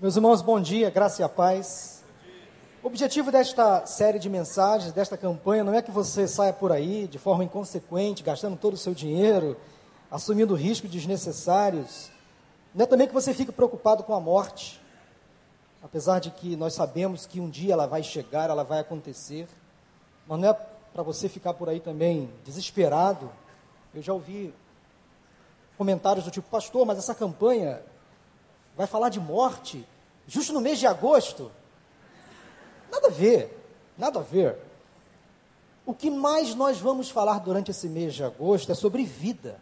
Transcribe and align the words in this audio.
Meus 0.00 0.16
irmãos, 0.16 0.40
bom 0.40 0.58
dia, 0.58 0.88
graça 0.88 1.20
e 1.20 1.24
a 1.26 1.28
paz. 1.28 2.02
O 2.82 2.86
objetivo 2.86 3.30
desta 3.30 3.84
série 3.84 4.18
de 4.18 4.30
mensagens, 4.30 4.94
desta 4.94 5.14
campanha, 5.14 5.62
não 5.62 5.74
é 5.74 5.82
que 5.82 5.90
você 5.90 6.26
saia 6.26 6.54
por 6.54 6.72
aí 6.72 7.06
de 7.06 7.18
forma 7.18 7.44
inconsequente, 7.44 8.22
gastando 8.22 8.56
todo 8.56 8.72
o 8.72 8.78
seu 8.78 8.94
dinheiro, 8.94 9.58
assumindo 10.10 10.54
riscos 10.54 10.90
desnecessários. 10.90 12.10
Não 12.74 12.84
é 12.84 12.86
também 12.86 13.06
que 13.06 13.12
você 13.12 13.34
fique 13.34 13.52
preocupado 13.52 14.02
com 14.02 14.14
a 14.14 14.20
morte, 14.20 14.80
apesar 15.82 16.18
de 16.18 16.30
que 16.30 16.56
nós 16.56 16.72
sabemos 16.72 17.26
que 17.26 17.38
um 17.38 17.50
dia 17.50 17.74
ela 17.74 17.86
vai 17.86 18.02
chegar, 18.02 18.48
ela 18.48 18.64
vai 18.64 18.78
acontecer. 18.78 19.46
Mas 20.26 20.40
não 20.40 20.48
é 20.48 20.54
para 20.94 21.02
você 21.02 21.28
ficar 21.28 21.52
por 21.52 21.68
aí 21.68 21.78
também 21.78 22.30
desesperado. 22.42 23.30
Eu 23.94 24.00
já 24.00 24.14
ouvi 24.14 24.54
comentários 25.76 26.24
do 26.24 26.30
tipo, 26.30 26.48
pastor, 26.48 26.86
mas 26.86 26.96
essa 26.96 27.14
campanha 27.14 27.82
vai 28.80 28.86
falar 28.86 29.10
de 29.10 29.20
morte 29.20 29.86
justo 30.30 30.52
no 30.52 30.60
mês 30.60 30.78
de 30.78 30.86
agosto. 30.86 31.50
Nada 32.90 33.08
a 33.08 33.10
ver, 33.10 33.60
nada 33.98 34.20
a 34.20 34.22
ver. 34.22 34.56
O 35.84 35.92
que 35.92 36.08
mais 36.08 36.54
nós 36.54 36.78
vamos 36.78 37.10
falar 37.10 37.40
durante 37.40 37.72
esse 37.72 37.88
mês 37.88 38.14
de 38.14 38.22
agosto 38.22 38.70
é 38.70 38.74
sobre 38.74 39.04
vida. 39.04 39.60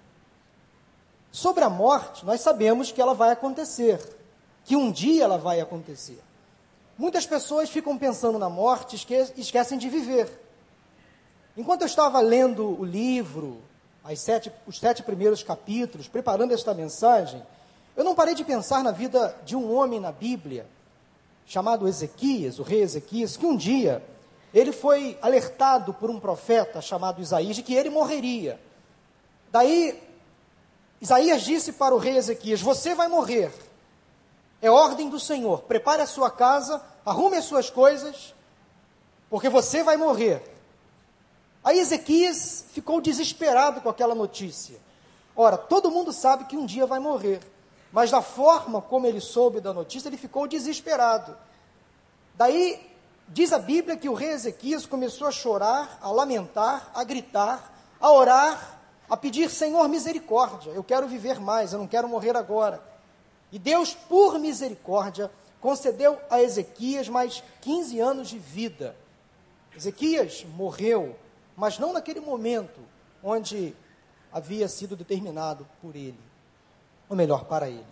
Sobre 1.33 1.65
a 1.65 1.71
morte, 1.71 2.25
nós 2.25 2.43
sabemos 2.43 2.93
que 2.93 3.01
ela 3.01 3.15
vai 3.15 3.31
acontecer, 3.31 3.99
que 4.65 4.77
um 4.77 4.93
dia 4.93 5.25
ela 5.25 5.39
vai 5.39 5.59
acontecer. 5.59 6.21
Muitas 6.99 7.27
pessoas 7.27 7.71
ficam 7.71 7.97
pensando 7.97 8.39
na 8.39 8.51
morte 8.51 8.95
e 8.95 9.41
esquecem 9.41 9.79
de 9.79 9.89
viver. 9.89 10.29
Enquanto 11.57 11.83
eu 11.83 11.87
estava 11.87 12.21
lendo 12.21 12.79
o 12.79 12.85
livro, 12.85 13.63
sete, 14.17 14.53
os 14.67 14.79
sete 14.79 15.03
primeiros 15.03 15.43
capítulos, 15.43 16.09
preparando 16.09 16.53
esta 16.53 16.75
mensagem, 16.75 17.43
eu 17.99 18.05
não 18.05 18.15
parei 18.15 18.33
de 18.33 18.45
pensar 18.45 18.85
na 18.85 18.93
vida 18.93 19.37
de 19.45 19.57
um 19.57 19.75
homem 19.75 19.99
na 19.99 20.13
Bíblia, 20.13 20.69
chamado 21.45 21.89
Ezequias, 21.89 22.61
o 22.61 22.63
rei 22.63 22.81
Ezequias, 22.81 23.37
que 23.37 23.45
um 23.45 23.57
dia 23.57 24.01
ele 24.55 24.71
foi 24.71 25.19
alertado 25.21 25.93
por 25.93 26.09
um 26.09 26.21
profeta 26.21 26.81
chamado 26.81 27.21
Isaías 27.21 27.57
de 27.57 27.63
que 27.65 27.75
ele 27.75 27.91
morreria. 27.91 28.61
Daí, 29.51 30.01
Isaías 31.01 31.43
disse 31.43 31.73
para 31.73 31.93
o 31.93 31.99
rei 31.99 32.17
Ezequias: 32.17 32.61
Você 32.61 32.95
vai 32.95 33.09
morrer. 33.09 33.53
É 34.63 34.71
ordem 34.71 35.09
do 35.09 35.19
Senhor. 35.19 35.63
Prepare 35.63 36.01
a 36.01 36.07
sua 36.07 36.31
casa, 36.31 36.81
arrume 37.05 37.37
as 37.37 37.47
suas 37.47 37.69
coisas, 37.69 38.33
porque 39.29 39.49
você 39.49 39.83
vai 39.83 39.97
morrer. 39.97 40.41
Aí 41.65 41.81
Ezequias 41.81 42.65
ficou 42.71 43.01
desesperado 43.01 43.81
com 43.81 43.89
aquela 43.89 44.15
notícia. 44.15 44.79
Ora, 45.35 45.59
todo 45.59 45.91
mundo 45.91 46.13
sabe 46.13 46.45
que 46.45 46.57
um 46.57 46.65
dia 46.65 46.87
vai 46.87 47.01
morrer 47.01 47.58
mas 47.93 48.11
da 48.11 48.21
forma 48.21 48.83
como 48.83 49.07
ele 49.07 49.21
soube 49.21 49.61
da 49.61 49.73
notícia, 49.73 50.09
ele 50.09 50.17
ficou 50.17 50.47
desesperado. 50.47 51.37
Daí, 52.35 52.87
diz 53.29 53.53
a 53.53 53.59
Bíblia 53.59 53.97
que 53.97 54.09
o 54.09 54.15
rei 54.15 54.31
Ezequias 54.31 54.87
começou 54.87 55.27
a 55.27 55.33
chorar, 55.33 55.99
a 56.01 56.11
lamentar, 56.11 56.91
a 56.95 57.03
gritar, 57.03 57.73
a 57.99 58.13
orar, 58.13 58.81
a 59.09 59.17
pedir: 59.17 59.51
Senhor, 59.51 59.89
misericórdia, 59.89 60.71
eu 60.71 60.85
quero 60.85 61.09
viver 61.09 61.41
mais, 61.41 61.73
eu 61.73 61.79
não 61.79 61.87
quero 61.87 62.09
morrer 62.09 62.37
agora. 62.37 62.83
E 63.51 63.59
Deus, 63.59 63.95
por 63.95 64.39
misericórdia, 64.39 65.31
concedeu 65.61 66.19
a 66.29 66.43
Ezequias 66.43 67.09
mais 67.09 67.43
15 67.63 67.99
anos 67.99 68.29
de 68.29 68.39
vida. 68.39 68.95
Ezequias 69.75 70.45
morreu, 70.57 71.17
mas 71.57 71.79
não 71.79 71.93
naquele 71.93 72.21
momento 72.21 72.81
onde 73.23 73.75
havia 74.31 74.69
sido 74.69 74.95
determinado 74.95 75.67
por 75.81 75.97
ele 75.97 76.28
ou 77.09 77.17
melhor, 77.17 77.45
para 77.45 77.69
ele. 77.69 77.87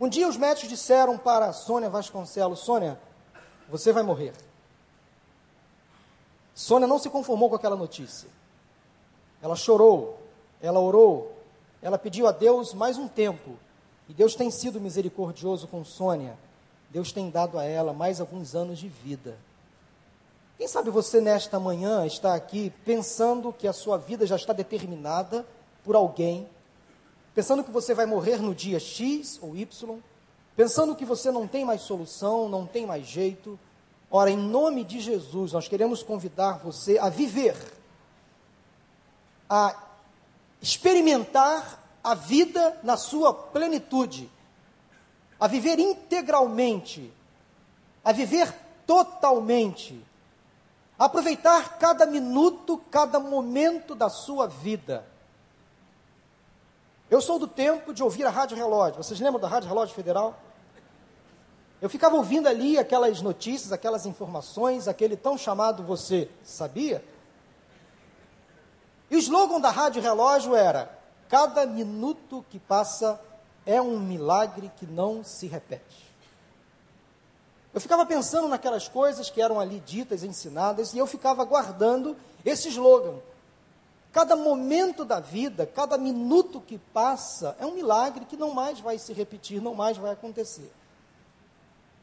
Um 0.00 0.08
dia 0.08 0.28
os 0.28 0.36
médicos 0.36 0.68
disseram 0.68 1.16
para 1.16 1.52
Sônia 1.52 1.88
Vasconcelos: 1.88 2.60
Sônia, 2.60 2.98
você 3.68 3.92
vai 3.92 4.02
morrer. 4.02 4.32
Sônia 6.54 6.86
não 6.86 6.98
se 6.98 7.08
conformou 7.08 7.48
com 7.48 7.56
aquela 7.56 7.76
notícia. 7.76 8.28
Ela 9.40 9.56
chorou, 9.56 10.18
ela 10.60 10.78
orou, 10.78 11.36
ela 11.80 11.98
pediu 11.98 12.26
a 12.26 12.32
Deus 12.32 12.74
mais 12.74 12.98
um 12.98 13.08
tempo. 13.08 13.56
E 14.08 14.12
Deus 14.12 14.34
tem 14.34 14.50
sido 14.50 14.80
misericordioso 14.80 15.66
com 15.66 15.84
Sônia. 15.84 16.36
Deus 16.90 17.12
tem 17.12 17.30
dado 17.30 17.58
a 17.58 17.64
ela 17.64 17.92
mais 17.92 18.20
alguns 18.20 18.54
anos 18.54 18.78
de 18.78 18.88
vida. 18.88 19.36
Quem 20.58 20.68
sabe 20.68 20.90
você 20.90 21.20
nesta 21.20 21.58
manhã 21.58 22.04
está 22.06 22.34
aqui 22.34 22.72
pensando 22.84 23.52
que 23.52 23.66
a 23.66 23.72
sua 23.72 23.96
vida 23.96 24.26
já 24.26 24.36
está 24.36 24.52
determinada 24.52 25.46
por 25.82 25.96
alguém 25.96 26.46
pensando 27.34 27.64
que 27.64 27.70
você 27.70 27.94
vai 27.94 28.06
morrer 28.06 28.40
no 28.40 28.54
dia 28.54 28.78
X 28.78 29.38
ou 29.40 29.56
Y, 29.56 29.98
pensando 30.56 30.94
que 30.94 31.04
você 31.04 31.30
não 31.30 31.46
tem 31.46 31.64
mais 31.64 31.82
solução, 31.82 32.48
não 32.48 32.66
tem 32.66 32.86
mais 32.86 33.06
jeito. 33.06 33.58
Ora, 34.10 34.30
em 34.30 34.36
nome 34.36 34.84
de 34.84 35.00
Jesus, 35.00 35.52
nós 35.52 35.68
queremos 35.68 36.02
convidar 36.02 36.58
você 36.58 36.98
a 36.98 37.08
viver, 37.08 37.56
a 39.48 39.74
experimentar 40.60 41.80
a 42.04 42.14
vida 42.14 42.78
na 42.82 42.96
sua 42.96 43.32
plenitude, 43.32 44.30
a 45.40 45.46
viver 45.46 45.78
integralmente, 45.78 47.12
a 48.04 48.12
viver 48.12 48.52
totalmente, 48.86 50.04
a 50.98 51.06
aproveitar 51.06 51.78
cada 51.78 52.04
minuto, 52.04 52.80
cada 52.90 53.18
momento 53.18 53.94
da 53.94 54.10
sua 54.10 54.46
vida 54.46 55.11
eu 57.12 57.20
sou 57.20 57.38
do 57.38 57.46
tempo 57.46 57.92
de 57.92 58.02
ouvir 58.02 58.24
a 58.24 58.30
Rádio 58.30 58.56
Relógio. 58.56 59.02
Vocês 59.02 59.20
lembram 59.20 59.38
da 59.38 59.46
Rádio 59.46 59.68
Relógio 59.68 59.94
Federal? 59.94 60.34
Eu 61.78 61.90
ficava 61.90 62.16
ouvindo 62.16 62.48
ali 62.48 62.78
aquelas 62.78 63.20
notícias, 63.20 63.70
aquelas 63.70 64.06
informações, 64.06 64.88
aquele 64.88 65.14
tão 65.14 65.36
chamado 65.36 65.82
Você 65.82 66.30
Sabia? 66.42 67.04
E 69.10 69.16
o 69.16 69.18
slogan 69.18 69.60
da 69.60 69.70
Rádio 69.70 70.00
Relógio 70.00 70.56
era: 70.56 70.98
Cada 71.28 71.66
minuto 71.66 72.46
que 72.48 72.58
passa 72.58 73.20
é 73.66 73.78
um 73.78 74.00
milagre 74.00 74.72
que 74.78 74.86
não 74.86 75.22
se 75.22 75.46
repete. 75.46 76.10
Eu 77.74 77.80
ficava 77.82 78.06
pensando 78.06 78.48
naquelas 78.48 78.88
coisas 78.88 79.28
que 79.28 79.42
eram 79.42 79.60
ali 79.60 79.80
ditas, 79.80 80.24
ensinadas, 80.24 80.94
e 80.94 80.98
eu 80.98 81.06
ficava 81.06 81.44
guardando 81.44 82.16
esse 82.42 82.70
slogan. 82.70 83.18
Cada 84.12 84.36
momento 84.36 85.06
da 85.06 85.20
vida, 85.20 85.64
cada 85.64 85.96
minuto 85.96 86.60
que 86.60 86.76
passa, 86.76 87.56
é 87.58 87.64
um 87.64 87.72
milagre 87.72 88.26
que 88.26 88.36
não 88.36 88.52
mais 88.52 88.78
vai 88.78 88.98
se 88.98 89.14
repetir, 89.14 89.62
não 89.62 89.74
mais 89.74 89.96
vai 89.96 90.12
acontecer. 90.12 90.70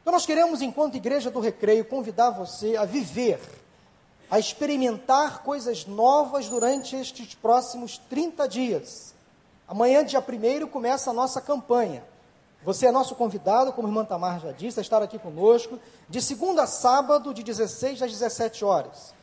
Então, 0.02 0.12
nós 0.12 0.25
queremos, 0.25 0.59
enquanto 0.62 0.96
Igreja 0.96 1.30
do 1.30 1.40
Recreio, 1.40 1.86
convidar 1.86 2.31
você 2.31 2.75
a 2.75 2.84
viver, 2.84 3.40
a 4.31 4.40
experimentar 4.40 5.44
coisas 5.44 5.86
novas 5.86 6.50
durante 6.50 6.96
estes 6.96 7.36
próximos 7.36 8.00
30 8.09 8.48
dias. 8.48 9.14
Amanhã, 9.68 10.03
dia 10.03 10.19
1 10.19 10.68
começa 10.68 11.12
a 11.12 11.14
nossa 11.14 11.40
campanha. 11.40 12.03
Você 12.64 12.88
é 12.88 12.92
nosso 12.92 13.14
convidado, 13.14 13.72
como 13.72 13.88
a 13.88 13.92
irmã 13.92 14.03
Tamar 14.03 14.40
já 14.40 14.52
disse, 14.52 14.80
a 14.80 14.81
estar 14.81 15.03
aqui 15.03 15.19
conosco, 15.19 15.80
de 16.09 16.22
segunda 16.24 16.64
a 16.64 16.68
sábado, 16.68 17.36
de 17.36 17.44
16 17.44 18.02
às 18.02 18.12
17 18.12 18.66
horas. 18.66 19.14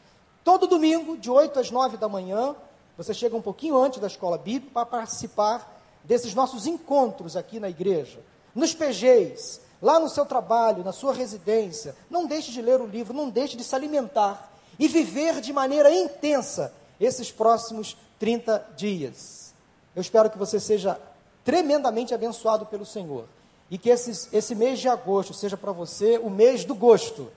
Todo 0.44 0.68
domingo, 0.68 1.16
de 1.16 1.28
8 1.28 1.58
às 1.58 1.70
9 1.70 1.96
da 1.96 2.08
manhã, 2.08 2.54
você 2.96 3.12
chega 3.12 3.36
um 3.36 3.42
pouquinho 3.42 3.76
antes 3.76 4.00
da 4.00 4.06
escola 4.06 4.38
bíblica 4.38 4.72
para 4.72 4.86
participar 4.86 5.80
desses 6.04 6.34
nossos 6.34 6.66
encontros 6.66 7.36
aqui 7.36 7.60
na 7.60 7.68
igreja. 7.68 8.20
Nos 8.54 8.72
PGs, 8.74 9.60
lá 9.82 9.98
no 10.00 10.08
seu 10.08 10.24
trabalho, 10.24 10.84
na 10.84 10.92
sua 10.92 11.12
residência. 11.12 11.94
Não 12.08 12.26
deixe 12.26 12.50
de 12.50 12.62
ler 12.62 12.80
o 12.80 12.86
livro, 12.86 13.12
não 13.12 13.28
deixe 13.28 13.56
de 13.56 13.64
se 13.64 13.74
alimentar 13.74 14.52
e 14.78 14.88
viver 14.88 15.40
de 15.40 15.52
maneira 15.52 15.92
intensa 15.92 16.72
esses 17.00 17.30
próximos 17.30 17.96
30 18.18 18.66
dias. 18.76 19.54
Eu 19.94 20.00
espero 20.00 20.30
que 20.30 20.38
você 20.38 20.58
seja 20.58 20.98
tremendamente 21.44 22.14
abençoado 22.14 22.66
pelo 22.66 22.84
Senhor 22.84 23.26
e 23.70 23.78
que 23.78 23.90
esses, 23.90 24.28
esse 24.32 24.54
mês 24.54 24.78
de 24.78 24.88
agosto 24.88 25.34
seja 25.34 25.56
para 25.56 25.72
você 25.72 26.18
o 26.18 26.30
mês 26.30 26.64
do 26.64 26.74
gosto. 26.74 27.30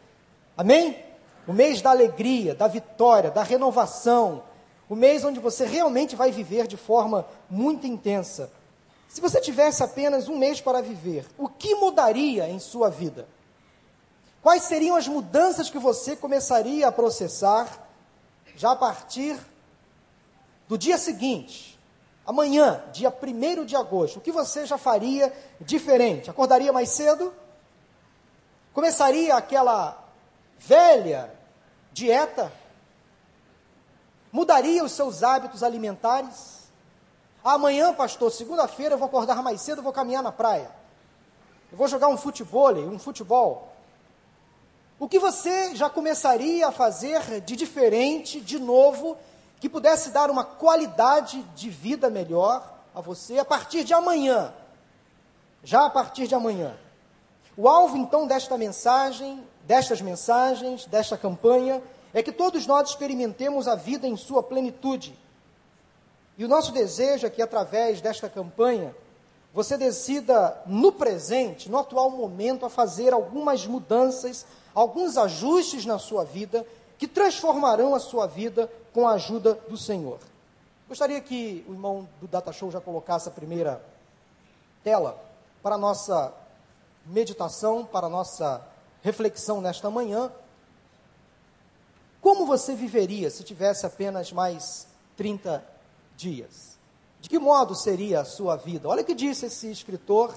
Amém? 0.57 1.03
O 1.47 1.53
mês 1.53 1.81
da 1.81 1.89
alegria, 1.89 2.53
da 2.53 2.67
vitória, 2.67 3.31
da 3.31 3.43
renovação, 3.43 4.43
o 4.89 4.95
mês 4.95 5.23
onde 5.23 5.39
você 5.39 5.65
realmente 5.65 6.15
vai 6.15 6.31
viver 6.31 6.65
de 6.65 6.75
forma 6.75 7.25
muito 7.47 7.85
intensa. 7.85 8.51
Se 9.07 9.21
você 9.21 9.39
tivesse 9.39 9.83
apenas 9.83 10.27
um 10.27 10.37
mês 10.37 10.59
para 10.59 10.81
viver, 10.81 11.25
o 11.37 11.47
que 11.47 11.75
mudaria 11.75 12.49
em 12.49 12.57
sua 12.57 12.89
vida? 12.89 13.27
Quais 14.41 14.63
seriam 14.63 14.95
as 14.95 15.07
mudanças 15.07 15.69
que 15.69 15.77
você 15.77 16.15
começaria 16.15 16.87
a 16.87 16.91
processar 16.91 17.87
já 18.55 18.71
a 18.71 18.75
partir 18.75 19.37
do 20.67 20.77
dia 20.77 20.97
seguinte? 20.97 21.77
Amanhã, 22.25 22.83
dia 22.91 23.11
1 23.11 23.65
de 23.65 23.75
agosto, 23.75 24.17
o 24.17 24.21
que 24.21 24.31
você 24.31 24.65
já 24.65 24.77
faria 24.77 25.31
diferente? 25.59 26.29
Acordaria 26.29 26.71
mais 26.73 26.89
cedo? 26.89 27.33
Começaria 28.73 29.35
aquela 29.35 30.03
velha 30.57 31.33
dieta 31.91 32.51
Mudaria 34.31 34.83
os 34.83 34.91
seus 34.91 35.23
hábitos 35.23 35.63
alimentares? 35.63 36.59
Amanhã, 37.43 37.93
pastor, 37.93 38.31
segunda-feira, 38.31 38.95
eu 38.95 38.99
vou 38.99 39.07
acordar 39.07 39.41
mais 39.41 39.61
cedo, 39.61 39.81
vou 39.81 39.93
caminhar 39.93 40.21
na 40.21 40.31
praia. 40.31 40.69
eu 41.71 41.77
vou 41.77 41.87
jogar 41.87 42.07
um 42.09 42.17
futebol, 42.17 42.75
um 42.75 42.99
futebol. 42.99 43.73
O 44.99 45.07
que 45.07 45.17
você 45.17 45.75
já 45.75 45.89
começaria 45.89 46.67
a 46.67 46.71
fazer 46.71 47.41
de 47.41 47.55
diferente, 47.55 48.41
de 48.41 48.59
novo, 48.59 49.17
que 49.59 49.69
pudesse 49.69 50.09
dar 50.11 50.29
uma 50.29 50.43
qualidade 50.43 51.41
de 51.55 51.69
vida 51.69 52.09
melhor 52.09 52.77
a 52.93 52.99
você 52.99 53.39
a 53.39 53.45
partir 53.45 53.83
de 53.83 53.93
amanhã? 53.93 54.53
Já 55.63 55.85
a 55.85 55.89
partir 55.89 56.27
de 56.27 56.35
amanhã. 56.35 56.77
O 57.55 57.67
alvo 57.67 57.97
então 57.97 58.27
desta 58.27 58.57
mensagem, 58.57 59.43
destas 59.63 60.01
mensagens, 60.01 60.85
desta 60.85 61.17
campanha, 61.17 61.81
é 62.13 62.23
que 62.23 62.31
todos 62.31 62.65
nós 62.65 62.89
experimentemos 62.89 63.67
a 63.67 63.75
vida 63.75 64.07
em 64.07 64.17
sua 64.17 64.41
plenitude. 64.41 65.17
E 66.37 66.45
o 66.45 66.47
nosso 66.47 66.71
desejo 66.71 67.27
é 67.27 67.29
que 67.29 67.41
através 67.41 68.01
desta 68.01 68.29
campanha 68.29 68.95
você 69.53 69.77
decida 69.77 70.61
no 70.65 70.91
presente, 70.91 71.69
no 71.69 71.77
atual 71.77 72.11
momento, 72.11 72.65
a 72.65 72.69
fazer 72.69 73.13
algumas 73.13 73.65
mudanças, 73.65 74.45
alguns 74.73 75.17
ajustes 75.17 75.85
na 75.85 75.97
sua 75.97 76.23
vida 76.23 76.65
que 76.97 77.07
transformarão 77.07 77.95
a 77.95 77.99
sua 77.99 78.27
vida 78.27 78.71
com 78.93 79.07
a 79.07 79.13
ajuda 79.13 79.53
do 79.67 79.77
Senhor. 79.77 80.19
Gostaria 80.87 81.21
que 81.21 81.63
o 81.67 81.73
irmão 81.73 82.07
do 82.19 82.27
Data 82.27 82.51
Show 82.51 82.71
já 82.71 82.81
colocasse 82.81 83.27
a 83.29 83.31
primeira 83.31 83.81
tela 84.83 85.19
para 85.61 85.75
a 85.75 85.77
nossa 85.77 86.33
meditação, 87.05 87.85
para 87.85 88.07
a 88.07 88.09
nossa 88.09 88.61
reflexão 89.01 89.61
nesta 89.61 89.89
manhã. 89.89 90.31
Como 92.21 92.45
você 92.45 92.75
viveria 92.75 93.29
se 93.29 93.43
tivesse 93.43 93.85
apenas 93.85 94.31
mais 94.31 94.87
30 95.15 95.63
dias? 96.15 96.77
De 97.21 97.29
que 97.29 97.39
modo 97.39 97.75
seria 97.75 98.21
a 98.21 98.25
sua 98.25 98.55
vida? 98.55 98.87
Olha 98.87 99.01
o 99.01 99.05
que 99.05 99.15
disse 99.15 99.45
esse 99.45 99.71
escritor, 99.71 100.33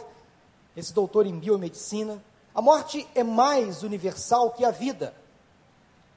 esse 0.77 0.93
doutor 0.93 1.27
em 1.27 1.39
biomedicina. 1.39 2.23
A 2.55 2.63
morte 2.63 3.09
é 3.15 3.23
mais 3.23 3.83
universal 3.83 4.51
que 4.51 4.65
a 4.65 4.71
vida. 4.71 5.15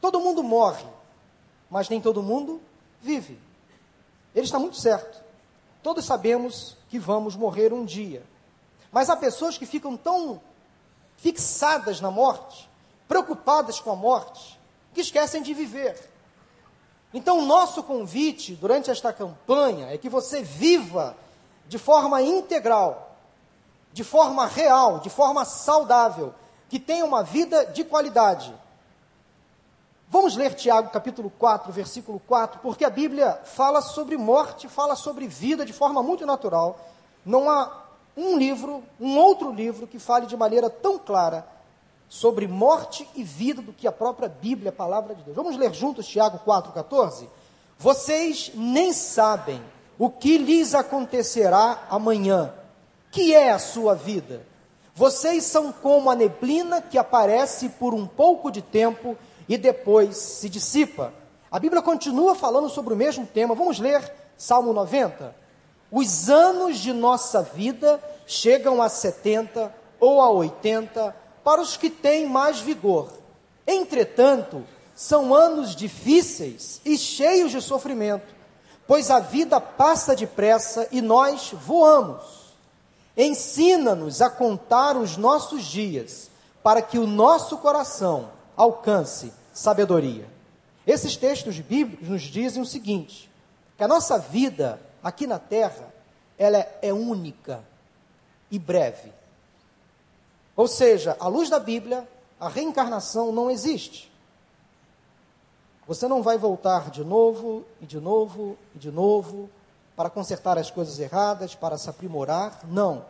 Todo 0.01 0.19
mundo 0.19 0.43
morre, 0.43 0.85
mas 1.69 1.89
nem 1.89 2.01
todo 2.01 2.21
mundo 2.21 2.61
vive. 3.01 3.39
Ele 4.33 4.45
está 4.45 4.59
muito 4.59 4.77
certo. 4.77 5.23
Todos 5.81 6.05
sabemos 6.05 6.75
que 6.89 6.99
vamos 6.99 7.35
morrer 7.35 7.71
um 7.71 7.85
dia. 7.85 8.23
Mas 8.91 9.09
há 9.09 9.15
pessoas 9.15 9.57
que 9.57 9.65
ficam 9.65 9.95
tão 9.95 10.41
fixadas 11.17 12.01
na 12.01 12.11
morte, 12.11 12.69
preocupadas 13.07 13.79
com 13.79 13.91
a 13.91 13.95
morte, 13.95 14.54
que 14.95 15.01
esquecem 15.01 15.43
de 15.43 15.53
viver. 15.53 16.09
Então, 17.13 17.39
o 17.39 17.45
nosso 17.45 17.83
convite 17.83 18.55
durante 18.55 18.89
esta 18.89 19.13
campanha 19.13 19.93
é 19.93 19.97
que 19.97 20.09
você 20.09 20.41
viva 20.41 21.15
de 21.67 21.77
forma 21.77 22.21
integral, 22.21 23.15
de 23.93 24.03
forma 24.03 24.47
real, 24.47 24.99
de 24.99 25.09
forma 25.09 25.45
saudável, 25.45 26.33
que 26.69 26.79
tenha 26.79 27.05
uma 27.05 27.23
vida 27.23 27.65
de 27.67 27.83
qualidade. 27.83 28.53
Vamos 30.09 30.35
ler 30.35 30.53
Tiago 30.53 30.89
capítulo 30.89 31.29
4, 31.29 31.71
versículo 31.71 32.19
4, 32.27 32.59
porque 32.61 32.85
a 32.85 32.89
Bíblia 32.89 33.39
fala 33.43 33.81
sobre 33.81 34.17
morte, 34.17 34.67
fala 34.69 34.95
sobre 34.95 35.27
vida 35.27 35.65
de 35.65 35.73
forma 35.73 36.01
muito 36.01 36.25
natural. 36.25 36.79
Não 37.25 37.49
há 37.49 37.83
um 38.15 38.37
livro, 38.37 38.83
um 38.99 39.17
outro 39.17 39.51
livro 39.51 39.87
que 39.87 39.99
fale 39.99 40.25
de 40.25 40.37
maneira 40.37 40.69
tão 40.69 40.97
clara 40.97 41.54
sobre 42.07 42.47
morte 42.47 43.07
e 43.15 43.23
vida 43.23 43.61
do 43.61 43.73
que 43.73 43.87
a 43.87 43.91
própria 43.91 44.29
Bíblia, 44.29 44.69
a 44.69 44.73
palavra 44.73 45.15
de 45.15 45.23
Deus. 45.23 45.35
Vamos 45.35 45.57
ler 45.57 45.73
juntos 45.73 46.07
Tiago 46.07 46.39
4,14? 46.45 47.27
Vocês 47.77 48.51
nem 48.53 48.93
sabem 48.93 49.61
o 49.97 50.09
que 50.09 50.37
lhes 50.37 50.73
acontecerá 50.73 51.85
amanhã, 51.89 52.53
que 53.11 53.33
é 53.33 53.51
a 53.51 53.59
sua 53.59 53.95
vida. 53.95 54.45
Vocês 54.93 55.43
são 55.43 55.71
como 55.71 56.09
a 56.09 56.15
neblina 56.15 56.81
que 56.81 56.97
aparece 56.97 57.69
por 57.69 57.93
um 57.93 58.07
pouco 58.07 58.49
de 58.49 58.61
tempo 58.61 59.17
e 59.47 59.57
depois 59.57 60.15
se 60.15 60.49
dissipa. 60.49 61.13
A 61.51 61.59
Bíblia 61.59 61.81
continua 61.81 62.35
falando 62.35 62.69
sobre 62.69 62.93
o 62.93 62.97
mesmo 62.97 63.25
tema. 63.25 63.55
Vamos 63.55 63.79
ler 63.79 64.13
Salmo 64.37 64.73
90. 64.73 65.35
Os 65.91 66.29
anos 66.29 66.79
de 66.79 66.91
nossa 66.93 67.41
vida 67.41 68.01
chegam 68.25 68.81
a 68.81 68.89
70 68.89 69.73
ou 69.99 70.21
a 70.21 70.29
80 70.29 71.15
para 71.45 71.61
os 71.61 71.77
que 71.77 71.91
têm 71.91 72.27
mais 72.27 72.59
vigor. 72.59 73.13
Entretanto, 73.67 74.63
são 74.95 75.31
anos 75.31 75.75
difíceis 75.75 76.81
e 76.83 76.97
cheios 76.97 77.51
de 77.51 77.61
sofrimento, 77.61 78.33
pois 78.87 79.11
a 79.11 79.19
vida 79.19 79.61
passa 79.61 80.15
depressa 80.15 80.87
e 80.91 81.01
nós 81.01 81.51
voamos. 81.53 82.23
Ensina-nos 83.15 84.23
a 84.23 84.29
contar 84.29 84.97
os 84.97 85.17
nossos 85.17 85.63
dias, 85.63 86.31
para 86.63 86.81
que 86.81 86.97
o 86.97 87.05
nosso 87.05 87.59
coração 87.59 88.31
alcance 88.57 89.31
sabedoria. 89.53 90.27
Esses 90.87 91.15
textos 91.15 91.59
bíblicos 91.59 92.09
nos 92.09 92.23
dizem 92.23 92.61
o 92.61 92.65
seguinte: 92.65 93.29
que 93.77 93.83
a 93.83 93.87
nossa 93.87 94.17
vida 94.17 94.81
aqui 95.03 95.27
na 95.27 95.37
terra, 95.37 95.93
ela 96.39 96.57
é 96.81 96.91
única 96.91 97.63
e 98.49 98.57
breve. 98.57 99.13
Ou 100.55 100.67
seja, 100.67 101.17
à 101.19 101.27
luz 101.27 101.49
da 101.49 101.59
Bíblia, 101.59 102.07
a 102.39 102.47
reencarnação 102.47 103.31
não 103.31 103.51
existe. 103.51 104.11
Você 105.87 106.07
não 106.07 106.23
vai 106.23 106.37
voltar 106.37 106.89
de 106.89 107.03
novo 107.03 107.63
e 107.81 107.85
de 107.85 107.99
novo 107.99 108.57
e 108.73 108.79
de 108.79 108.91
novo 108.91 109.49
para 109.95 110.09
consertar 110.09 110.57
as 110.57 110.71
coisas 110.71 110.99
erradas, 110.99 111.55
para 111.55 111.77
se 111.77 111.89
aprimorar. 111.89 112.61
Não. 112.65 113.05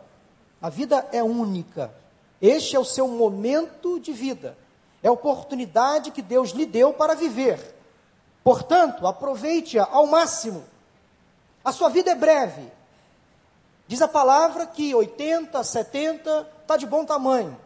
A 0.60 0.68
vida 0.68 1.06
é 1.12 1.22
única. 1.22 1.92
Este 2.40 2.76
é 2.76 2.78
o 2.78 2.84
seu 2.84 3.08
momento 3.08 3.98
de 3.98 4.12
vida. 4.12 4.56
É 5.02 5.08
a 5.08 5.12
oportunidade 5.12 6.10
que 6.10 6.22
Deus 6.22 6.50
lhe 6.50 6.66
deu 6.66 6.92
para 6.92 7.14
viver. 7.14 7.74
Portanto, 8.44 9.06
aproveite-a 9.06 9.88
ao 9.90 10.06
máximo. 10.06 10.64
A 11.64 11.72
sua 11.72 11.88
vida 11.88 12.10
é 12.10 12.14
breve. 12.14 12.70
Diz 13.88 14.02
a 14.02 14.08
palavra 14.08 14.66
que 14.66 14.94
80, 14.94 15.62
70 15.62 16.50
está 16.62 16.76
de 16.76 16.86
bom 16.86 17.04
tamanho. 17.04 17.56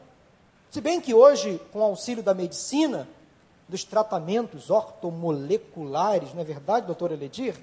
Se 0.70 0.80
bem 0.80 1.00
que 1.00 1.14
hoje, 1.14 1.60
com 1.72 1.82
auxílio 1.82 2.22
da 2.22 2.34
medicina, 2.34 3.08
dos 3.68 3.84
tratamentos 3.84 4.68
ortomoleculares, 4.68 6.34
não 6.34 6.42
é 6.42 6.44
verdade, 6.44 6.86
doutor 6.86 7.12
Eledir? 7.12 7.56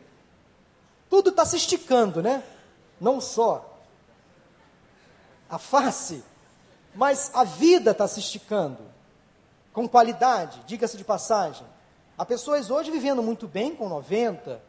Tudo 1.09 1.29
está 1.29 1.45
se 1.45 1.57
esticando, 1.57 2.21
né? 2.21 2.43
Não 2.99 3.21
só 3.21 3.77
a 5.49 5.57
face, 5.57 6.23
mas 6.95 7.31
a 7.33 7.43
vida 7.43 7.91
está 7.91 8.07
se 8.07 8.19
esticando. 8.19 8.79
Com 9.71 9.87
qualidade, 9.87 10.61
diga-se 10.65 10.97
de 10.97 11.03
passagem. 11.03 11.65
Há 12.17 12.25
pessoas 12.25 12.71
hoje 12.71 12.89
vivendo 12.89 13.21
muito 13.21 13.47
bem 13.47 13.75
com 13.75 13.87
90, 13.87 14.59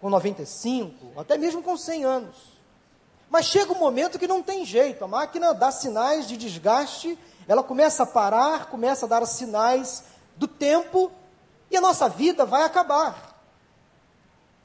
com 0.00 0.08
95, 0.08 1.20
até 1.20 1.36
mesmo 1.36 1.62
com 1.62 1.76
100 1.76 2.04
anos. 2.04 2.55
Mas 3.28 3.46
chega 3.46 3.72
um 3.72 3.78
momento 3.78 4.18
que 4.18 4.28
não 4.28 4.42
tem 4.42 4.64
jeito, 4.64 5.04
a 5.04 5.08
máquina 5.08 5.52
dá 5.52 5.70
sinais 5.70 6.26
de 6.28 6.36
desgaste, 6.36 7.18
ela 7.48 7.62
começa 7.62 8.04
a 8.04 8.06
parar, 8.06 8.66
começa 8.66 9.06
a 9.06 9.08
dar 9.08 9.26
sinais 9.26 10.04
do 10.36 10.46
tempo 10.46 11.10
e 11.70 11.76
a 11.76 11.80
nossa 11.80 12.08
vida 12.08 12.44
vai 12.44 12.62
acabar. 12.62 13.34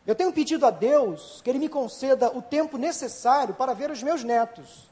Eu 0.06 0.16
tenho 0.16 0.34
pedido 0.34 0.66
a 0.66 0.72
Deus 0.72 1.42
que 1.44 1.50
Ele 1.50 1.60
me 1.60 1.70
conceda 1.70 2.36
o 2.36 2.42
tempo 2.42 2.78
necessário 2.78 3.54
para 3.54 3.74
ver 3.74 3.92
os 3.92 4.02
meus 4.02 4.24
netos. 4.24 4.90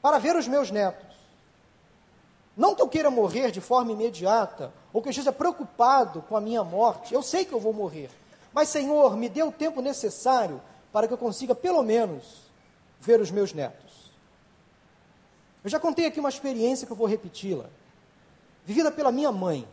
Para 0.00 0.18
ver 0.18 0.36
os 0.36 0.46
meus 0.46 0.70
netos. 0.70 1.10
Não 2.56 2.74
que 2.74 2.82
eu 2.82 2.88
queira 2.88 3.10
morrer 3.10 3.50
de 3.50 3.60
forma 3.60 3.92
imediata, 3.92 4.72
ou 4.92 5.00
que 5.00 5.08
eu 5.08 5.10
esteja 5.10 5.32
preocupado 5.32 6.22
com 6.22 6.36
a 6.36 6.40
minha 6.40 6.62
morte. 6.62 7.14
Eu 7.14 7.22
sei 7.22 7.44
que 7.44 7.52
eu 7.52 7.60
vou 7.60 7.72
morrer. 7.72 8.10
Mas, 8.52 8.68
Senhor, 8.68 9.16
me 9.16 9.28
dê 9.28 9.42
o 9.42 9.52
tempo 9.52 9.80
necessário 9.80 10.60
para 10.92 11.06
que 11.06 11.14
eu 11.14 11.18
consiga, 11.18 11.54
pelo 11.54 11.82
menos, 11.82 12.50
ver 13.00 13.20
os 13.20 13.30
meus 13.30 13.52
netos. 13.52 14.10
Eu 15.62 15.70
já 15.70 15.78
contei 15.78 16.06
aqui 16.06 16.20
uma 16.20 16.28
experiência 16.28 16.86
que 16.86 16.92
eu 16.92 16.96
vou 16.96 17.06
repeti-la, 17.06 17.66
vivida 18.64 18.90
pela 18.90 19.12
minha 19.12 19.30
mãe. 19.30 19.66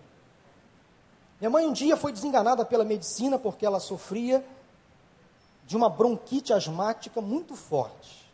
Minha 1.39 1.50
mãe 1.50 1.65
um 1.65 1.74
dia 1.74 1.95
foi 1.95 2.12
desenganada 2.12 2.65
pela 2.65 2.83
medicina 2.83 3.38
porque 3.38 3.65
ela 3.65 3.79
sofria 3.79 4.45
de 5.65 5.75
uma 5.75 5.89
bronquite 5.89 6.53
asmática 6.53 7.21
muito 7.21 7.55
forte. 7.55 8.27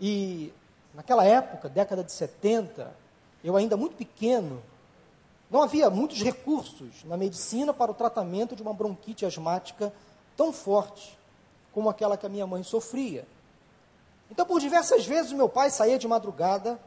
E 0.00 0.52
naquela 0.94 1.24
época, 1.24 1.68
década 1.68 2.04
de 2.04 2.12
70, 2.12 2.94
eu 3.42 3.56
ainda 3.56 3.76
muito 3.76 3.96
pequeno, 3.96 4.62
não 5.50 5.62
havia 5.62 5.88
muitos 5.90 6.22
recursos 6.22 7.04
na 7.04 7.16
medicina 7.16 7.72
para 7.72 7.90
o 7.90 7.94
tratamento 7.94 8.56
de 8.56 8.62
uma 8.62 8.74
bronquite 8.74 9.24
asmática 9.24 9.92
tão 10.36 10.52
forte 10.52 11.16
como 11.76 11.90
aquela 11.90 12.16
que 12.16 12.24
a 12.24 12.28
minha 12.30 12.46
mãe 12.46 12.62
sofria. 12.62 13.28
Então, 14.30 14.46
por 14.46 14.58
diversas 14.58 15.04
vezes, 15.04 15.30
meu 15.32 15.46
pai 15.46 15.68
saía 15.68 15.98
de 15.98 16.08
madrugada 16.08 16.80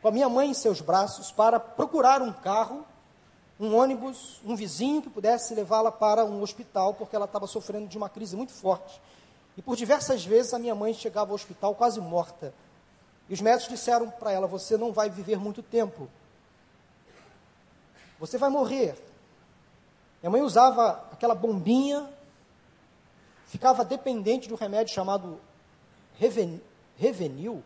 com 0.00 0.08
a 0.08 0.10
minha 0.10 0.30
mãe 0.30 0.48
em 0.48 0.54
seus 0.54 0.80
braços 0.80 1.30
para 1.30 1.60
procurar 1.60 2.22
um 2.22 2.32
carro, 2.32 2.86
um 3.60 3.76
ônibus, 3.76 4.40
um 4.42 4.56
vizinho 4.56 5.02
que 5.02 5.10
pudesse 5.10 5.54
levá-la 5.54 5.92
para 5.92 6.24
um 6.24 6.40
hospital, 6.40 6.94
porque 6.94 7.14
ela 7.14 7.26
estava 7.26 7.46
sofrendo 7.46 7.86
de 7.86 7.98
uma 7.98 8.08
crise 8.08 8.34
muito 8.34 8.52
forte. 8.52 8.98
E 9.58 9.62
por 9.62 9.76
diversas 9.76 10.24
vezes 10.24 10.54
a 10.54 10.58
minha 10.58 10.74
mãe 10.74 10.94
chegava 10.94 11.30
ao 11.30 11.34
hospital 11.34 11.74
quase 11.74 12.00
morta, 12.00 12.54
E 13.28 13.34
os 13.34 13.42
médicos 13.42 13.68
disseram 13.68 14.08
para 14.08 14.32
ela: 14.32 14.46
Você 14.46 14.78
não 14.78 14.90
vai 14.90 15.10
viver 15.10 15.38
muito 15.38 15.62
tempo. 15.62 16.08
Você 18.18 18.38
vai 18.38 18.48
morrer. 18.48 18.96
Minha 20.22 20.30
mãe 20.30 20.40
usava 20.40 21.04
aquela 21.12 21.34
bombinha, 21.34 22.08
ficava 23.54 23.84
dependente 23.84 24.48
de 24.48 24.52
um 24.52 24.56
remédio 24.56 24.92
chamado 24.92 25.38
Reven, 26.18 26.60
Revenil. 26.96 27.62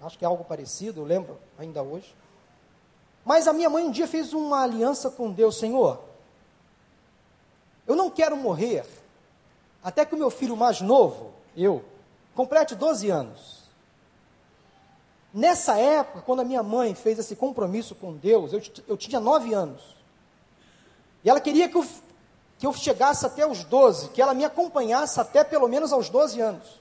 Acho 0.00 0.18
que 0.18 0.24
é 0.24 0.28
algo 0.28 0.44
parecido, 0.44 1.02
eu 1.02 1.04
lembro 1.04 1.38
ainda 1.58 1.82
hoje. 1.82 2.16
Mas 3.22 3.46
a 3.46 3.52
minha 3.52 3.68
mãe 3.68 3.84
um 3.84 3.90
dia 3.90 4.08
fez 4.08 4.32
uma 4.32 4.62
aliança 4.62 5.10
com 5.10 5.30
Deus, 5.30 5.58
Senhor. 5.58 6.00
Eu 7.86 7.94
não 7.94 8.08
quero 8.08 8.34
morrer 8.34 8.86
até 9.84 10.06
que 10.06 10.14
o 10.14 10.18
meu 10.18 10.30
filho 10.30 10.56
mais 10.56 10.80
novo, 10.80 11.34
eu, 11.54 11.84
complete 12.34 12.74
12 12.74 13.10
anos. 13.10 13.64
Nessa 15.34 15.78
época, 15.78 16.22
quando 16.22 16.40
a 16.40 16.44
minha 16.44 16.62
mãe 16.62 16.94
fez 16.94 17.18
esse 17.18 17.36
compromisso 17.36 17.94
com 17.94 18.16
Deus, 18.16 18.54
eu, 18.54 18.62
eu 18.88 18.96
tinha 18.96 19.20
9 19.20 19.52
anos. 19.52 19.94
E 21.22 21.28
ela 21.28 21.42
queria 21.42 21.68
que 21.68 21.76
eu, 21.76 21.86
que 22.58 22.66
eu 22.66 22.72
chegasse 22.72 23.24
até 23.24 23.46
os 23.46 23.62
12, 23.62 24.08
que 24.10 24.20
ela 24.20 24.34
me 24.34 24.44
acompanhasse 24.44 25.20
até 25.20 25.44
pelo 25.44 25.68
menos 25.68 25.92
aos 25.92 26.08
12 26.08 26.40
anos. 26.40 26.80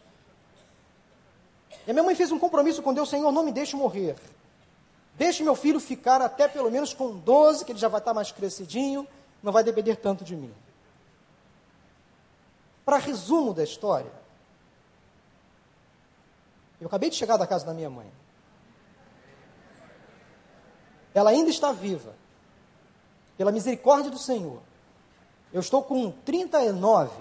E 1.85 1.91
a 1.91 1.93
minha 1.93 2.03
mãe 2.03 2.15
fez 2.15 2.31
um 2.31 2.39
compromisso 2.39 2.81
com 2.81 2.93
Deus, 2.93 3.09
Senhor, 3.09 3.31
não 3.31 3.43
me 3.43 3.51
deixe 3.51 3.75
morrer. 3.75 4.15
Deixe 5.15 5.43
meu 5.43 5.55
filho 5.55 5.79
ficar 5.79 6.21
até 6.21 6.47
pelo 6.47 6.69
menos 6.71 6.93
com 6.93 7.15
12, 7.15 7.63
que 7.63 7.71
ele 7.71 7.79
já 7.79 7.87
vai 7.87 7.99
estar 7.99 8.13
mais 8.13 8.31
crescidinho, 8.31 9.07
não 9.41 9.51
vai 9.51 9.63
depender 9.63 9.95
tanto 9.95 10.23
de 10.23 10.35
mim. 10.35 10.53
Para 12.83 12.97
resumo 12.97 13.53
da 13.53 13.63
história, 13.63 14.11
eu 16.81 16.87
acabei 16.87 17.09
de 17.09 17.15
chegar 17.15 17.37
da 17.37 17.45
casa 17.45 17.65
da 17.65 17.73
minha 17.73 17.89
mãe. 17.89 18.11
Ela 21.13 21.31
ainda 21.31 21.49
está 21.49 21.71
viva, 21.71 22.13
pela 23.37 23.51
misericórdia 23.51 24.09
do 24.09 24.17
Senhor. 24.17 24.61
Eu 25.51 25.61
estou 25.61 25.81
com 25.81 26.11
39, 26.11 27.11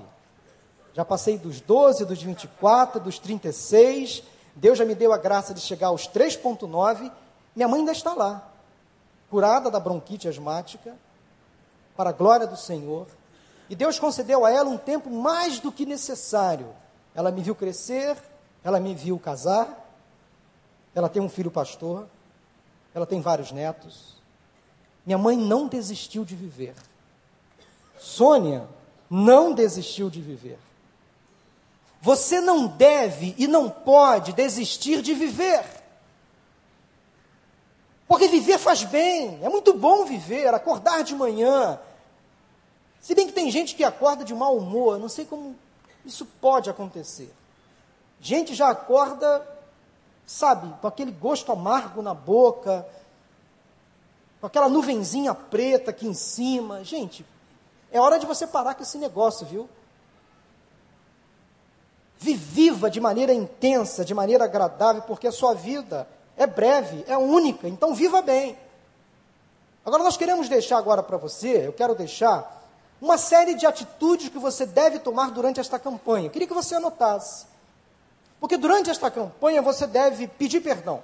já 0.92 1.04
passei 1.04 1.38
dos 1.38 1.60
12, 1.60 2.04
dos 2.04 2.22
24, 2.22 3.00
dos 3.00 3.18
36. 3.18 4.22
Deus 4.54 4.78
já 4.78 4.84
me 4.84 4.94
deu 4.94 5.12
a 5.12 5.18
graça 5.18 5.54
de 5.54 5.60
chegar 5.60 5.88
aos 5.88 6.08
3,9. 6.08 7.12
Minha 7.54 7.68
mãe 7.68 7.80
ainda 7.80 7.92
está 7.92 8.14
lá, 8.14 8.50
curada 9.30 9.70
da 9.70 9.78
bronquite 9.78 10.28
asmática, 10.28 10.96
para 11.96 12.10
a 12.10 12.12
glória 12.12 12.46
do 12.46 12.56
Senhor. 12.56 13.06
E 13.68 13.76
Deus 13.76 13.98
concedeu 13.98 14.44
a 14.44 14.50
ela 14.50 14.68
um 14.68 14.78
tempo 14.78 15.10
mais 15.10 15.60
do 15.60 15.70
que 15.70 15.86
necessário. 15.86 16.68
Ela 17.14 17.30
me 17.30 17.42
viu 17.42 17.54
crescer, 17.54 18.16
ela 18.64 18.80
me 18.80 18.94
viu 18.94 19.18
casar, 19.18 19.86
ela 20.94 21.08
tem 21.08 21.22
um 21.22 21.28
filho 21.28 21.50
pastor, 21.50 22.06
ela 22.94 23.06
tem 23.06 23.20
vários 23.20 23.52
netos. 23.52 24.16
Minha 25.04 25.18
mãe 25.18 25.36
não 25.36 25.68
desistiu 25.68 26.24
de 26.24 26.34
viver. 26.34 26.74
Sônia 27.98 28.68
não 29.10 29.52
desistiu 29.52 30.10
de 30.10 30.20
viver. 30.20 30.58
Você 32.00 32.40
não 32.40 32.66
deve 32.66 33.34
e 33.38 33.46
não 33.46 33.68
pode 33.68 34.32
desistir 34.32 35.02
de 35.02 35.14
viver. 35.14 35.64
Porque 38.06 38.28
viver 38.28 38.58
faz 38.58 38.84
bem, 38.84 39.40
é 39.42 39.48
muito 39.48 39.74
bom 39.74 40.04
viver, 40.04 40.54
acordar 40.54 41.02
de 41.02 41.14
manhã, 41.14 41.80
se 43.06 43.14
bem 43.14 43.28
que 43.28 43.32
tem 43.32 43.48
gente 43.52 43.76
que 43.76 43.84
acorda 43.84 44.24
de 44.24 44.34
mau 44.34 44.56
humor, 44.56 44.98
não 44.98 45.08
sei 45.08 45.24
como 45.24 45.54
isso 46.04 46.26
pode 46.40 46.68
acontecer. 46.68 47.32
Gente 48.20 48.52
já 48.52 48.68
acorda, 48.68 49.46
sabe, 50.26 50.74
com 50.80 50.88
aquele 50.88 51.12
gosto 51.12 51.52
amargo 51.52 52.02
na 52.02 52.12
boca, 52.12 52.84
com 54.40 54.46
aquela 54.48 54.68
nuvenzinha 54.68 55.32
preta 55.34 55.92
aqui 55.92 56.04
em 56.04 56.14
cima. 56.14 56.82
Gente, 56.82 57.24
é 57.96 58.00
hora 58.00 58.18
de 58.18 58.26
você 58.26 58.46
parar 58.46 58.74
com 58.74 58.82
esse 58.82 58.98
negócio, 58.98 59.46
viu? 59.46 59.68
Viva 62.18 62.90
de 62.90 63.00
maneira 63.00 63.32
intensa, 63.32 64.04
de 64.04 64.14
maneira 64.14 64.44
agradável, 64.44 65.02
porque 65.02 65.26
a 65.26 65.32
sua 65.32 65.54
vida 65.54 66.08
é 66.36 66.46
breve, 66.46 67.04
é 67.06 67.16
única, 67.16 67.68
então 67.68 67.94
viva 67.94 68.22
bem. 68.22 68.58
Agora 69.84 70.02
nós 70.02 70.16
queremos 70.16 70.48
deixar 70.48 70.78
agora 70.78 71.02
para 71.02 71.16
você, 71.16 71.66
eu 71.66 71.72
quero 71.72 71.94
deixar 71.94 72.56
uma 73.00 73.18
série 73.18 73.54
de 73.54 73.66
atitudes 73.66 74.28
que 74.28 74.38
você 74.38 74.64
deve 74.66 74.98
tomar 74.98 75.30
durante 75.30 75.60
esta 75.60 75.78
campanha. 75.78 76.30
queria 76.30 76.48
que 76.48 76.54
você 76.54 76.74
anotasse. 76.74 77.46
Porque 78.40 78.56
durante 78.56 78.90
esta 78.90 79.10
campanha 79.10 79.62
você 79.62 79.86
deve 79.86 80.26
pedir 80.26 80.60
perdão. 80.60 81.02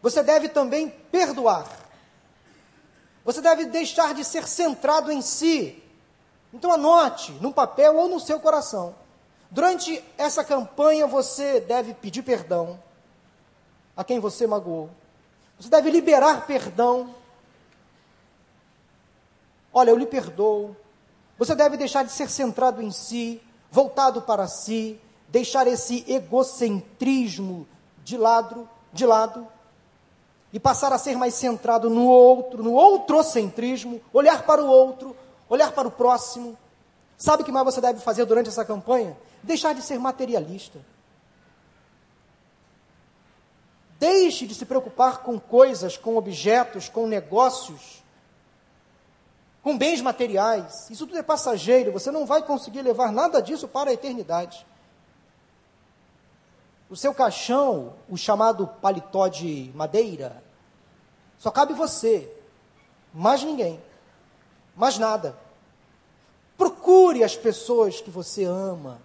Você 0.00 0.22
deve 0.22 0.48
também 0.48 0.88
perdoar. 0.88 1.81
Você 3.24 3.40
deve 3.40 3.66
deixar 3.66 4.14
de 4.14 4.24
ser 4.24 4.46
centrado 4.46 5.12
em 5.12 5.22
si. 5.22 5.82
Então 6.52 6.72
anote 6.72 7.32
no 7.40 7.52
papel 7.52 7.96
ou 7.96 8.08
no 8.08 8.20
seu 8.20 8.40
coração. 8.40 8.94
Durante 9.50 10.02
essa 10.16 10.42
campanha 10.42 11.06
você 11.06 11.60
deve 11.60 11.94
pedir 11.94 12.22
perdão 12.22 12.82
a 13.96 14.02
quem 14.02 14.18
você 14.18 14.46
magoou. 14.46 14.90
Você 15.58 15.68
deve 15.68 15.90
liberar 15.90 16.46
perdão 16.46 17.14
Olha, 19.72 19.90
eu 19.90 19.96
lhe 19.96 20.06
perdoo. 20.06 20.76
Você 21.38 21.54
deve 21.54 21.76
deixar 21.76 22.04
de 22.04 22.12
ser 22.12 22.28
centrado 22.28 22.82
em 22.82 22.90
si, 22.90 23.40
voltado 23.70 24.20
para 24.20 24.46
si, 24.46 25.00
deixar 25.28 25.66
esse 25.66 26.04
egocentrismo 26.06 27.66
de 28.04 28.18
lado, 28.18 28.68
de 28.92 29.06
lado 29.06 29.48
e 30.52 30.60
passar 30.60 30.92
a 30.92 30.98
ser 30.98 31.16
mais 31.16 31.34
centrado 31.34 31.88
no 31.88 32.06
outro, 32.06 32.62
no 32.62 32.74
outrocentrismo, 32.74 34.00
olhar 34.12 34.42
para 34.44 34.62
o 34.62 34.66
outro, 34.66 35.16
olhar 35.48 35.72
para 35.72 35.88
o 35.88 35.90
próximo. 35.90 36.56
Sabe 37.16 37.42
o 37.42 37.46
que 37.46 37.52
mais 37.52 37.64
você 37.64 37.80
deve 37.80 38.00
fazer 38.00 38.24
durante 38.24 38.48
essa 38.48 38.64
campanha? 38.64 39.16
Deixar 39.42 39.74
de 39.74 39.82
ser 39.82 39.98
materialista. 39.98 40.78
Deixe 43.98 44.46
de 44.46 44.54
se 44.54 44.66
preocupar 44.66 45.18
com 45.18 45.38
coisas, 45.38 45.96
com 45.96 46.16
objetos, 46.16 46.88
com 46.88 47.06
negócios 47.06 48.02
com 49.62 49.78
bens 49.78 50.00
materiais. 50.00 50.90
Isso 50.90 51.06
tudo 51.06 51.18
é 51.18 51.22
passageiro, 51.22 51.92
você 51.92 52.10
não 52.10 52.26
vai 52.26 52.42
conseguir 52.42 52.82
levar 52.82 53.12
nada 53.12 53.40
disso 53.40 53.68
para 53.68 53.90
a 53.90 53.92
eternidade. 53.92 54.66
O 56.92 56.96
seu 56.96 57.14
caixão, 57.14 57.94
o 58.06 58.18
chamado 58.18 58.66
paletó 58.66 59.26
de 59.26 59.72
madeira, 59.74 60.44
só 61.38 61.50
cabe 61.50 61.72
você, 61.72 62.30
mais 63.14 63.42
ninguém, 63.42 63.82
mais 64.76 64.98
nada. 64.98 65.34
Procure 66.54 67.24
as 67.24 67.34
pessoas 67.34 68.02
que 68.02 68.10
você 68.10 68.44
ama. 68.44 69.00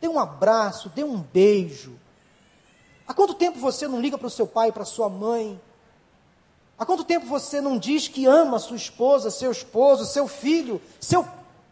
Dê 0.00 0.08
um 0.08 0.18
abraço, 0.18 0.88
dê 0.88 1.04
um 1.04 1.18
beijo. 1.18 2.00
Há 3.06 3.12
quanto 3.12 3.34
tempo 3.34 3.58
você 3.58 3.86
não 3.86 4.00
liga 4.00 4.16
para 4.16 4.28
o 4.28 4.30
seu 4.30 4.46
pai, 4.46 4.72
para 4.72 4.86
sua 4.86 5.10
mãe? 5.10 5.60
Há 6.78 6.86
quanto 6.86 7.04
tempo 7.04 7.26
você 7.26 7.60
não 7.60 7.76
diz 7.76 8.08
que 8.08 8.24
ama 8.24 8.58
sua 8.58 8.78
esposa, 8.78 9.30
seu 9.30 9.52
esposo, 9.52 10.06
seu 10.06 10.26
filho, 10.26 10.80
seu 10.98 11.28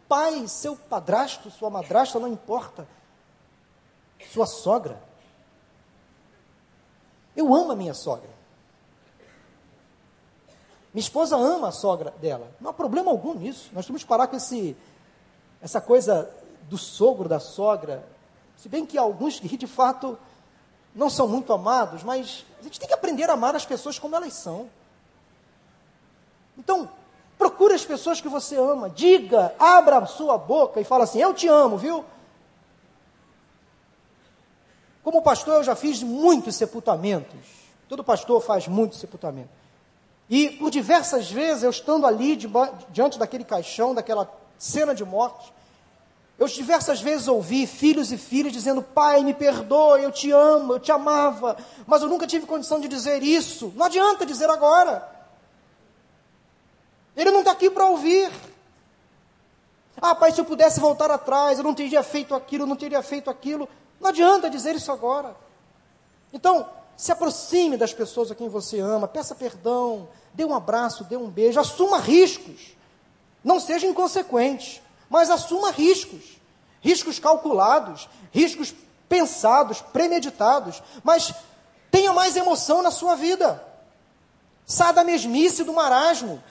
pai, 0.07 0.47
seu 0.47 0.75
padrasto, 0.75 1.49
sua 1.49 1.71
madrasta, 1.71 2.19
não 2.19 2.27
importa. 2.27 2.87
Sua 4.31 4.45
sogra. 4.45 5.01
Eu 7.35 7.53
amo 7.53 7.73
a 7.73 7.75
minha 7.75 7.93
sogra. 7.93 8.29
Minha 10.93 11.01
esposa 11.01 11.35
ama 11.35 11.67
a 11.67 11.71
sogra 11.71 12.13
dela. 12.21 12.49
Não 12.59 12.69
há 12.69 12.73
problema 12.73 13.11
algum 13.11 13.33
nisso. 13.33 13.69
Nós 13.73 13.85
temos 13.85 14.03
que 14.03 14.07
parar 14.07 14.27
com 14.27 14.37
esse, 14.37 14.75
essa 15.61 15.81
coisa 15.81 16.29
do 16.69 16.77
sogro, 16.77 17.27
da 17.27 17.39
sogra. 17.39 18.07
Se 18.55 18.69
bem 18.69 18.85
que 18.85 18.97
alguns 18.97 19.39
que 19.39 19.57
de 19.57 19.67
fato 19.67 20.17
não 20.95 21.09
são 21.09 21.27
muito 21.27 21.51
amados, 21.51 22.03
mas 22.03 22.45
a 22.59 22.63
gente 22.63 22.79
tem 22.79 22.87
que 22.87 22.93
aprender 22.93 23.29
a 23.29 23.33
amar 23.33 23.55
as 23.55 23.65
pessoas 23.65 23.99
como 23.99 24.15
elas 24.15 24.33
são. 24.33 24.69
Então, 26.57 26.89
procure 27.37 27.73
as 27.73 27.83
pessoas 27.83 28.21
que 28.21 28.29
você 28.29 28.55
ama, 28.55 28.89
diga, 28.89 29.53
abra 29.59 29.97
a 29.97 30.05
sua 30.05 30.37
boca 30.37 30.79
e 30.79 30.85
fala 30.85 31.03
assim: 31.05 31.19
Eu 31.19 31.33
te 31.33 31.47
amo, 31.47 31.77
viu? 31.77 32.05
Como 35.03 35.21
pastor, 35.21 35.55
eu 35.55 35.63
já 35.63 35.75
fiz 35.75 36.03
muitos 36.03 36.55
sepultamentos. 36.55 37.39
Todo 37.89 38.03
pastor 38.03 38.41
faz 38.41 38.67
muitos 38.67 38.99
sepultamentos. 38.99 39.51
E 40.29 40.49
por 40.51 40.71
diversas 40.71 41.29
vezes, 41.29 41.63
eu 41.63 41.69
estando 41.69 42.07
ali 42.07 42.37
diante 42.89 43.19
daquele 43.19 43.43
caixão, 43.43 43.93
daquela 43.93 44.31
cena 44.57 44.95
de 44.95 45.03
morte, 45.03 45.51
eu 46.39 46.47
diversas 46.47 47.01
vezes 47.01 47.27
ouvi 47.27 47.67
filhos 47.67 48.11
e 48.11 48.17
filhas 48.17 48.51
dizendo: 48.51 48.81
Pai, 48.81 49.23
me 49.23 49.33
perdoe, 49.33 50.03
eu 50.03 50.11
te 50.11 50.31
amo, 50.31 50.73
eu 50.73 50.79
te 50.79 50.91
amava, 50.91 51.57
mas 51.85 52.01
eu 52.01 52.07
nunca 52.07 52.25
tive 52.25 52.45
condição 52.45 52.79
de 52.79 52.87
dizer 52.87 53.21
isso. 53.21 53.71
Não 53.75 53.85
adianta 53.85 54.25
dizer 54.25 54.49
agora. 54.49 55.07
Ele 57.15 57.29
não 57.29 57.39
está 57.39 57.51
aqui 57.51 57.69
para 57.69 57.85
ouvir. 57.85 58.31
Ah, 60.01 60.15
pai, 60.15 60.31
se 60.31 60.41
eu 60.41 60.45
pudesse 60.45 60.79
voltar 60.79 61.11
atrás, 61.11 61.59
eu 61.59 61.63
não 61.63 61.75
teria 61.75 62.01
feito 62.01 62.33
aquilo, 62.33 62.63
eu 62.63 62.67
não 62.67 62.75
teria 62.75 63.03
feito 63.03 63.29
aquilo. 63.29 63.69
Não 64.01 64.09
adianta 64.09 64.49
dizer 64.49 64.75
isso 64.75 64.91
agora. 64.91 65.35
Então, 66.33 66.67
se 66.97 67.11
aproxime 67.11 67.77
das 67.77 67.93
pessoas 67.93 68.31
a 68.31 68.35
quem 68.35 68.49
você 68.49 68.79
ama, 68.79 69.07
peça 69.07 69.35
perdão, 69.35 70.09
dê 70.33 70.43
um 70.43 70.55
abraço, 70.55 71.03
dê 71.03 71.15
um 71.15 71.29
beijo, 71.29 71.59
assuma 71.59 71.99
riscos. 71.99 72.75
Não 73.43 73.59
seja 73.59 73.85
inconsequente, 73.85 74.81
mas 75.07 75.29
assuma 75.29 75.71
riscos. 75.71 76.41
Riscos 76.81 77.19
calculados, 77.19 78.09
riscos 78.31 78.73
pensados, 79.07 79.81
premeditados, 79.81 80.81
mas 81.03 81.31
tenha 81.91 82.11
mais 82.11 82.35
emoção 82.35 82.81
na 82.81 82.89
sua 82.89 83.15
vida. 83.15 83.63
Saia 84.65 84.93
da 84.93 85.03
mesmice 85.03 85.63
do 85.63 85.73
marasmo. 85.73 86.41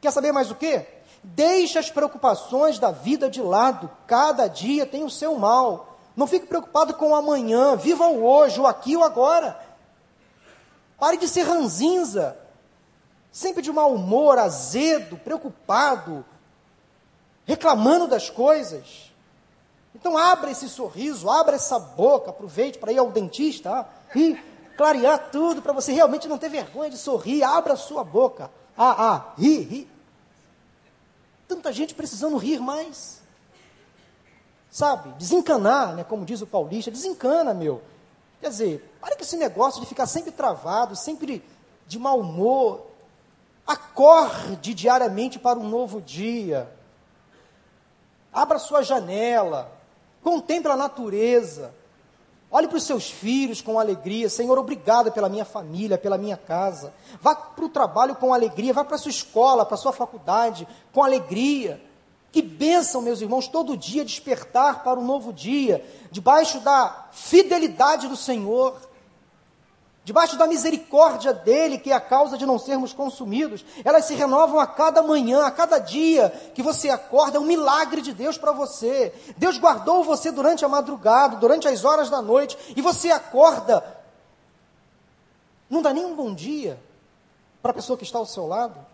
Quer 0.00 0.10
saber 0.10 0.32
mais 0.32 0.50
o 0.50 0.56
quê? 0.56 0.84
Deixe 1.22 1.78
as 1.78 1.90
preocupações 1.90 2.80
da 2.80 2.90
vida 2.90 3.30
de 3.30 3.40
lado. 3.40 3.88
Cada 4.06 4.48
dia 4.48 4.84
tem 4.84 5.04
o 5.04 5.10
seu 5.10 5.36
mal. 5.36 5.91
Não 6.16 6.26
fique 6.26 6.46
preocupado 6.46 6.94
com 6.94 7.10
o 7.10 7.14
amanhã. 7.14 7.76
Viva 7.76 8.06
o 8.06 8.24
hoje, 8.24 8.60
o 8.60 8.66
aqui, 8.66 8.96
o 8.96 9.02
agora. 9.02 9.58
Pare 10.98 11.16
de 11.16 11.26
ser 11.26 11.42
ranzinza. 11.42 12.36
Sempre 13.30 13.62
de 13.62 13.72
mau 13.72 13.94
humor, 13.94 14.38
azedo, 14.38 15.16
preocupado, 15.16 16.22
reclamando 17.46 18.06
das 18.06 18.28
coisas. 18.28 19.10
Então 19.94 20.18
abra 20.18 20.50
esse 20.50 20.68
sorriso, 20.68 21.30
abra 21.30 21.56
essa 21.56 21.78
boca, 21.78 22.30
aproveite 22.30 22.78
para 22.78 22.92
ir 22.92 22.98
ao 22.98 23.10
dentista 23.10 23.88
e 24.14 24.38
clarear 24.76 25.30
tudo 25.30 25.62
para 25.62 25.72
você 25.72 25.92
realmente 25.92 26.28
não 26.28 26.36
ter 26.36 26.50
vergonha 26.50 26.90
de 26.90 26.98
sorrir. 26.98 27.42
Abra 27.42 27.72
a 27.72 27.76
sua 27.76 28.04
boca. 28.04 28.50
Ah, 28.76 29.14
ah, 29.14 29.32
ri, 29.38 29.60
ri. 29.60 29.90
Tanta 31.48 31.72
gente 31.72 31.94
precisando 31.94 32.36
rir 32.36 32.60
mais. 32.60 33.21
Sabe? 34.72 35.12
Desencanar, 35.18 35.94
né, 35.94 36.02
como 36.02 36.24
diz 36.24 36.40
o 36.40 36.46
paulista, 36.46 36.90
desencana, 36.90 37.52
meu. 37.52 37.82
Quer 38.40 38.48
dizer, 38.48 38.96
para 39.02 39.14
com 39.14 39.22
esse 39.22 39.36
negócio 39.36 39.82
de 39.82 39.86
ficar 39.86 40.06
sempre 40.06 40.32
travado, 40.32 40.96
sempre 40.96 41.44
de 41.86 41.98
mau 41.98 42.18
humor. 42.18 42.86
Acorde 43.66 44.72
diariamente 44.72 45.38
para 45.38 45.58
um 45.58 45.68
novo 45.68 46.00
dia. 46.00 46.72
Abra 48.32 48.58
sua 48.58 48.82
janela. 48.82 49.70
Contemple 50.22 50.72
a 50.72 50.76
natureza. 50.76 51.74
Olhe 52.50 52.66
para 52.66 52.78
os 52.78 52.84
seus 52.84 53.10
filhos 53.10 53.60
com 53.60 53.78
alegria. 53.78 54.30
Senhor, 54.30 54.58
obrigado 54.58 55.12
pela 55.12 55.28
minha 55.28 55.44
família, 55.44 55.98
pela 55.98 56.16
minha 56.16 56.36
casa. 56.36 56.94
Vá 57.20 57.34
para 57.34 57.64
o 57.64 57.68
trabalho 57.68 58.16
com 58.16 58.32
alegria. 58.32 58.72
Vá 58.72 58.84
para 58.84 58.96
a 58.96 58.98
sua 58.98 59.10
escola, 59.10 59.66
para 59.66 59.74
a 59.74 59.78
sua 59.78 59.92
faculdade 59.92 60.66
com 60.92 61.04
alegria. 61.04 61.91
Que 62.32 62.42
bênção, 62.42 63.02
meus 63.02 63.20
irmãos, 63.20 63.46
todo 63.46 63.76
dia 63.76 64.04
despertar 64.04 64.82
para 64.82 64.98
um 64.98 65.04
novo 65.04 65.32
dia, 65.32 65.84
debaixo 66.10 66.58
da 66.60 67.06
fidelidade 67.12 68.08
do 68.08 68.16
Senhor 68.16 68.76
debaixo 70.04 70.36
da 70.36 70.46
misericórdia 70.46 71.32
dele, 71.32 71.78
que 71.78 71.90
é 71.90 71.94
a 71.94 72.00
causa 72.00 72.36
de 72.36 72.44
não 72.44 72.58
sermos 72.58 72.92
consumidos, 72.92 73.64
elas 73.84 74.04
se 74.04 74.14
renovam 74.14 74.58
a 74.58 74.66
cada 74.66 75.02
manhã, 75.02 75.44
a 75.44 75.50
cada 75.50 75.78
dia 75.78 76.30
que 76.54 76.62
você 76.62 76.90
acorda, 76.90 77.36
é 77.36 77.40
um 77.40 77.44
milagre 77.44 78.02
de 78.02 78.12
Deus 78.12 78.36
para 78.36 78.52
você. 78.52 79.12
Deus 79.36 79.58
guardou 79.58 80.02
você 80.02 80.32
durante 80.32 80.64
a 80.64 80.68
madrugada, 80.68 81.36
durante 81.36 81.68
as 81.68 81.84
horas 81.84 82.10
da 82.10 82.20
noite, 82.20 82.58
e 82.76 82.82
você 82.82 83.10
acorda. 83.10 83.84
Não 85.70 85.80
dá 85.80 85.92
nem 85.92 86.04
um 86.04 86.16
bom 86.16 86.34
dia 86.34 86.80
para 87.62 87.70
a 87.70 87.74
pessoa 87.74 87.96
que 87.96 88.04
está 88.04 88.18
ao 88.18 88.26
seu 88.26 88.46
lado. 88.46 88.91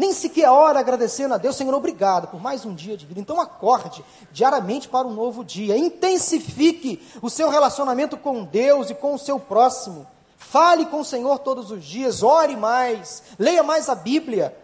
Nem 0.00 0.14
sequer 0.14 0.46
a 0.46 0.52
hora 0.54 0.80
agradecendo 0.80 1.34
a 1.34 1.36
Deus, 1.36 1.56
Senhor, 1.56 1.74
obrigado 1.74 2.28
por 2.28 2.40
mais 2.40 2.64
um 2.64 2.74
dia 2.74 2.96
de 2.96 3.04
vida. 3.04 3.20
Então 3.20 3.38
acorde 3.38 4.02
diariamente 4.32 4.88
para 4.88 5.06
um 5.06 5.12
novo 5.12 5.44
dia. 5.44 5.76
Intensifique 5.76 7.06
o 7.20 7.28
seu 7.28 7.50
relacionamento 7.50 8.16
com 8.16 8.42
Deus 8.42 8.88
e 8.88 8.94
com 8.94 9.12
o 9.12 9.18
seu 9.18 9.38
próximo. 9.38 10.06
Fale 10.38 10.86
com 10.86 11.00
o 11.00 11.04
Senhor 11.04 11.40
todos 11.40 11.70
os 11.70 11.84
dias, 11.84 12.22
ore 12.22 12.56
mais, 12.56 13.22
leia 13.38 13.62
mais 13.62 13.90
a 13.90 13.94
Bíblia. 13.94 14.56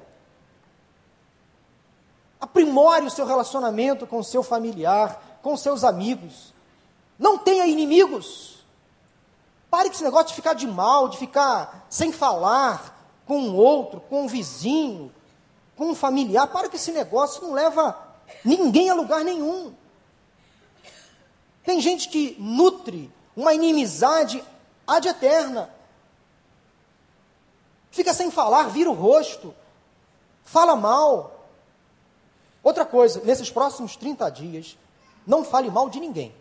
Aprimore 2.40 3.04
o 3.04 3.10
seu 3.10 3.26
relacionamento 3.26 4.06
com 4.06 4.20
o 4.20 4.24
seu 4.24 4.42
familiar, 4.42 5.38
com 5.42 5.54
seus 5.54 5.84
amigos. 5.84 6.54
Não 7.18 7.36
tenha 7.36 7.66
inimigos. 7.66 8.64
Pare 9.68 9.90
com 9.90 9.96
esse 9.96 10.02
negócio 10.02 10.28
de 10.28 10.34
ficar 10.34 10.54
de 10.54 10.66
mal, 10.66 11.10
de 11.10 11.18
ficar 11.18 11.86
sem 11.90 12.10
falar 12.10 12.96
com 13.26 13.38
um 13.38 13.54
outro, 13.54 14.00
com 14.00 14.22
um 14.22 14.28
vizinho, 14.28 15.12
com 15.76 15.90
um 15.90 15.94
familiar. 15.94 16.46
Pare 16.48 16.68
com 16.68 16.76
esse 16.76 16.92
negócio, 16.92 17.42
não 17.42 17.52
leva 17.52 17.96
ninguém 18.44 18.90
a 18.90 18.94
lugar 18.94 19.24
nenhum. 19.24 19.74
Tem 21.64 21.80
gente 21.80 22.08
que 22.08 22.36
nutre 22.38 23.12
uma 23.36 23.52
inimizade 23.52 24.42
ad 24.86 25.06
eterna 25.06 25.70
fica 27.96 28.12
sem 28.12 28.30
falar, 28.30 28.64
vira 28.64 28.90
o 28.90 28.92
rosto, 28.92 29.54
fala 30.44 30.76
mal. 30.76 31.48
Outra 32.62 32.84
coisa, 32.84 33.22
nesses 33.24 33.50
próximos 33.50 33.96
30 33.96 34.28
dias, 34.30 34.76
não 35.26 35.42
fale 35.42 35.70
mal 35.70 35.88
de 35.88 35.98
ninguém. 35.98 36.34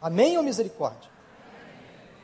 Amém 0.00 0.38
ou 0.38 0.42
misericórdia? 0.42 1.10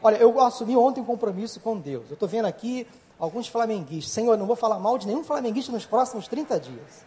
Olha, 0.02 0.16
eu 0.16 0.40
assumi 0.40 0.74
ontem 0.74 1.02
um 1.02 1.04
compromisso 1.04 1.60
com 1.60 1.78
Deus. 1.78 2.06
Eu 2.08 2.14
estou 2.14 2.28
vendo 2.28 2.46
aqui 2.46 2.86
alguns 3.18 3.48
flamenguistas. 3.48 4.12
Senhor, 4.12 4.32
eu 4.32 4.38
não 4.38 4.46
vou 4.46 4.56
falar 4.56 4.78
mal 4.78 4.98
de 4.98 5.06
nenhum 5.06 5.24
flamenguista 5.24 5.72
nos 5.72 5.86
próximos 5.86 6.28
30 6.28 6.60
dias. 6.60 7.04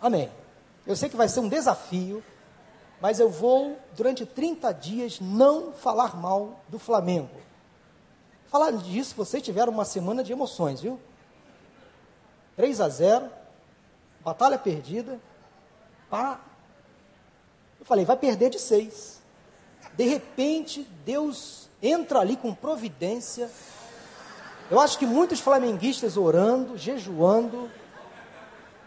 Amém. 0.00 0.30
Eu 0.86 0.96
sei 0.96 1.08
que 1.08 1.16
vai 1.16 1.28
ser 1.28 1.40
um 1.40 1.48
desafio, 1.48 2.22
mas 3.00 3.20
eu 3.20 3.28
vou, 3.30 3.78
durante 3.96 4.26
30 4.26 4.72
dias, 4.72 5.20
não 5.20 5.72
falar 5.72 6.16
mal 6.16 6.60
do 6.68 6.78
Flamengo. 6.78 7.30
Falar 8.48 8.72
disso, 8.72 9.14
vocês 9.16 9.42
tiveram 9.42 9.72
uma 9.72 9.84
semana 9.84 10.24
de 10.24 10.32
emoções, 10.32 10.80
viu? 10.80 10.98
3 12.56 12.80
a 12.80 12.88
0, 12.88 13.30
batalha 14.22 14.58
perdida. 14.58 15.20
Pá. 16.10 16.40
Eu 17.78 17.86
falei, 17.86 18.04
vai 18.04 18.16
perder 18.16 18.50
de 18.50 18.58
6. 18.58 19.20
De 19.94 20.04
repente, 20.04 20.82
Deus 21.04 21.68
entra 21.82 22.20
ali 22.20 22.36
com 22.36 22.54
providência. 22.54 23.50
Eu 24.70 24.78
acho 24.78 24.98
que 24.98 25.04
muitos 25.04 25.40
flamenguistas 25.40 26.16
orando, 26.16 26.78
jejuando. 26.78 27.68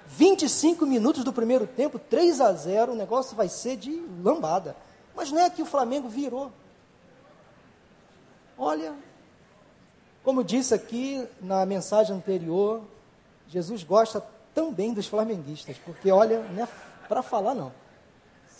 25 0.08 0.86
minutos 0.86 1.24
do 1.24 1.34
primeiro 1.34 1.66
tempo, 1.68 1.98
3 1.98 2.40
a 2.40 2.54
0, 2.54 2.94
o 2.94 2.96
negócio 2.96 3.36
vai 3.36 3.50
ser 3.50 3.76
de 3.76 4.02
lambada. 4.24 4.76
Mas 5.16 5.32
não 5.32 5.42
é 5.42 5.50
que 5.50 5.62
o 5.62 5.66
Flamengo 5.66 6.08
virou. 6.08 6.52
Olha, 8.58 8.94
como 10.24 10.44
disse 10.44 10.74
aqui 10.74 11.28
na 11.42 11.66
mensagem 11.66 12.16
anterior, 12.16 12.82
Jesus 13.48 13.84
gosta 13.84 14.24
também 14.54 14.94
dos 14.94 15.08
flamenguistas, 15.08 15.78
porque 15.84 16.12
olha, 16.12 16.44
não 16.52 16.64
é 16.64 16.68
para 17.10 17.22
falar 17.22 17.56
não. 17.56 17.72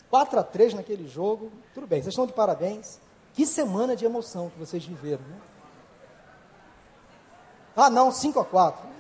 4 0.10 0.40
a 0.40 0.44
3 0.44 0.74
naquele 0.74 1.08
jogo, 1.08 1.52
tudo 1.74 1.88
bem, 1.88 2.02
vocês 2.02 2.14
estão 2.14 2.28
de 2.28 2.34
parabéns. 2.34 3.00
Que 3.34 3.46
semana 3.46 3.96
de 3.96 4.06
emoção 4.06 4.50
que 4.50 4.60
vocês 4.60 4.84
viveram, 4.86 5.24
né? 5.24 5.53
Ah, 7.76 7.90
não, 7.90 8.12
5 8.12 8.40
a 8.40 8.46
4. 8.46 8.94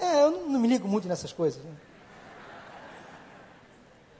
É, 0.00 0.22
eu 0.22 0.30
não, 0.30 0.60
me 0.60 0.68
ligo 0.68 0.86
muito 0.86 1.08
nessas 1.08 1.32
coisas. 1.32 1.62
Né? 1.62 1.74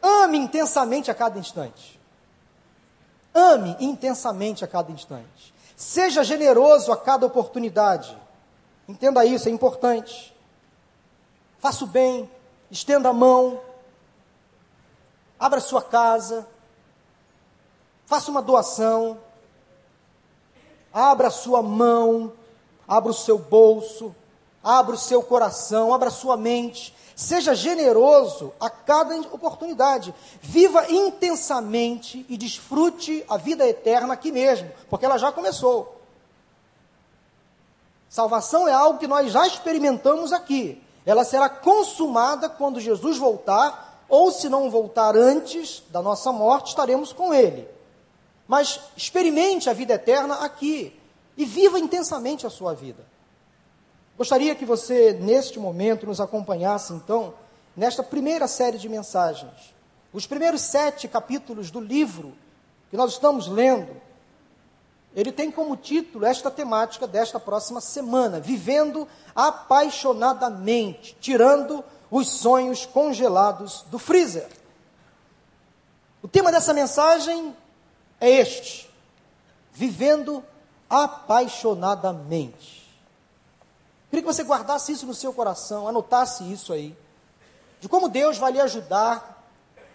Ame 0.03 0.38
intensamente 0.38 1.11
a 1.11 1.14
cada 1.14 1.38
instante. 1.38 2.01
Ame 3.33 3.77
intensamente 3.79 4.64
a 4.64 4.68
cada 4.68 4.90
instante. 4.90 5.55
Seja 5.77 6.24
generoso 6.24 6.90
a 6.90 6.96
cada 6.96 7.24
oportunidade. 7.27 8.16
Entenda 8.88 9.24
isso, 9.24 9.48
é 9.48 9.53
importante. 9.53 10.35
Faça 11.59 11.85
o 11.85 11.87
bem, 11.87 12.29
estenda 12.70 13.11
a 13.11 13.12
mão, 13.12 13.61
abra 15.38 15.61
sua 15.61 15.83
casa, 15.83 16.46
faça 18.07 18.31
uma 18.31 18.40
doação, 18.40 19.20
abra 20.92 21.31
sua 21.31 21.62
mão, 21.62 22.33
abra 22.88 23.11
o 23.11 23.14
seu 23.14 23.38
bolso, 23.38 24.14
abra 24.64 24.94
o 24.94 24.98
seu 24.98 25.22
coração, 25.22 25.92
abra 25.92 26.09
a 26.09 26.12
sua 26.12 26.37
mente, 26.37 26.96
Seja 27.18 27.53
generoso 27.53 28.53
a 28.61 28.70
cada 28.70 29.18
oportunidade. 29.33 30.14
Viva 30.40 30.88
intensamente 30.88 32.24
e 32.29 32.37
desfrute 32.37 33.24
a 33.29 33.37
vida 33.37 33.66
eterna 33.66 34.14
aqui 34.14 34.31
mesmo, 34.31 34.70
porque 34.88 35.05
ela 35.05 35.18
já 35.18 35.33
começou. 35.33 36.01
Salvação 38.09 38.68
é 38.68 38.72
algo 38.72 39.01
que 39.01 39.09
nós 39.09 39.33
já 39.33 39.48
experimentamos 39.48 40.33
aqui. 40.33 40.81
Ela 41.05 41.24
será 41.24 41.48
consumada 41.48 42.48
quando 42.48 42.79
Jesus 42.79 43.18
voltar, 43.18 44.05
ou 44.09 44.31
se 44.31 44.48
não 44.48 44.70
voltar 44.70 45.16
antes 45.16 45.83
da 45.90 46.01
nossa 46.01 46.31
morte, 46.31 46.68
estaremos 46.68 47.12
com 47.12 47.35
Ele. 47.35 47.68
Mas 48.46 48.79
experimente 48.96 49.68
a 49.68 49.72
vida 49.72 49.94
eterna 49.94 50.37
aqui 50.37 50.96
e 51.38 51.44
viva 51.44 51.79
intensamente 51.79 52.44
a 52.44 52.51
sua 52.51 52.74
vida. 52.74 53.07
Gostaria 54.18 54.57
que 54.57 54.64
você, 54.64 55.12
neste 55.12 55.61
momento, 55.61 56.05
nos 56.05 56.20
acompanhasse, 56.20 56.92
então, 56.92 57.33
nesta 57.77 58.03
primeira 58.03 58.48
série 58.48 58.77
de 58.77 58.88
mensagens. 58.88 59.72
Os 60.12 60.27
primeiros 60.27 60.61
sete 60.62 61.07
capítulos 61.07 61.70
do 61.70 61.81
livro 61.81 62.35
que 62.90 62.96
nós 62.96 63.12
estamos 63.12 63.46
lendo, 63.46 63.94
ele 65.14 65.31
tem 65.31 65.48
como 65.48 65.77
título 65.77 66.27
esta 66.27 66.51
temática 66.51 67.07
desta 67.07 67.38
próxima 67.38 67.81
semana: 67.81 68.40
Vivendo 68.40 69.07
apaixonadamente, 69.33 71.16
tirando 71.20 71.85
os 72.11 72.29
sonhos 72.29 72.85
congelados 72.85 73.85
do 73.90 73.98
freezer. 73.98 74.48
O 76.20 76.27
tema 76.27 76.51
dessa 76.51 76.74
mensagem 76.74 77.57
é 78.20 78.29
este: 78.29 78.90
Vivendo 79.72 80.42
apaixonadamente. 80.42 80.58
Queria 84.11 84.22
que 84.22 84.33
você 84.33 84.42
guardasse 84.42 84.92
isso 84.92 85.07
no 85.07 85.14
seu 85.14 85.33
coração, 85.33 85.87
anotasse 85.87 86.51
isso 86.51 86.72
aí, 86.72 86.96
de 87.81 87.88
como 87.88 88.09
Deus 88.09 88.38
vai 88.38 88.53
lhe 88.53 88.61
ajudar 88.61 89.44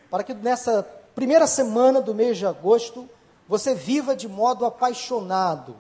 para 0.10 0.23
que 0.23 0.34
nessa 0.34 0.84
primeira 1.15 1.47
semana 1.47 2.01
do 2.01 2.13
mês 2.13 2.38
de 2.38 2.45
agosto 2.45 3.10
você 3.47 3.73
viva 3.73 4.15
de 4.15 4.27
modo 4.27 4.65
apaixonado, 4.65 5.75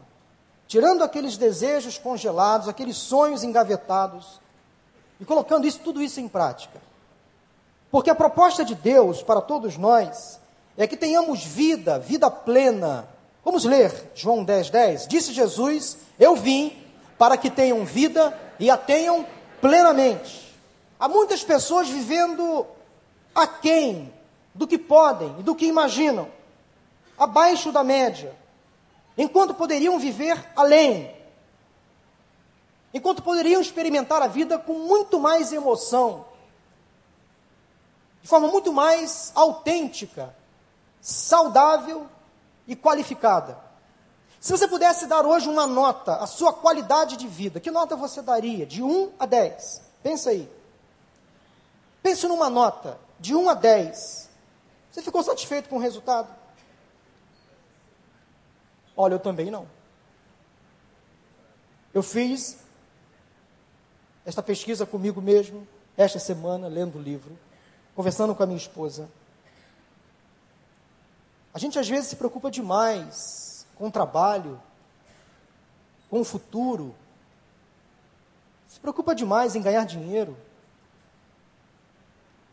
tirando 0.67 1.03
aqueles 1.03 1.37
desejos 1.37 1.97
congelados, 1.97 2.67
aqueles 2.67 2.97
sonhos 2.97 3.43
engavetados 3.43 4.39
e 5.19 5.25
colocando 5.25 5.67
isso, 5.67 5.79
tudo 5.79 6.01
isso 6.01 6.19
em 6.19 6.27
prática. 6.27 6.81
Porque 7.91 8.09
a 8.09 8.15
proposta 8.15 8.65
de 8.65 8.73
Deus 8.73 9.21
para 9.21 9.39
todos 9.39 9.77
nós 9.77 10.39
é 10.75 10.87
que 10.87 10.97
tenhamos 10.97 11.43
vida, 11.43 11.99
vida 11.99 12.29
plena. 12.29 13.07
Vamos 13.43 13.65
ler 13.65 14.11
João 14.15 14.43
10, 14.43 14.69
10. 14.69 15.07
Disse 15.07 15.33
Jesus: 15.33 15.97
Eu 16.17 16.35
vim 16.35 16.81
para 17.17 17.37
que 17.37 17.49
tenham 17.49 17.83
vida 17.83 18.37
e 18.59 18.69
a 18.69 18.77
tenham 18.77 19.25
plenamente. 19.59 20.53
Há 20.99 21.07
muitas 21.07 21.43
pessoas 21.43 21.89
vivendo 21.89 22.65
aquém 23.35 24.13
do 24.53 24.67
que 24.67 24.77
podem 24.77 25.35
e 25.39 25.43
do 25.43 25.55
que 25.55 25.65
imaginam, 25.65 26.29
abaixo 27.17 27.71
da 27.71 27.83
média, 27.83 28.33
enquanto 29.17 29.53
poderiam 29.53 29.99
viver 29.99 30.37
além, 30.55 31.13
enquanto 32.93 33.23
poderiam 33.23 33.61
experimentar 33.61 34.21
a 34.21 34.27
vida 34.27 34.57
com 34.57 34.73
muito 34.73 35.19
mais 35.19 35.51
emoção, 35.51 36.25
de 38.21 38.29
forma 38.29 38.47
muito 38.47 38.71
mais 38.71 39.31
autêntica, 39.35 40.33
saudável 41.01 42.07
e 42.67 42.75
qualificada. 42.75 43.57
Se 44.39 44.51
você 44.51 44.67
pudesse 44.67 45.07
dar 45.07 45.25
hoje 45.25 45.47
uma 45.47 45.65
nota, 45.65 46.15
a 46.15 46.27
sua 46.27 46.51
qualidade 46.51 47.15
de 47.15 47.27
vida, 47.27 47.59
que 47.59 47.71
nota 47.71 47.95
você 47.95 48.21
daria? 48.21 48.65
De 48.65 48.83
1 48.83 49.13
a 49.17 49.25
10. 49.25 49.81
Pensa 50.03 50.31
aí. 50.31 50.51
Pense 52.01 52.27
numa 52.27 52.49
nota, 52.49 52.99
de 53.19 53.33
1 53.33 53.49
a 53.49 53.53
10. 53.53 54.29
Você 54.91 55.01
ficou 55.01 55.23
satisfeito 55.23 55.69
com 55.69 55.77
o 55.77 55.79
resultado? 55.79 56.27
Olha, 58.95 59.13
eu 59.13 59.19
também 59.19 59.49
não. 59.49 59.65
Eu 61.93 62.03
fiz 62.03 62.57
esta 64.25 64.43
pesquisa 64.43 64.85
comigo 64.85 65.21
mesmo, 65.21 65.67
esta 65.95 66.19
semana, 66.19 66.67
lendo 66.67 66.97
o 66.97 67.01
livro, 67.01 67.37
conversando 67.95 68.35
com 68.35 68.43
a 68.43 68.45
minha 68.45 68.57
esposa. 68.57 69.07
A 71.53 71.59
gente 71.59 71.77
às 71.77 71.87
vezes 71.87 72.09
se 72.09 72.15
preocupa 72.15 72.49
demais 72.49 73.65
com 73.75 73.87
o 73.87 73.91
trabalho, 73.91 74.61
com 76.09 76.21
o 76.21 76.25
futuro, 76.25 76.95
se 78.67 78.79
preocupa 78.79 79.13
demais 79.13 79.55
em 79.55 79.61
ganhar 79.61 79.85
dinheiro, 79.85 80.35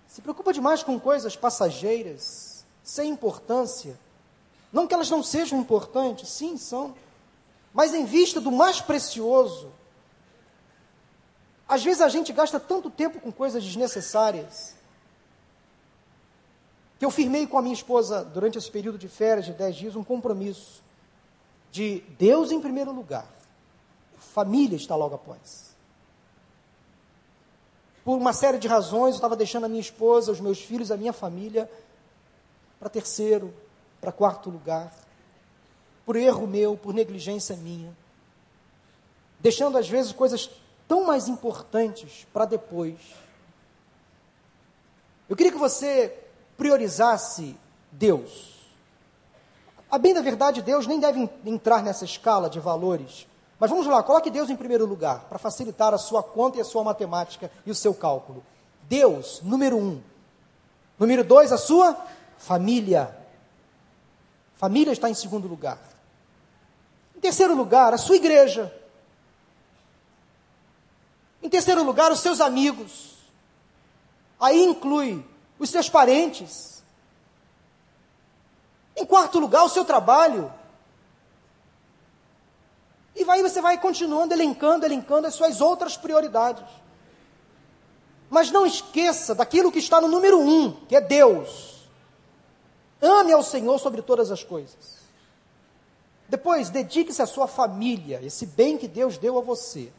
se 0.07 0.21
preocupa 0.21 0.53
demais 0.53 0.83
com 0.83 1.01
coisas 1.01 1.35
passageiras, 1.35 2.65
sem 2.83 3.11
importância. 3.11 3.99
Não 4.73 4.87
que 4.87 4.93
elas 4.93 5.09
não 5.09 5.23
sejam 5.23 5.59
importantes, 5.59 6.29
sim, 6.29 6.59
são. 6.59 6.95
Mas 7.73 7.95
em 7.95 8.05
vista 8.05 8.41
do 8.41 8.51
mais 8.51 8.81
precioso, 8.81 9.73
às 11.69 11.83
vezes 11.83 12.03
a 12.03 12.09
gente 12.09 12.33
gasta 12.33 12.59
tanto 12.59 12.91
tempo 12.91 13.21
com 13.21 13.31
coisas 13.31 13.63
desnecessárias, 13.63 14.75
que 17.01 17.07
eu 17.07 17.11
firmei 17.11 17.47
com 17.47 17.57
a 17.57 17.63
minha 17.63 17.73
esposa, 17.73 18.23
durante 18.23 18.59
esse 18.59 18.71
período 18.71 18.99
de 18.99 19.09
férias 19.09 19.47
de 19.47 19.55
10 19.55 19.75
dias, 19.75 19.97
um 19.97 20.05
compromisso 20.05 20.83
de 21.73 22.01
Deus 22.19 22.53
em 22.53 22.61
primeiro 22.61 22.93
lugar, 22.93 23.27
família 24.19 24.77
está 24.77 24.95
logo 24.95 25.15
após. 25.15 25.75
Por 28.05 28.19
uma 28.19 28.35
série 28.35 28.59
de 28.59 28.69
razões, 28.69 29.13
eu 29.13 29.17
estava 29.17 29.35
deixando 29.35 29.65
a 29.65 29.69
minha 29.69 29.81
esposa, 29.81 30.31
os 30.31 30.41
meus 30.41 30.61
filhos, 30.61 30.91
a 30.91 30.97
minha 30.99 31.15
família 31.15 31.71
para 32.79 32.91
terceiro, 32.91 33.55
para 33.99 34.13
quarto 34.13 34.51
lugar, 34.51 34.95
por 36.05 36.17
erro 36.17 36.47
meu, 36.47 36.77
por 36.77 36.93
negligência 36.93 37.57
minha, 37.57 37.97
deixando 39.39 39.79
às 39.79 39.89
vezes 39.89 40.13
coisas 40.13 40.51
tão 40.87 41.07
mais 41.07 41.29
importantes 41.29 42.27
para 42.31 42.45
depois. 42.45 42.99
Eu 45.31 45.35
queria 45.35 45.53
que 45.53 45.59
você 45.59 46.20
priorizasse 46.61 47.57
Deus. 47.91 48.61
A 49.91 49.97
bem 49.97 50.13
da 50.13 50.21
verdade, 50.21 50.61
Deus 50.61 50.87
nem 50.87 51.01
deve 51.01 51.29
entrar 51.45 51.83
nessa 51.83 52.05
escala 52.05 52.51
de 52.51 52.61
valores 52.61 53.27
mas 53.61 53.69
vamos 53.69 53.87
lá, 53.87 54.03
coloque 54.03 54.31
Deus 54.31 54.49
em 54.49 54.57
primeiro 54.57 54.87
lugar, 54.87 55.27
para 55.29 55.39
facilitar 55.39 55.93
a 55.93 55.99
sua 55.99 56.23
conta 56.23 56.57
e 56.57 56.63
a 56.63 56.65
sua 56.65 56.83
matemática 56.83 57.53
e 57.67 57.71
o 57.71 57.75
seu 57.75 57.93
cálculo. 57.93 58.43
Deus, 58.89 59.43
número 59.43 59.77
um. 59.77 60.01
Número 60.99 61.23
dois, 61.23 61.53
a 61.53 61.59
sua 61.59 61.95
família. 62.39 63.15
Família 64.57 64.93
está 64.93 65.11
em 65.11 65.15
segundo 65.15 65.47
lugar. 65.47 65.79
Em 67.15 67.21
terceiro 67.21 67.55
lugar, 67.55 67.93
a 67.93 67.99
sua 67.99 68.17
igreja. 68.17 68.75
Em 71.43 71.49
terceiro 71.51 71.85
lugar, 71.85 72.11
os 72.11 72.21
seus 72.21 72.41
amigos. 72.41 73.19
Aí 74.41 74.65
inclui 74.65 75.23
os 75.61 75.71
seus 75.71 75.89
parentes. 75.89 76.83
Em 78.97 79.05
quarto 79.05 79.39
lugar, 79.39 79.63
o 79.63 79.69
seu 79.69 79.85
trabalho. 79.85 80.53
E 83.15 83.25
vai, 83.25 83.43
você 83.43 83.61
vai 83.61 83.79
continuando 83.79 84.33
elencando, 84.33 84.87
elencando 84.87 85.27
as 85.27 85.35
suas 85.35 85.61
outras 85.61 85.97
prioridades. 85.97 86.65
Mas 88.31 88.51
não 88.51 88.67
esqueça 88.67 89.35
daquilo 89.35 89.71
que 89.71 89.79
está 89.79 90.01
no 90.01 90.09
número 90.09 90.41
um, 90.41 90.73
que 90.87 90.97
é 90.97 91.01
Deus. 91.01 91.87
Ame 93.03 93.33
ao 93.33 93.43
Senhor 93.43 93.79
sobre 93.79 94.01
todas 94.03 94.31
as 94.31 94.43
coisas. 94.43 95.01
Depois, 96.29 96.71
dedique-se 96.71 97.21
à 97.21 97.27
sua 97.27 97.47
família, 97.47 98.21
esse 98.23 98.47
bem 98.47 98.79
que 98.79 98.87
Deus 98.87 99.19
deu 99.19 99.37
a 99.37 99.43
você. 99.43 99.93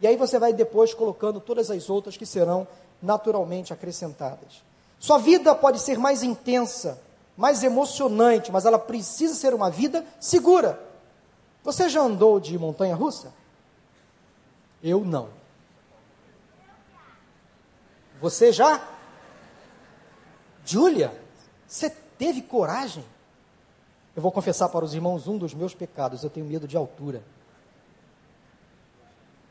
E 0.00 0.06
aí 0.06 0.16
você 0.16 0.38
vai 0.38 0.52
depois 0.52 0.92
colocando 0.92 1.40
todas 1.40 1.70
as 1.70 1.88
outras 1.88 2.16
que 2.16 2.26
serão 2.26 2.66
naturalmente 3.00 3.72
acrescentadas. 3.72 4.62
Sua 5.04 5.18
vida 5.18 5.54
pode 5.54 5.80
ser 5.80 5.98
mais 5.98 6.22
intensa, 6.22 6.98
mais 7.36 7.62
emocionante, 7.62 8.50
mas 8.50 8.64
ela 8.64 8.78
precisa 8.78 9.34
ser 9.34 9.52
uma 9.52 9.70
vida 9.70 10.02
segura. 10.18 10.82
Você 11.62 11.90
já 11.90 12.00
andou 12.00 12.40
de 12.40 12.58
montanha 12.58 12.94
russa? 12.94 13.30
Eu 14.82 15.04
não. 15.04 15.28
Você 18.18 18.50
já? 18.50 18.82
Júlia, 20.64 21.12
você 21.68 21.90
teve 21.90 22.40
coragem? 22.40 23.04
Eu 24.16 24.22
vou 24.22 24.32
confessar 24.32 24.70
para 24.70 24.86
os 24.86 24.94
irmãos 24.94 25.28
um 25.28 25.36
dos 25.36 25.52
meus 25.52 25.74
pecados, 25.74 26.24
eu 26.24 26.30
tenho 26.30 26.46
medo 26.46 26.66
de 26.66 26.78
altura. 26.78 27.22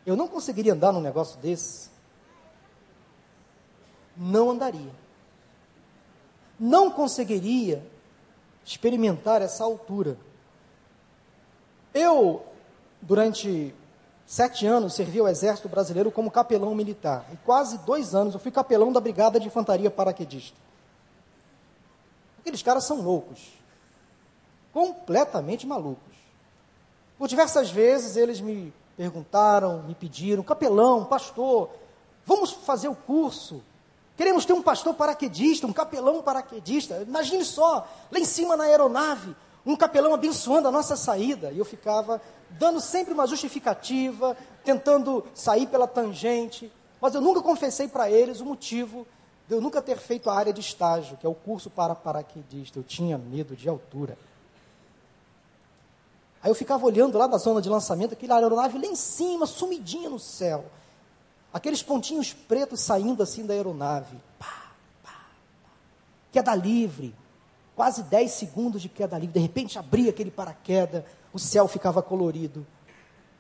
Eu 0.04 0.16
não 0.16 0.28
conseguiria 0.28 0.74
andar 0.74 0.92
num 0.92 1.00
negócio 1.00 1.39
desse. 1.39 1.92
Não 4.18 4.50
andaria. 4.50 5.03
Não 6.60 6.92
conseguiria 6.92 7.84
experimentar 8.66 9.42
essa 9.42 9.63
altura. 9.63 10.18
Eu, 11.94 12.44
durante 13.02 13.74
sete 14.26 14.66
anos, 14.66 14.94
servi 14.96 15.20
ao 15.20 15.28
Exército 15.28 15.70
Brasileiro 15.70 16.12
como 16.12 16.32
capelão 16.32 16.74
militar. 16.74 17.26
E 17.32 17.38
quase 17.38 17.78
dois 17.80 18.16
anos 18.16 18.34
eu 18.34 18.39
fui 18.39 18.52
capelão 18.52 18.92
da 18.92 19.00
Brigada 19.00 19.39
de 19.39 19.48
Infantaria 19.48 19.92
Paraquedista. 19.92 20.58
Aqueles 22.39 22.62
caras 22.62 22.84
são 22.84 23.02
loucos. 23.02 23.54
Completamente 24.74 25.68
malucos. 25.68 26.13
Por 27.18 27.28
diversas 27.28 27.70
vezes 27.70 28.16
eles 28.16 28.42
me 28.42 28.74
perguntaram, 28.98 29.84
me 29.84 29.96
pediram, 29.96 30.44
capelão, 30.44 31.06
pastor, 31.06 31.70
vamos 32.26 32.52
fazer 32.52 32.88
o 32.88 32.96
curso. 32.96 33.62
Queremos 34.15 34.45
ter 34.45 34.54
um 34.54 34.62
pastor 34.62 34.93
paraquedista, 34.93 35.65
um 35.65 35.73
capelão 35.73 36.21
paraquedista. 36.21 37.04
Imagine 37.08 37.43
só, 37.43 37.88
lá 38.12 38.19
em 38.19 38.26
cima 38.26 38.56
na 38.56 38.65
aeronave, 38.65 39.36
um 39.65 39.76
capelão 39.76 40.13
abençoando 40.13 40.67
a 40.67 40.71
nossa 40.71 40.95
saída. 40.95 41.52
E 41.52 41.58
eu 41.58 41.65
ficava 41.65 42.21
dando 42.52 42.80
sempre 42.80 43.13
uma 43.13 43.26
justificativa, 43.26 44.38
tentando 44.63 45.26
sair 45.34 45.65
pela 45.67 45.88
tangente. 45.88 46.71
Mas 47.02 47.15
eu 47.15 47.21
nunca 47.21 47.41
confessei 47.41 47.88
para 47.88 48.10
eles 48.10 48.39
o 48.39 48.45
motivo 48.45 49.08
de 49.47 49.56
eu 49.56 49.62
nunca 49.62 49.82
ter 49.82 49.97
feito 49.97 50.30
a 50.30 50.36
área 50.36 50.54
de 50.54 50.62
estágio, 50.62 51.17
que 51.17 51.26
é 51.26 51.30
o 51.30 51.34
curso 51.34 51.69
para 51.69 51.95
paraquedista. 51.95 52.78
Eu 52.78 52.84
tinha 52.84 53.17
medo 53.17 53.56
de 53.56 53.67
altura. 53.67 54.17
Aí 56.41 56.52
eu 56.52 56.56
ficava 56.56 56.86
olhando 56.86 57.17
lá 57.17 57.28
na 57.28 57.38
zona 57.38 57.62
de 57.62 57.69
lançamento, 57.69 58.13
aquela 58.13 58.36
aeronave 58.36 58.78
lá 58.78 58.86
em 58.86 58.95
cima, 58.95 59.45
sumidinha 59.45 60.10
no 60.10 60.19
céu. 60.19 60.65
Aqueles 61.54 61.84
pontinhos 61.84 62.34
pretos 62.34 62.80
saindo 62.80 63.22
assim 63.22 63.46
da 63.46 63.54
aeronave. 63.54 64.18
Pá, 64.39 64.72
pá, 65.04 65.12
pá. 65.12 65.70
Queda 66.32 66.56
livre. 66.56 67.13
Quase 67.76 68.02
10 68.04 68.32
segundos 68.32 68.82
de 68.82 68.89
queda 68.89 69.18
livre. 69.18 69.34
De 69.34 69.39
repente 69.39 69.78
abria 69.78 70.10
aquele 70.10 70.32
paraquedas, 70.32 71.04
o 71.32 71.38
céu 71.38 71.68
ficava 71.68 72.02
colorido. 72.02 72.66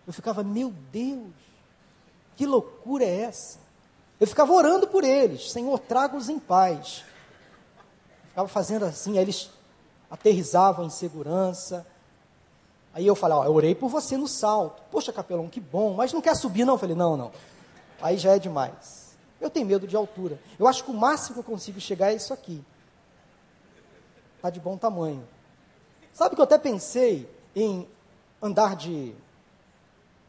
Eu 0.05 0.13
ficava, 0.13 0.43
meu 0.43 0.71
Deus, 0.91 1.31
que 2.35 2.45
loucura 2.45 3.03
é 3.03 3.21
essa? 3.21 3.59
Eu 4.19 4.27
ficava 4.27 4.53
orando 4.53 4.87
por 4.87 5.03
eles, 5.03 5.51
Senhor, 5.51 5.79
traga-os 5.79 6.29
em 6.29 6.39
paz. 6.39 7.03
Eu 8.23 8.29
ficava 8.29 8.47
fazendo 8.47 8.85
assim, 8.85 9.17
aí 9.17 9.23
eles 9.23 9.49
aterrizavam 10.09 10.85
em 10.85 10.89
segurança. 10.89 11.85
Aí 12.93 13.07
eu 13.07 13.15
falei, 13.15 13.37
ó, 13.37 13.45
eu 13.45 13.53
orei 13.53 13.73
por 13.73 13.89
você 13.89 14.17
no 14.17 14.27
salto. 14.27 14.81
Poxa, 14.91 15.11
capelão, 15.11 15.47
que 15.47 15.59
bom, 15.59 15.93
mas 15.95 16.13
não 16.13 16.21
quer 16.21 16.35
subir 16.35 16.65
não? 16.65 16.75
Eu 16.75 16.79
falei, 16.79 16.95
não, 16.95 17.17
não. 17.17 17.31
Aí 18.01 18.17
já 18.17 18.35
é 18.35 18.39
demais. 18.39 19.15
Eu 19.39 19.49
tenho 19.49 19.65
medo 19.65 19.87
de 19.87 19.95
altura. 19.95 20.39
Eu 20.57 20.67
acho 20.67 20.83
que 20.83 20.91
o 20.91 20.93
máximo 20.93 21.35
que 21.35 21.39
eu 21.39 21.43
consigo 21.43 21.79
chegar 21.79 22.11
é 22.11 22.15
isso 22.15 22.33
aqui. 22.33 22.63
Está 24.37 24.49
de 24.49 24.59
bom 24.59 24.77
tamanho. 24.77 25.27
Sabe 26.13 26.35
que 26.35 26.41
eu 26.41 26.45
até 26.45 26.57
pensei 26.57 27.29
em 27.55 27.87
andar 28.41 28.75
de. 28.75 29.13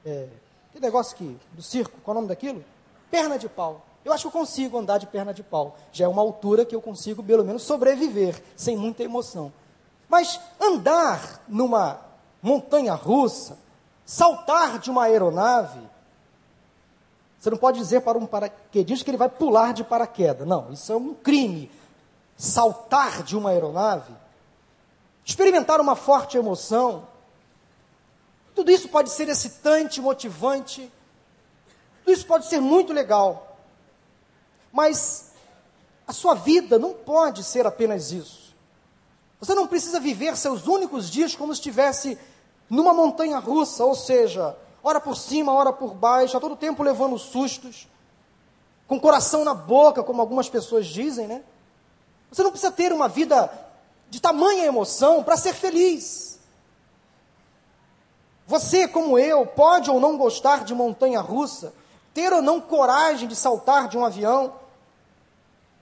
É, 0.05 0.29
que 0.73 0.81
negócio 0.81 1.15
aqui, 1.15 1.39
do 1.53 1.63
circo, 1.63 1.99
qual 2.03 2.15
é 2.15 2.19
o 2.19 2.21
nome 2.21 2.29
daquilo? 2.29 2.65
Perna 3.11 3.39
de 3.39 3.49
pau. 3.49 3.85
Eu 4.05 4.13
acho 4.13 4.23
que 4.23 4.29
eu 4.29 4.41
consigo 4.41 4.79
andar 4.79 4.99
de 4.99 5.07
perna 5.07 5.33
de 5.33 5.43
pau. 5.43 5.77
Já 5.93 6.05
é 6.05 6.09
uma 6.09 6.21
altura 6.21 6.65
que 6.65 6.75
eu 6.75 6.83
consigo, 6.83 7.23
pelo 7.23 7.45
menos, 7.45 7.63
sobreviver, 7.63 8.43
sem 8.55 8.77
muita 8.77 9.03
emoção. 9.03 9.53
Mas 10.09 10.41
andar 10.61 11.43
numa 11.49 12.01
montanha 12.43 12.95
russa, 12.95 13.57
saltar 14.05 14.79
de 14.79 14.91
uma 14.91 15.05
aeronave. 15.05 15.81
Você 17.45 17.51
não 17.51 17.59
pode 17.59 17.79
dizer 17.79 18.01
para 18.01 18.17
um 18.17 18.25
paraquedista 18.25 19.05
que 19.05 19.11
ele 19.11 19.19
vai 19.19 19.29
pular 19.29 19.75
de 19.75 19.85
paraquedas. 19.85 20.49
Não, 20.49 20.73
isso 20.73 20.91
é 20.91 20.97
um 20.97 21.13
crime. 21.13 21.71
Saltar 22.39 23.23
de 23.23 23.37
uma 23.37 23.51
aeronave, 23.51 24.15
experimentar 25.27 25.79
uma 25.79 25.95
forte 25.95 26.39
emoção, 26.39 27.07
tudo 28.55 28.71
isso 28.71 28.89
pode 28.89 29.11
ser 29.11 29.29
excitante, 29.29 30.01
motivante, 30.01 30.91
tudo 32.03 32.15
isso 32.15 32.25
pode 32.25 32.47
ser 32.47 32.61
muito 32.61 32.95
legal. 32.95 33.59
Mas 34.73 35.33
a 36.07 36.15
sua 36.15 36.33
vida 36.33 36.79
não 36.79 36.95
pode 36.95 37.45
ser 37.45 37.67
apenas 37.67 38.11
isso. 38.11 38.55
Você 39.39 39.55
não 39.55 39.67
precisa 39.67 40.01
viver 40.01 40.35
seus 40.39 40.67
únicos 40.67 41.11
dias 41.11 41.37
como 41.37 41.55
se 41.55 41.61
estivesse 41.61 42.19
numa 42.71 42.95
montanha 42.95 43.39
russa, 43.39 43.85
ou 43.85 43.95
seja, 43.95 44.57
ora 44.85 45.01
por 45.01 45.17
cima, 45.17 45.53
ora 45.53 45.73
por 45.73 45.95
baixo, 45.95 46.37
a 46.37 46.41
todo 46.41 46.55
tempo 46.55 46.83
levando 46.83 47.19
sustos, 47.19 47.89
com 48.87 49.01
coração 49.01 49.43
na 49.43 49.55
boca, 49.55 50.05
como 50.05 50.21
algumas 50.21 50.49
pessoas 50.51 50.87
dizem, 50.87 51.27
né? 51.27 51.43
Você 52.31 52.43
não 52.43 52.51
precisa 52.51 52.71
ter 52.71 52.93
uma 52.93 53.09
vida 53.09 53.51
de 54.11 54.21
tamanha 54.21 54.67
emoção 54.67 55.25
para 55.25 55.39
ser 55.39 55.55
feliz. 55.55 56.39
Você, 58.47 58.87
como 58.87 59.19
eu, 59.19 59.47
pode 59.47 59.91
ou 59.91 59.99
não 59.99 60.19
gostar 60.19 60.65
de 60.65 60.75
montanha 60.75 61.21
russa, 61.21 61.73
ter 62.13 62.31
ou 62.31 62.43
não 62.43 62.61
coragem 62.61 63.27
de 63.27 63.35
saltar 63.35 63.89
de 63.89 63.97
um 63.97 64.05
avião. 64.05 64.53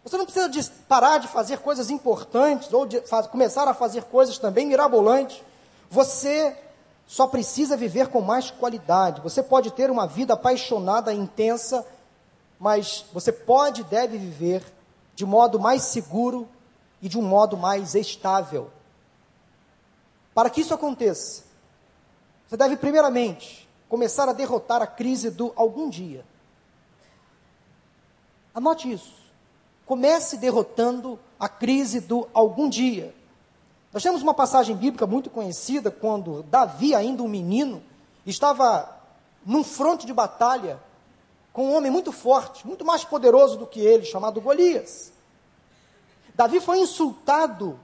Você 0.04 0.16
não 0.16 0.24
precisa 0.24 0.48
de 0.48 0.62
parar 0.86 1.18
de 1.18 1.26
fazer 1.26 1.58
coisas 1.58 1.90
importantes 1.90 2.72
ou 2.72 2.86
de 2.86 3.02
começar 3.30 3.66
a 3.66 3.74
fazer 3.74 4.04
coisas 4.04 4.38
também 4.38 4.66
mirabolantes. 4.66 5.42
Você 5.90 6.56
só 7.12 7.26
precisa 7.26 7.76
viver 7.76 8.08
com 8.08 8.22
mais 8.22 8.50
qualidade. 8.50 9.20
Você 9.20 9.42
pode 9.42 9.70
ter 9.72 9.90
uma 9.90 10.06
vida 10.06 10.32
apaixonada, 10.32 11.12
intensa, 11.12 11.86
mas 12.58 13.04
você 13.12 13.30
pode 13.30 13.82
e 13.82 13.84
deve 13.84 14.16
viver 14.16 14.64
de 15.14 15.26
modo 15.26 15.60
mais 15.60 15.82
seguro 15.82 16.48
e 17.02 17.10
de 17.10 17.18
um 17.18 17.22
modo 17.22 17.54
mais 17.54 17.94
estável. 17.94 18.70
Para 20.34 20.48
que 20.48 20.62
isso 20.62 20.72
aconteça, 20.72 21.42
você 22.48 22.56
deve, 22.56 22.78
primeiramente, 22.78 23.68
começar 23.90 24.26
a 24.26 24.32
derrotar 24.32 24.80
a 24.80 24.86
crise 24.86 25.28
do 25.28 25.52
algum 25.54 25.90
dia. 25.90 26.24
Anote 28.54 28.90
isso. 28.90 29.20
Comece 29.84 30.38
derrotando 30.38 31.18
a 31.38 31.46
crise 31.46 32.00
do 32.00 32.26
algum 32.32 32.70
dia. 32.70 33.14
Nós 33.92 34.02
temos 34.02 34.22
uma 34.22 34.32
passagem 34.32 34.74
bíblica 34.74 35.06
muito 35.06 35.28
conhecida 35.28 35.90
quando 35.90 36.42
Davi, 36.44 36.94
ainda 36.94 37.22
um 37.22 37.28
menino, 37.28 37.82
estava 38.24 38.88
num 39.44 39.62
fronte 39.62 40.06
de 40.06 40.14
batalha 40.14 40.80
com 41.52 41.66
um 41.66 41.76
homem 41.76 41.90
muito 41.90 42.10
forte, 42.10 42.66
muito 42.66 42.84
mais 42.84 43.04
poderoso 43.04 43.58
do 43.58 43.66
que 43.66 43.80
ele, 43.80 44.04
chamado 44.06 44.40
Golias. 44.40 45.12
Davi 46.34 46.60
foi 46.60 46.78
insultado 46.78 47.78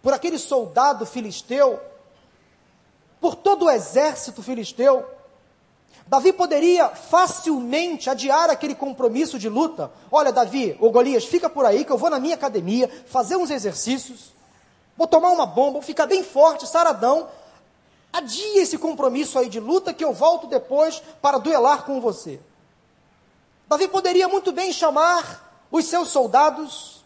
por 0.00 0.12
aquele 0.12 0.38
soldado 0.38 1.04
filisteu, 1.04 1.80
por 3.20 3.34
todo 3.34 3.64
o 3.64 3.70
exército 3.70 4.42
filisteu. 4.42 5.04
Davi 6.06 6.32
poderia 6.32 6.90
facilmente 6.90 8.08
adiar 8.08 8.50
aquele 8.50 8.74
compromisso 8.74 9.38
de 9.38 9.48
luta. 9.48 9.90
Olha, 10.12 10.30
Davi, 10.30 10.76
ô 10.78 10.90
Golias, 10.90 11.24
fica 11.24 11.50
por 11.50 11.64
aí 11.64 11.84
que 11.84 11.90
eu 11.90 11.98
vou 11.98 12.10
na 12.10 12.20
minha 12.20 12.34
academia 12.36 12.88
fazer 13.06 13.36
uns 13.36 13.50
exercícios. 13.50 14.34
Vou 14.96 15.06
tomar 15.06 15.30
uma 15.30 15.46
bomba, 15.46 15.72
vou 15.74 15.82
ficar 15.82 16.06
bem 16.06 16.22
forte, 16.22 16.66
saradão. 16.66 17.28
Adia 18.12 18.62
esse 18.62 18.78
compromisso 18.78 19.38
aí 19.38 19.48
de 19.48 19.58
luta 19.58 19.92
que 19.92 20.04
eu 20.04 20.12
volto 20.12 20.46
depois 20.46 21.02
para 21.20 21.38
duelar 21.38 21.84
com 21.84 22.00
você. 22.00 22.40
Davi 23.68 23.88
poderia 23.88 24.28
muito 24.28 24.52
bem 24.52 24.72
chamar 24.72 25.66
os 25.70 25.86
seus 25.86 26.08
soldados 26.08 27.04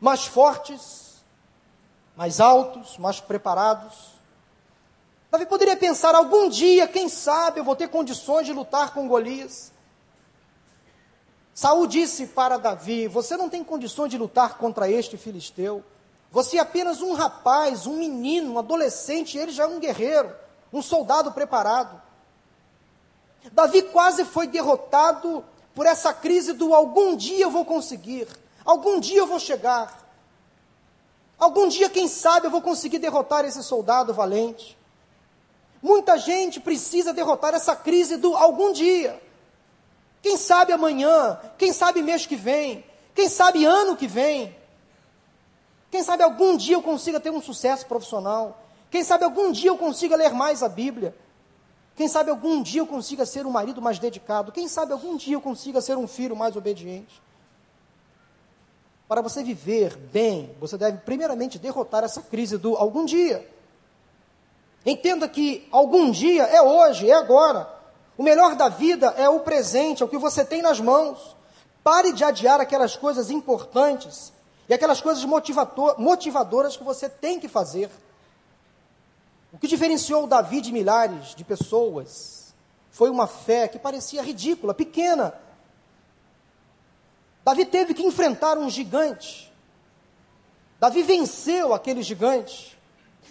mais 0.00 0.26
fortes, 0.26 1.22
mais 2.16 2.40
altos, 2.40 2.96
mais 2.96 3.20
preparados. 3.20 4.12
Davi 5.30 5.44
poderia 5.44 5.76
pensar: 5.76 6.14
algum 6.14 6.48
dia, 6.48 6.88
quem 6.88 7.08
sabe, 7.08 7.60
eu 7.60 7.64
vou 7.64 7.76
ter 7.76 7.88
condições 7.88 8.46
de 8.46 8.52
lutar 8.52 8.94
com 8.94 9.06
Golias. 9.06 9.70
Saul 11.54 11.86
disse 11.86 12.28
para 12.28 12.56
Davi: 12.56 13.06
Você 13.06 13.36
não 13.36 13.50
tem 13.50 13.62
condições 13.62 14.08
de 14.08 14.16
lutar 14.16 14.56
contra 14.56 14.90
este 14.90 15.18
filisteu. 15.18 15.84
Você 16.32 16.56
é 16.56 16.60
apenas 16.60 17.02
um 17.02 17.12
rapaz, 17.12 17.86
um 17.86 17.96
menino, 17.96 18.54
um 18.54 18.58
adolescente, 18.58 19.38
ele 19.38 19.52
já 19.52 19.64
é 19.64 19.66
um 19.66 19.78
guerreiro, 19.78 20.34
um 20.72 20.80
soldado 20.80 21.30
preparado. 21.30 22.00
Davi 23.52 23.82
quase 23.82 24.24
foi 24.24 24.46
derrotado 24.46 25.44
por 25.74 25.84
essa 25.84 26.12
crise 26.12 26.54
do 26.54 26.74
algum 26.74 27.14
dia 27.14 27.44
eu 27.44 27.50
vou 27.50 27.64
conseguir, 27.64 28.26
algum 28.64 28.98
dia 28.98 29.18
eu 29.18 29.26
vou 29.26 29.38
chegar. 29.38 30.02
Algum 31.38 31.66
dia, 31.66 31.90
quem 31.90 32.06
sabe, 32.06 32.46
eu 32.46 32.52
vou 32.52 32.62
conseguir 32.62 33.00
derrotar 33.00 33.44
esse 33.44 33.64
soldado 33.64 34.14
valente. 34.14 34.78
Muita 35.82 36.16
gente 36.16 36.60
precisa 36.60 37.12
derrotar 37.12 37.52
essa 37.52 37.74
crise 37.74 38.16
do 38.16 38.36
algum 38.36 38.72
dia. 38.72 39.20
Quem 40.22 40.36
sabe 40.36 40.72
amanhã, 40.72 41.40
quem 41.58 41.72
sabe 41.72 42.00
mês 42.00 42.26
que 42.26 42.36
vem, 42.36 42.84
quem 43.12 43.28
sabe 43.28 43.64
ano 43.64 43.96
que 43.96 44.06
vem. 44.06 44.56
Quem 45.92 46.02
sabe 46.02 46.22
algum 46.22 46.56
dia 46.56 46.74
eu 46.74 46.80
consiga 46.80 47.20
ter 47.20 47.28
um 47.28 47.42
sucesso 47.42 47.84
profissional. 47.84 48.58
Quem 48.90 49.04
sabe 49.04 49.24
algum 49.24 49.52
dia 49.52 49.68
eu 49.68 49.76
consiga 49.76 50.16
ler 50.16 50.32
mais 50.32 50.62
a 50.62 50.68
Bíblia. 50.68 51.14
Quem 51.94 52.08
sabe 52.08 52.30
algum 52.30 52.62
dia 52.62 52.80
eu 52.80 52.86
consiga 52.86 53.26
ser 53.26 53.44
um 53.44 53.50
marido 53.50 53.82
mais 53.82 53.98
dedicado. 53.98 54.50
Quem 54.52 54.66
sabe 54.68 54.94
algum 54.94 55.18
dia 55.18 55.36
eu 55.36 55.40
consiga 55.42 55.82
ser 55.82 55.98
um 55.98 56.08
filho 56.08 56.34
mais 56.34 56.56
obediente. 56.56 57.20
Para 59.06 59.20
você 59.20 59.44
viver 59.44 59.94
bem, 59.94 60.56
você 60.58 60.78
deve 60.78 60.96
primeiramente 60.96 61.58
derrotar 61.58 62.02
essa 62.02 62.22
crise 62.22 62.56
do 62.56 62.74
algum 62.74 63.04
dia. 63.04 63.46
Entenda 64.86 65.28
que 65.28 65.68
algum 65.70 66.10
dia 66.10 66.44
é 66.44 66.62
hoje, 66.62 67.10
é 67.10 67.14
agora. 67.14 67.68
O 68.16 68.22
melhor 68.22 68.56
da 68.56 68.70
vida 68.70 69.08
é 69.18 69.28
o 69.28 69.40
presente, 69.40 70.02
é 70.02 70.06
o 70.06 70.08
que 70.08 70.16
você 70.16 70.42
tem 70.42 70.62
nas 70.62 70.80
mãos. 70.80 71.36
Pare 71.84 72.14
de 72.14 72.24
adiar 72.24 72.62
aquelas 72.62 72.96
coisas 72.96 73.30
importantes 73.30 74.32
e 74.72 74.74
aquelas 74.74 75.02
coisas 75.02 75.22
motivadoras 75.98 76.78
que 76.78 76.82
você 76.82 77.06
tem 77.06 77.38
que 77.38 77.46
fazer. 77.46 77.90
O 79.52 79.58
que 79.58 79.68
diferenciou 79.68 80.26
Davi 80.26 80.62
de 80.62 80.72
milhares 80.72 81.34
de 81.34 81.44
pessoas 81.44 82.54
foi 82.90 83.10
uma 83.10 83.26
fé 83.26 83.68
que 83.68 83.78
parecia 83.78 84.22
ridícula, 84.22 84.72
pequena. 84.72 85.38
Davi 87.44 87.66
teve 87.66 87.92
que 87.92 88.02
enfrentar 88.02 88.56
um 88.56 88.70
gigante. 88.70 89.52
Davi 90.80 91.02
venceu 91.02 91.74
aquele 91.74 92.02
gigante. 92.02 92.80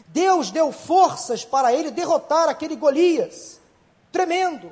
Deus 0.10 0.52
deu 0.52 0.72
forças 0.72 1.44
para 1.44 1.74
ele 1.74 1.90
derrotar 1.90 2.50
aquele 2.50 2.76
Golias. 2.76 3.60
Tremendo. 4.12 4.72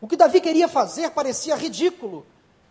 O 0.00 0.08
que 0.08 0.16
Davi 0.16 0.40
queria 0.40 0.66
fazer 0.66 1.10
parecia 1.10 1.54
ridículo. 1.54 2.24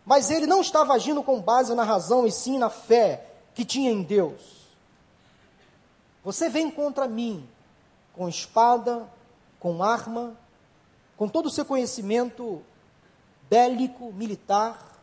Mas 0.06 0.30
ele 0.30 0.46
não 0.46 0.62
estava 0.62 0.94
agindo 0.94 1.24
com 1.24 1.42
base 1.42 1.74
na 1.74 1.84
razão 1.84 2.26
e 2.28 2.32
sim 2.32 2.58
na 2.58 2.70
fé 2.70 3.26
que 3.54 3.64
tinha 3.64 3.92
em 3.92 4.02
Deus. 4.02 4.64
Você 6.24 6.50
vem 6.50 6.70
contra 6.70 7.08
mim 7.08 7.48
com 8.14 8.30
espada, 8.30 9.10
com 9.60 9.84
arma, 9.84 10.38
com 11.18 11.28
todo 11.28 11.48
o 11.48 11.50
seu 11.50 11.66
conhecimento 11.66 12.62
bélico, 13.50 14.12
militar, 14.14 15.02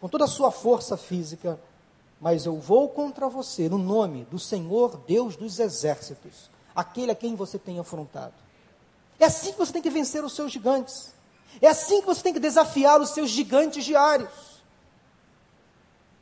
com 0.00 0.08
toda 0.08 0.24
a 0.24 0.28
sua 0.28 0.50
força 0.50 0.96
física, 0.96 1.60
mas 2.20 2.46
eu 2.46 2.58
vou 2.58 2.88
contra 2.88 3.28
você 3.28 3.68
no 3.68 3.78
nome 3.78 4.24
do 4.30 4.38
Senhor 4.38 4.96
Deus 5.06 5.36
dos 5.36 5.58
exércitos, 5.58 6.50
aquele 6.74 7.12
a 7.12 7.14
quem 7.14 7.34
você 7.34 7.58
tem 7.58 7.78
afrontado. 7.78 8.34
É 9.18 9.26
assim 9.26 9.52
que 9.52 9.58
você 9.58 9.72
tem 9.72 9.82
que 9.82 9.90
vencer 9.90 10.24
os 10.24 10.34
seus 10.34 10.50
gigantes. 10.50 11.12
É 11.60 11.68
assim 11.68 12.00
que 12.00 12.06
você 12.06 12.22
tem 12.22 12.32
que 12.32 12.40
desafiar 12.40 13.00
os 13.00 13.10
seus 13.10 13.30
gigantes 13.30 13.84
diários. 13.84 14.30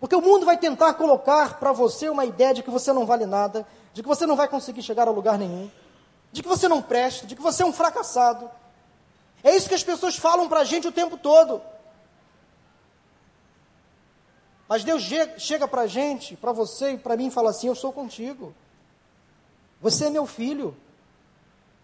Porque 0.01 0.15
o 0.15 0.23
mundo 0.23 0.47
vai 0.47 0.57
tentar 0.57 0.95
colocar 0.95 1.59
para 1.59 1.73
você 1.73 2.09
uma 2.09 2.25
ideia 2.25 2.55
de 2.55 2.63
que 2.63 2.71
você 2.71 2.93
não 2.93 3.05
vale 3.05 3.27
nada, 3.27 3.67
de 3.93 4.03
que 4.03 4.09
você 4.09 4.27
não 4.27 4.37
vai 4.37 4.49
conseguir 4.49 4.83
chegar 4.83 5.09
a 5.09 5.11
lugar 5.11 5.39
nenhum, 5.39 5.71
de 6.31 6.43
que 6.43 6.49
você 6.49 6.69
não 6.69 6.81
presta, 6.81 7.27
de 7.27 7.35
que 7.35 7.43
você 7.43 7.63
é 7.63 7.67
um 7.67 7.73
fracassado. 7.73 8.49
É 9.43 9.55
isso 9.55 9.69
que 9.69 9.75
as 9.75 9.83
pessoas 9.85 10.17
falam 10.17 10.49
para 10.49 10.61
a 10.61 10.65
gente 10.65 10.87
o 10.87 10.93
tempo 10.93 11.17
todo. 11.17 11.61
Mas 14.69 14.85
Deus 14.85 15.03
chega 15.39 15.67
para 15.67 15.83
a 15.83 15.87
gente, 15.87 16.37
para 16.37 16.53
você 16.53 16.93
e 16.93 16.99
para 16.99 17.17
mim, 17.17 17.29
e 17.29 17.31
fala 17.31 17.51
assim: 17.51 17.69
Eu 17.69 17.75
sou 17.75 17.93
contigo. 17.93 18.55
Você 19.81 20.07
é 20.07 20.11
meu 20.11 20.27
filho, 20.27 20.77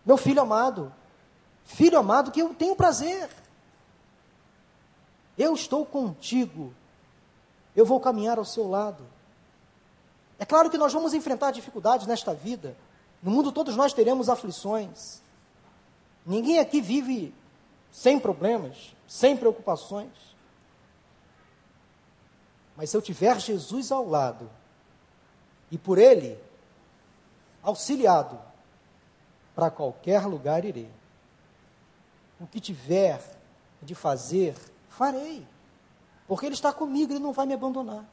meu 0.05 0.17
filho 0.17 0.43
amado, 0.43 0.93
filho 1.65 1.99
amado 1.99 2.31
que 2.31 2.41
eu 2.41 2.55
tenho 2.55 2.77
prazer. 2.77 3.29
Eu 5.37 5.55
estou 5.55 5.85
contigo, 5.85 6.73
eu 7.75 7.85
vou 7.85 7.99
caminhar 8.01 8.39
ao 8.39 8.45
seu 8.45 8.69
lado. 8.69 9.05
É 10.39 10.45
claro 10.45 10.71
que 10.71 10.79
nós 10.79 10.93
vamos 10.93 11.15
enfrentar 11.15 11.51
dificuldades 11.51 12.07
nesta 12.07 12.35
vida, 12.35 12.77
no 13.23 13.31
mundo 13.31 13.51
todos 13.51 13.77
nós 13.77 13.93
teremos 13.93 14.29
aflições. 14.29 15.23
Ninguém 16.25 16.59
aqui 16.59 16.81
vive 16.81 17.35
sem 17.91 18.19
problemas, 18.19 18.95
sem 19.07 19.37
preocupações. 19.37 20.13
Mas 22.77 22.91
se 22.91 22.97
eu 22.97 23.03
tiver 23.03 23.39
Jesus 23.41 23.93
ao 23.93 24.07
lado 24.09 24.51
e 25.71 25.79
por 25.79 25.99
ele 25.99 26.39
auxiliado, 27.63 28.39
para 29.55 29.71
qualquer 29.71 30.27
lugar 30.27 30.65
irei. 30.65 30.91
O 32.45 32.47
que 32.47 32.61
tiver 32.61 33.23
de 33.83 33.95
fazer, 33.95 34.55
farei. 34.91 35.47
Porque 36.29 36.45
ele 36.45 36.55
está 36.55 36.75
comigo, 36.75 37.11
ele 37.11 37.19
não 37.19 37.33
vai 37.33 37.47
me 37.47 37.55
abandonar. 37.55 38.05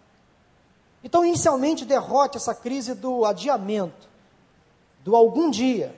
Então, 1.03 1.25
inicialmente, 1.25 1.83
derrote 1.83 2.37
essa 2.37 2.55
crise 2.55 2.95
do 2.95 3.25
adiamento, 3.25 4.07
do 5.03 5.17
algum 5.17 5.51
dia. 5.51 5.93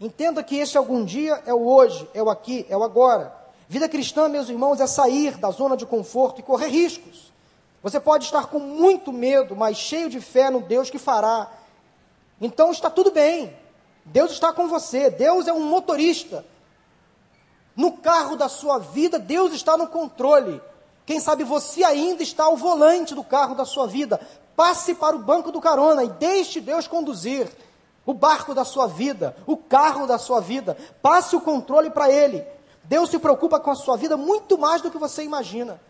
Entenda 0.00 0.40
que 0.44 0.54
esse 0.54 0.78
algum 0.78 1.04
dia 1.04 1.42
é 1.46 1.52
o 1.52 1.66
hoje, 1.66 2.08
é 2.14 2.22
o 2.22 2.30
aqui, 2.30 2.64
é 2.68 2.76
o 2.76 2.84
agora. 2.84 3.34
Vida 3.68 3.88
cristã, 3.88 4.28
meus 4.28 4.48
irmãos, 4.48 4.78
é 4.80 4.86
sair 4.86 5.36
da 5.36 5.50
zona 5.50 5.76
de 5.76 5.84
conforto 5.84 6.38
e 6.38 6.44
correr 6.44 6.68
riscos. 6.68 7.32
Você 7.82 7.98
pode 7.98 8.24
estar 8.24 8.46
com 8.46 8.60
muito 8.60 9.12
medo, 9.12 9.56
mas 9.56 9.76
cheio 9.76 10.08
de 10.08 10.20
fé 10.20 10.48
no 10.48 10.60
Deus 10.60 10.90
que 10.90 10.98
fará. 10.98 11.50
Então 12.40 12.70
está 12.70 12.88
tudo 12.88 13.10
bem. 13.10 13.52
Deus 14.04 14.30
está 14.30 14.52
com 14.52 14.68
você. 14.68 15.10
Deus 15.10 15.48
é 15.48 15.52
um 15.52 15.68
motorista. 15.68 16.44
No 17.78 17.92
carro 17.92 18.34
da 18.34 18.48
sua 18.48 18.78
vida, 18.78 19.20
Deus 19.20 19.52
está 19.52 19.76
no 19.76 19.86
controle. 19.86 20.60
Quem 21.06 21.20
sabe 21.20 21.44
você 21.44 21.84
ainda 21.84 22.24
está 22.24 22.42
ao 22.42 22.56
volante 22.56 23.14
do 23.14 23.22
carro 23.22 23.54
da 23.54 23.64
sua 23.64 23.86
vida. 23.86 24.20
Passe 24.56 24.96
para 24.96 25.14
o 25.14 25.20
banco 25.20 25.52
do 25.52 25.60
carona 25.60 26.02
e 26.02 26.08
deixe 26.08 26.60
Deus 26.60 26.88
conduzir 26.88 27.48
o 28.04 28.12
barco 28.12 28.52
da 28.52 28.64
sua 28.64 28.88
vida, 28.88 29.36
o 29.46 29.56
carro 29.56 30.08
da 30.08 30.18
sua 30.18 30.40
vida. 30.40 30.76
Passe 31.00 31.36
o 31.36 31.40
controle 31.40 31.88
para 31.88 32.10
Ele. 32.10 32.44
Deus 32.82 33.10
se 33.10 33.18
preocupa 33.20 33.60
com 33.60 33.70
a 33.70 33.76
sua 33.76 33.96
vida 33.96 34.16
muito 34.16 34.58
mais 34.58 34.82
do 34.82 34.90
que 34.90 34.98
você 34.98 35.22
imagina. 35.22 35.80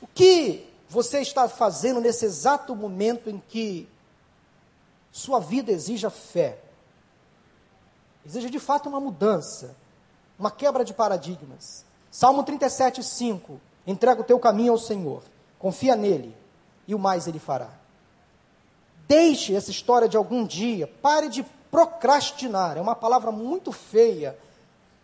O 0.00 0.06
que 0.06 0.64
você 0.88 1.22
está 1.22 1.48
fazendo 1.48 2.00
nesse 2.00 2.24
exato 2.24 2.76
momento 2.76 3.28
em 3.28 3.42
que 3.48 3.88
sua 5.10 5.40
vida 5.40 5.72
exija 5.72 6.08
fé? 6.08 6.60
Exige 8.24 8.48
de 8.48 8.60
fato 8.60 8.88
uma 8.88 9.00
mudança, 9.00 9.74
uma 10.38 10.50
quebra 10.50 10.84
de 10.84 10.92
paradigmas. 10.94 11.84
Salmo 12.10 12.42
37, 12.42 13.02
5. 13.02 13.60
Entrega 13.86 14.20
o 14.20 14.24
teu 14.24 14.38
caminho 14.38 14.72
ao 14.72 14.78
Senhor, 14.78 15.22
confia 15.58 15.94
nele, 15.94 16.36
e 16.88 16.94
o 16.94 16.98
mais 16.98 17.26
ele 17.26 17.38
fará. 17.38 17.70
Deixe 19.06 19.54
essa 19.54 19.70
história 19.70 20.08
de 20.08 20.16
algum 20.16 20.44
dia, 20.44 20.86
pare 21.00 21.28
de 21.28 21.44
procrastinar. 21.70 22.76
É 22.76 22.80
uma 22.80 22.96
palavra 22.96 23.30
muito 23.30 23.70
feia, 23.70 24.36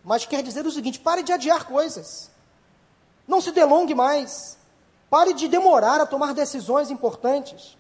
mas 0.02 0.24
quer 0.24 0.42
dizer 0.42 0.66
o 0.66 0.70
seguinte: 0.70 0.98
pare 0.98 1.22
de 1.22 1.32
adiar 1.32 1.66
coisas. 1.66 2.30
Não 3.26 3.40
se 3.40 3.52
delongue 3.52 3.94
mais. 3.94 4.58
Pare 5.08 5.34
de 5.34 5.46
demorar 5.46 6.00
a 6.00 6.06
tomar 6.06 6.32
decisões 6.32 6.90
importantes. 6.90 7.76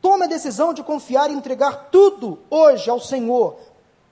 Tome 0.00 0.24
a 0.24 0.28
decisão 0.28 0.72
de 0.72 0.82
confiar 0.82 1.30
e 1.30 1.34
entregar 1.34 1.90
tudo 1.90 2.38
hoje 2.48 2.88
ao 2.88 2.98
Senhor. 2.98 3.58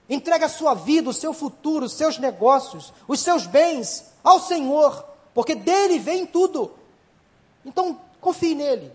Entregue 0.09 0.45
a 0.45 0.49
sua 0.49 0.73
vida, 0.73 1.09
o 1.09 1.13
seu 1.13 1.33
futuro, 1.33 1.85
os 1.85 1.93
seus 1.93 2.17
negócios, 2.17 2.91
os 3.07 3.19
seus 3.19 3.45
bens 3.45 4.05
ao 4.23 4.39
Senhor, 4.39 5.05
porque 5.33 5.53
dele 5.53 5.99
vem 5.99 6.25
tudo. 6.25 6.71
Então, 7.63 7.99
confie 8.19 8.55
nele. 8.55 8.91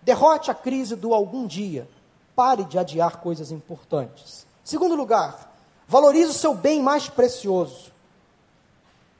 Derrote 0.00 0.50
a 0.50 0.54
crise 0.54 0.96
do 0.96 1.12
algum 1.12 1.46
dia. 1.46 1.86
Pare 2.34 2.64
de 2.64 2.78
adiar 2.78 3.18
coisas 3.20 3.50
importantes. 3.50 4.46
Segundo 4.64 4.94
lugar, 4.94 5.54
valorize 5.86 6.30
o 6.30 6.34
seu 6.34 6.54
bem 6.54 6.82
mais 6.82 7.08
precioso. 7.08 7.92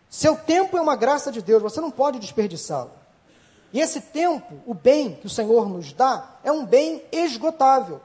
Seu 0.08 0.36
tempo 0.36 0.78
é 0.78 0.80
uma 0.80 0.96
graça 0.96 1.30
de 1.30 1.42
Deus, 1.42 1.62
você 1.62 1.80
não 1.80 1.90
pode 1.90 2.18
desperdiçá-lo. 2.18 2.92
E 3.72 3.80
esse 3.80 4.00
tempo, 4.00 4.54
o 4.64 4.72
bem 4.72 5.16
que 5.16 5.26
o 5.26 5.30
Senhor 5.30 5.68
nos 5.68 5.92
dá, 5.92 6.36
é 6.44 6.52
um 6.52 6.64
bem 6.64 7.02
esgotável. 7.10 8.00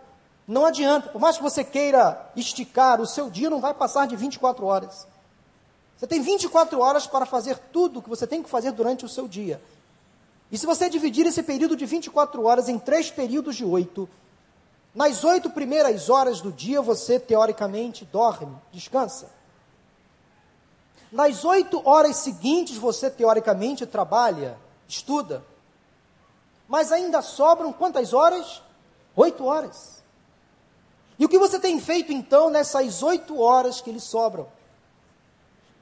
Não 0.50 0.66
adianta, 0.66 1.10
por 1.10 1.22
mais 1.22 1.38
que 1.38 1.44
você 1.44 1.64
queira 1.64 2.28
esticar, 2.36 3.00
o 3.00 3.06
seu 3.06 3.30
dia 3.30 3.52
não 3.52 3.62
vai 3.62 3.72
passar 3.72 4.08
de 4.08 4.16
24 4.16 4.66
horas. 4.66 5.06
Você 5.96 6.08
tem 6.08 6.24
24 6.24 6.80
horas 6.80 7.06
para 7.06 7.24
fazer 7.24 7.60
tudo 7.72 8.00
o 8.00 8.02
que 8.02 8.10
você 8.10 8.26
tem 8.26 8.42
que 8.42 8.50
fazer 8.50 8.72
durante 8.72 9.06
o 9.06 9.08
seu 9.08 9.28
dia. 9.28 9.62
E 10.52 10.58
se 10.58 10.66
você 10.66 10.90
dividir 10.90 11.28
esse 11.28 11.44
período 11.44 11.76
de 11.76 11.86
24 11.86 12.44
horas 12.44 12.68
em 12.68 12.80
três 12.80 13.12
períodos 13.12 13.58
de 13.58 13.64
oito, 13.64 14.10
nas 14.96 15.24
oito 15.24 15.52
primeiras 15.52 16.10
horas 16.10 16.42
do 16.42 16.52
dia 16.52 16.82
você, 16.82 17.20
teoricamente, 17.20 18.04
dorme, 18.06 18.58
descansa. 18.72 19.30
Nas 21.12 21.46
oito 21.46 21.80
horas 21.88 22.16
seguintes 22.16 22.76
você, 22.76 23.08
teoricamente, 23.12 23.86
trabalha, 23.86 24.58
estuda. 24.88 25.44
Mas 26.68 26.92
ainda 26.92 27.22
sobram 27.22 27.72
quantas 27.72 28.16
horas? 28.16 28.64
Oito 29.16 29.46
horas. 29.46 29.99
E 31.20 31.26
o 31.26 31.30
que 31.30 31.38
você 31.38 31.60
tem 31.60 31.80
feito 31.82 32.14
então 32.14 32.50
nessas 32.50 33.04
oito 33.04 33.38
horas 33.38 33.82
que 33.82 33.92
lhe 33.92 34.00
sobram? 34.00 34.48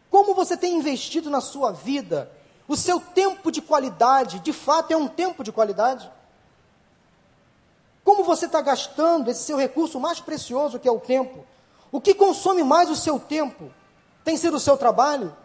Como 0.10 0.34
você 0.34 0.58
tem 0.58 0.76
investido 0.76 1.30
na 1.30 1.40
sua 1.40 1.72
vida? 1.72 2.32
O 2.68 2.76
seu 2.76 3.00
tempo 3.00 3.52
de 3.52 3.62
qualidade, 3.62 4.40
de 4.40 4.52
fato, 4.52 4.92
é 4.92 4.98
um 4.98 5.08
tempo 5.08 5.44
de 5.44 5.52
qualidade? 5.52 6.12
Como 8.04 8.24
você 8.24 8.48
está 8.48 8.62
gastando 8.62 9.30
esse 9.30 9.44
seu 9.44 9.58
recurso 9.58 10.00
mais 10.00 10.20
precioso 10.20 10.80
que 10.80 10.88
é 10.88 10.92
o 10.92 11.00
tempo? 11.00 11.46
O 11.92 12.02
que 12.02 12.16
consome 12.16 12.64
mais 12.64 12.90
o 12.90 12.96
seu 12.96 13.20
tempo? 13.20 13.72
Tem 14.24 14.36
sido 14.38 14.56
o 14.56 14.60
seu 14.60 14.76
trabalho? 14.76 15.36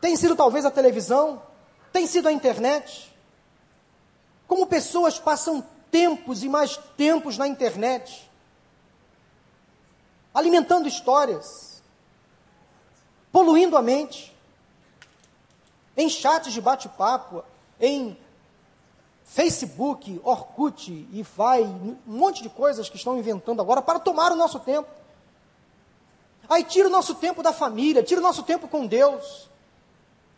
Tem 0.00 0.14
sido 0.14 0.36
talvez 0.36 0.66
a 0.66 0.70
televisão? 0.70 1.42
Tem 1.90 2.06
sido 2.06 2.28
a 2.28 2.32
internet? 2.32 3.12
Como 4.46 4.66
pessoas 4.66 5.18
passam 5.18 5.64
tempos 5.90 6.42
e 6.42 6.48
mais 6.48 6.76
tempos 6.96 7.38
na 7.38 7.48
internet, 7.48 8.30
alimentando 10.34 10.88
histórias, 10.88 11.82
poluindo 13.30 13.76
a 13.76 13.82
mente, 13.82 14.34
em 15.96 16.08
chats 16.08 16.52
de 16.52 16.60
bate-papo, 16.60 17.44
em 17.80 18.16
Facebook, 19.24 20.20
Orkut 20.24 20.90
e 20.90 21.22
vai, 21.36 21.62
um 21.62 21.96
monte 22.06 22.42
de 22.42 22.48
coisas 22.48 22.88
que 22.88 22.96
estão 22.96 23.18
inventando 23.18 23.60
agora 23.60 23.80
para 23.80 23.98
tomar 23.98 24.32
o 24.32 24.36
nosso 24.36 24.60
tempo. 24.60 24.88
Aí 26.48 26.64
tira 26.64 26.88
o 26.88 26.90
nosso 26.90 27.14
tempo 27.14 27.42
da 27.42 27.52
família, 27.52 28.02
tira 28.02 28.20
o 28.20 28.22
nosso 28.22 28.42
tempo 28.42 28.68
com 28.68 28.86
Deus. 28.86 29.48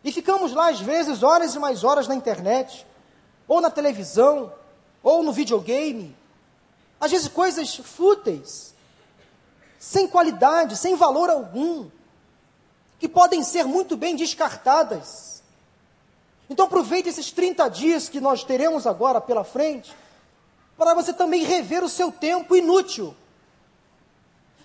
E 0.04 0.12
ficamos 0.12 0.52
lá, 0.52 0.68
às 0.68 0.80
vezes, 0.80 1.22
horas 1.22 1.54
e 1.54 1.58
mais 1.58 1.82
horas 1.82 2.06
na 2.06 2.14
internet, 2.14 2.86
ou 3.48 3.60
na 3.60 3.70
televisão, 3.70 4.52
ou 5.02 5.22
no 5.22 5.32
videogame. 5.32 6.14
Às 7.00 7.10
vezes 7.10 7.28
coisas 7.28 7.74
fúteis, 7.76 8.73
sem 9.84 10.08
qualidade, 10.08 10.78
sem 10.78 10.96
valor 10.96 11.28
algum, 11.28 11.90
que 12.98 13.06
podem 13.06 13.44
ser 13.44 13.64
muito 13.64 13.98
bem 13.98 14.16
descartadas. 14.16 15.42
Então 16.48 16.64
aproveite 16.64 17.10
esses 17.10 17.30
30 17.30 17.68
dias 17.68 18.08
que 18.08 18.18
nós 18.18 18.42
teremos 18.42 18.86
agora 18.86 19.20
pela 19.20 19.44
frente, 19.44 19.94
para 20.74 20.94
você 20.94 21.12
também 21.12 21.44
rever 21.44 21.84
o 21.84 21.88
seu 21.88 22.10
tempo 22.10 22.56
inútil. 22.56 23.14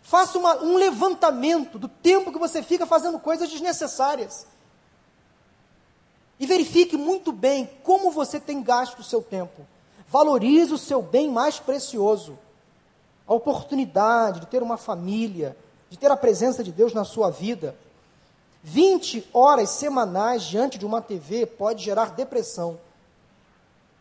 Faça 0.01 0.38
uma, 0.38 0.55
um 0.63 0.78
levantamento 0.78 1.78
do 1.78 1.89
tempo 1.89 2.32
que 2.32 2.39
você 2.39 2.63
fica 2.63 2.86
fazendo 2.86 3.20
coisas 3.20 3.49
desnecessárias. 3.49 4.47
E 6.39 6.45
verifique 6.45 6.95
muito 6.95 7.34
bem 7.34 7.70
como 7.84 8.09
você 8.09 8.39
tem 8.39 8.63
gasto 8.63 8.99
o 8.99 9.03
seu 9.03 9.22
tempo. 9.22 9.67
Valorize 10.07 10.74
o 10.74 10.78
seu 10.78 11.01
bem 11.01 11.30
mais 11.30 11.59
precioso. 11.59 12.39
A 13.30 13.34
oportunidade 13.34 14.41
de 14.41 14.47
ter 14.47 14.63
uma 14.63 14.75
família, 14.75 15.55
de 15.88 15.97
ter 15.97 16.11
a 16.11 16.17
presença 16.17 16.63
de 16.63 16.71
Deus 16.71 16.93
na 16.93 17.05
sua 17.05 17.30
vida. 17.30 17.75
20 18.63 19.30
horas 19.32 19.69
semanais 19.69 20.43
diante 20.43 20.80
de 20.80 20.86
uma 20.86 21.01
TV 21.01 21.45
pode 21.45 21.84
gerar 21.84 22.11
depressão. 22.11 22.80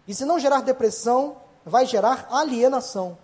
E 0.07 0.15
se 0.15 0.25
não 0.25 0.41
gerar 0.41 0.63
depressão, 0.63 1.37
vai 1.65 1.85
gerar 1.85 2.27
alienação. 2.31 3.19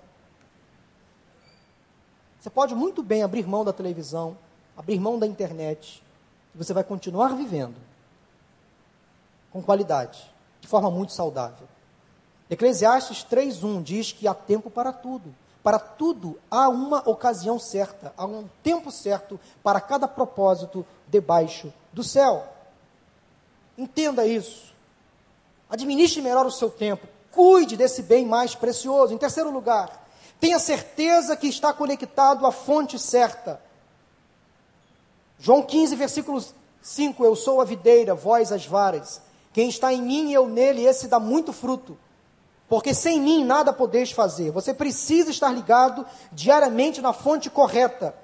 Você 2.39 2.51
pode 2.51 2.75
muito 2.75 3.03
bem 3.03 3.23
abrir 3.23 3.49
mão 3.49 3.65
da 3.65 3.73
televisão, 3.73 4.37
abrir 4.77 5.01
mão 5.01 5.19
da 5.19 5.27
internet, 5.27 6.05
e 6.55 6.59
você 6.59 6.75
vai 6.75 6.85
continuar 6.85 7.35
vivendo 7.35 7.77
com 9.51 9.63
qualidade, 9.63 10.31
de 10.61 10.69
forma 10.69 10.91
muito 10.91 11.15
saudável. 11.15 11.67
Eclesiastes 12.51 13.25
3:1 13.25 13.83
diz 13.83 14.13
que 14.13 14.29
há 14.29 14.35
tempo 14.35 14.69
para 14.69 14.93
tudo. 14.93 15.35
Para 15.65 15.81
tudo 15.81 16.39
há 16.49 16.69
uma 16.69 17.03
ocasião 17.09 17.59
certa, 17.59 18.15
há 18.17 18.25
um 18.25 18.49
tempo 18.63 18.93
certo 18.93 19.41
para 19.65 19.81
cada 19.81 20.07
propósito 20.07 20.87
debaixo 21.09 21.73
do 21.93 22.05
céu. 22.05 22.47
Entenda 23.77 24.25
isso. 24.25 24.73
Administre 25.69 26.23
melhor 26.23 26.47
o 26.47 26.53
seu 26.53 26.71
tempo. 26.71 27.09
Cuide 27.33 27.77
desse 27.77 28.03
bem 28.03 28.25
mais 28.25 28.55
precioso. 28.55 29.13
Em 29.13 29.19
terceiro 29.19 29.51
lugar, 29.51 30.05
Tenha 30.45 30.59
certeza 30.59 31.37
que 31.37 31.47
está 31.47 31.73
conectado 31.73 32.47
à 32.47 32.53
fonte 32.53 32.99
certa. 32.99 33.59
João 35.39 35.63
15, 35.63 35.97
versículo 35.97 36.45
5: 36.83 37.25
Eu 37.25 37.35
sou 37.35 37.63
a 37.63 37.65
videira, 37.65 38.15
vós 38.15 38.53
as 38.53 38.67
varas. 38.67 39.23
Quem 39.55 39.71
está 39.71 39.91
em 39.91 40.03
mim 40.03 40.29
e 40.29 40.35
eu 40.35 40.47
nele, 40.47 40.85
esse 40.85 41.09
dá 41.09 41.19
muito 41.19 41.51
fruto. 41.51 41.97
Porque 42.69 42.95
sem 42.95 43.21
mim 43.21 43.45
nada 43.45 43.73
podeis 43.73 44.11
fazer. 44.11 44.51
Você 44.51 44.73
precisa 44.73 45.31
estar 45.31 45.51
ligado 45.51 46.07
diariamente 46.33 47.01
na 47.01 47.13
fonte 47.13 47.51
correta. 47.51 48.15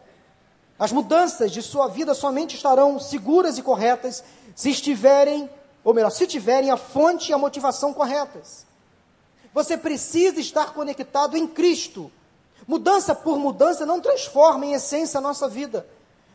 As 0.78 0.92
mudanças 0.92 1.52
de 1.52 1.60
sua 1.60 1.88
vida 1.88 2.14
somente 2.14 2.56
estarão 2.56 2.98
seguras 2.98 3.58
e 3.58 3.62
corretas 3.62 4.24
se 4.54 4.70
estiverem, 4.70 5.48
ou 5.84 5.92
melhor, 5.92 6.10
se 6.10 6.26
tiverem 6.26 6.70
a 6.70 6.76
fonte 6.76 7.30
e 7.30 7.34
a 7.34 7.38
motivação 7.38 7.92
corretas. 7.92 8.66
Você 9.52 9.76
precisa 9.76 10.40
estar 10.40 10.72
conectado 10.72 11.36
em 11.36 11.46
Cristo. 11.46 12.10
Mudança 12.66 13.14
por 13.14 13.38
mudança 13.38 13.84
não 13.84 14.00
transforma 14.00 14.64
em 14.64 14.72
essência 14.72 15.18
a 15.18 15.20
nossa 15.20 15.48
vida. 15.48 15.86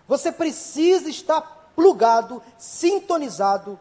Você 0.07 0.31
precisa 0.31 1.09
estar 1.09 1.71
plugado, 1.75 2.41
sintonizado, 2.57 3.79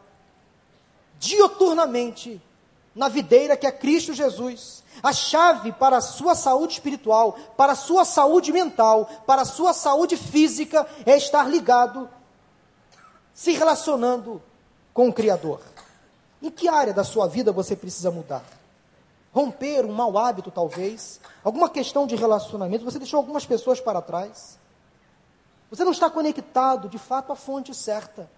dioturnamente 1.18 2.40
na 2.94 3.08
videira 3.08 3.56
que 3.56 3.66
é 3.66 3.72
Cristo 3.72 4.12
Jesus. 4.12 4.82
A 5.02 5.12
chave 5.12 5.72
para 5.72 5.96
a 5.96 6.00
sua 6.00 6.34
saúde 6.34 6.74
espiritual, 6.74 7.36
para 7.56 7.72
a 7.72 7.76
sua 7.76 8.04
saúde 8.04 8.52
mental, 8.52 9.08
para 9.26 9.42
a 9.42 9.46
sua 9.46 9.72
saúde 9.72 10.16
física 10.16 10.86
é 11.04 11.16
estar 11.16 11.48
ligado, 11.48 12.08
se 13.34 13.52
relacionando 13.52 14.40
com 14.92 15.08
o 15.08 15.12
Criador. 15.12 15.60
Em 16.40 16.50
que 16.50 16.68
área 16.68 16.92
da 16.92 17.04
sua 17.04 17.26
vida 17.26 17.50
você 17.50 17.74
precisa 17.74 18.10
mudar? 18.10 18.44
romper 19.34 19.84
um 19.84 19.92
mau 19.92 20.16
hábito, 20.16 20.48
talvez, 20.48 21.20
alguma 21.42 21.68
questão 21.68 22.06
de 22.06 22.14
relacionamento, 22.14 22.84
você 22.84 23.00
deixou 23.00 23.18
algumas 23.18 23.44
pessoas 23.44 23.80
para 23.80 24.00
trás. 24.00 24.56
Você 25.68 25.82
não 25.82 25.90
está 25.90 26.08
conectado, 26.08 26.88
de 26.88 26.98
fato, 26.98 27.32
à 27.32 27.36
fonte 27.36 27.74
certa. 27.74 28.30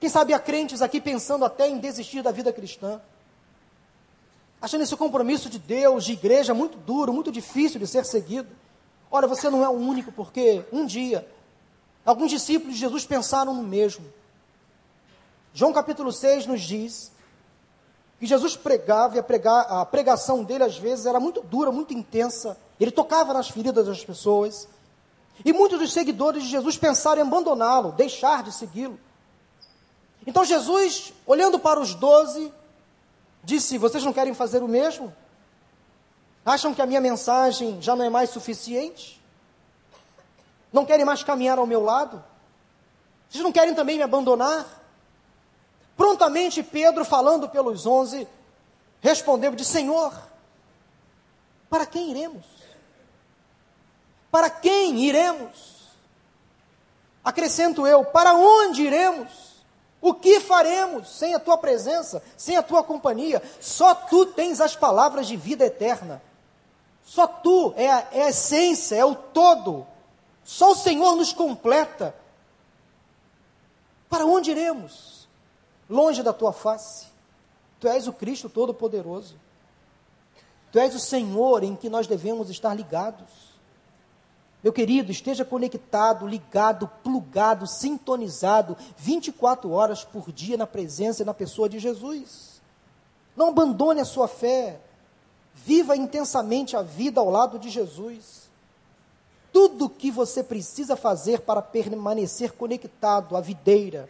Quem 0.00 0.08
sabe 0.08 0.32
há 0.32 0.38
crentes 0.38 0.80
aqui 0.80 1.00
pensando 1.00 1.44
até 1.44 1.68
em 1.68 1.78
desistir 1.78 2.22
da 2.22 2.30
vida 2.30 2.52
cristã, 2.52 3.00
achando 4.60 4.82
esse 4.82 4.96
compromisso 4.96 5.50
de 5.50 5.58
Deus, 5.58 6.04
de 6.04 6.12
igreja, 6.12 6.54
muito 6.54 6.78
duro, 6.78 7.12
muito 7.12 7.32
difícil 7.32 7.80
de 7.80 7.86
ser 7.86 8.04
seguido. 8.04 8.48
Olha, 9.10 9.26
você 9.26 9.50
não 9.50 9.64
é 9.64 9.68
o 9.68 9.72
único, 9.72 10.12
porque 10.12 10.64
um 10.72 10.86
dia, 10.86 11.26
alguns 12.04 12.30
discípulos 12.30 12.74
de 12.74 12.80
Jesus 12.80 13.04
pensaram 13.04 13.54
no 13.54 13.62
mesmo. 13.62 14.04
João 15.52 15.72
capítulo 15.72 16.12
6 16.12 16.46
nos 16.46 16.60
diz 16.60 17.10
que 18.20 18.26
Jesus 18.26 18.56
pregava 18.56 19.16
e 19.16 19.18
a, 19.18 19.22
pregar, 19.22 19.66
a 19.68 19.84
pregação 19.86 20.44
dele 20.44 20.64
às 20.64 20.76
vezes 20.76 21.06
era 21.06 21.18
muito 21.18 21.40
dura, 21.40 21.72
muito 21.72 21.94
intensa. 21.94 22.56
Ele 22.78 22.90
tocava 22.90 23.32
nas 23.32 23.48
feridas 23.48 23.86
das 23.86 24.04
pessoas. 24.04 24.68
E 25.44 25.52
muitos 25.52 25.78
dos 25.78 25.92
seguidores 25.92 26.42
de 26.42 26.48
Jesus 26.48 26.76
pensaram 26.76 27.22
em 27.22 27.26
abandoná-lo, 27.26 27.92
deixar 27.92 28.42
de 28.42 28.52
segui-lo. 28.52 28.98
Então 30.28 30.44
Jesus, 30.44 31.14
olhando 31.26 31.58
para 31.58 31.80
os 31.80 31.94
doze, 31.94 32.52
disse: 33.42 33.78
Vocês 33.78 34.04
não 34.04 34.12
querem 34.12 34.34
fazer 34.34 34.62
o 34.62 34.68
mesmo? 34.68 35.10
Acham 36.44 36.74
que 36.74 36.82
a 36.82 36.86
minha 36.86 37.00
mensagem 37.00 37.80
já 37.80 37.96
não 37.96 38.04
é 38.04 38.10
mais 38.10 38.28
suficiente? 38.28 39.18
Não 40.70 40.84
querem 40.84 41.06
mais 41.06 41.22
caminhar 41.22 41.58
ao 41.58 41.66
meu 41.66 41.82
lado? 41.82 42.22
Vocês 43.26 43.42
não 43.42 43.50
querem 43.50 43.74
também 43.74 43.96
me 43.96 44.02
abandonar? 44.02 44.66
Prontamente 45.96 46.62
Pedro, 46.62 47.06
falando 47.06 47.48
pelos 47.48 47.86
onze, 47.86 48.28
respondeu: 49.00 49.54
de 49.54 49.64
Senhor, 49.64 50.12
para 51.70 51.86
quem 51.86 52.10
iremos? 52.10 52.44
Para 54.30 54.50
quem 54.50 55.06
iremos? 55.06 55.88
Acrescento 57.24 57.86
eu: 57.86 58.04
para 58.04 58.34
onde 58.34 58.82
iremos? 58.82 59.48
O 60.00 60.14
que 60.14 60.40
faremos 60.40 61.08
sem 61.10 61.34
a 61.34 61.40
tua 61.40 61.58
presença, 61.58 62.22
sem 62.36 62.56
a 62.56 62.62
tua 62.62 62.82
companhia? 62.82 63.42
Só 63.60 63.94
tu 63.94 64.26
tens 64.26 64.60
as 64.60 64.76
palavras 64.76 65.26
de 65.26 65.36
vida 65.36 65.64
eterna. 65.64 66.22
Só 67.04 67.26
tu 67.26 67.72
é 67.76 67.90
a, 67.90 68.08
é 68.12 68.22
a 68.24 68.28
essência, 68.28 68.96
é 68.96 69.04
o 69.04 69.14
todo. 69.14 69.86
Só 70.44 70.72
o 70.72 70.76
Senhor 70.76 71.16
nos 71.16 71.32
completa. 71.32 72.14
Para 74.08 74.24
onde 74.24 74.50
iremos? 74.50 75.18
longe 75.88 76.22
da 76.22 76.32
tua 76.32 76.52
face. 76.52 77.06
Tu 77.80 77.88
és 77.88 78.06
o 78.06 78.12
Cristo 78.12 78.48
Todo-Poderoso. 78.48 79.36
Tu 80.70 80.78
és 80.78 80.94
o 80.94 81.00
Senhor 81.00 81.62
em 81.62 81.74
que 81.74 81.88
nós 81.88 82.06
devemos 82.06 82.50
estar 82.50 82.74
ligados. 82.74 83.47
Meu 84.62 84.72
querido, 84.72 85.12
esteja 85.12 85.44
conectado, 85.44 86.26
ligado, 86.26 86.88
plugado, 87.02 87.66
sintonizado 87.66 88.76
24 88.96 89.70
horas 89.70 90.04
por 90.04 90.32
dia 90.32 90.56
na 90.56 90.66
presença 90.66 91.22
e 91.22 91.26
na 91.26 91.32
pessoa 91.32 91.68
de 91.68 91.78
Jesus. 91.78 92.60
Não 93.36 93.48
abandone 93.48 94.00
a 94.00 94.04
sua 94.04 94.26
fé. 94.26 94.80
Viva 95.54 95.96
intensamente 95.96 96.76
a 96.76 96.82
vida 96.82 97.20
ao 97.20 97.30
lado 97.30 97.58
de 97.58 97.68
Jesus. 97.68 98.48
Tudo 99.52 99.86
o 99.86 99.90
que 99.90 100.10
você 100.10 100.42
precisa 100.42 100.96
fazer 100.96 101.40
para 101.40 101.62
permanecer 101.62 102.52
conectado 102.52 103.36
à 103.36 103.40
videira, 103.40 104.08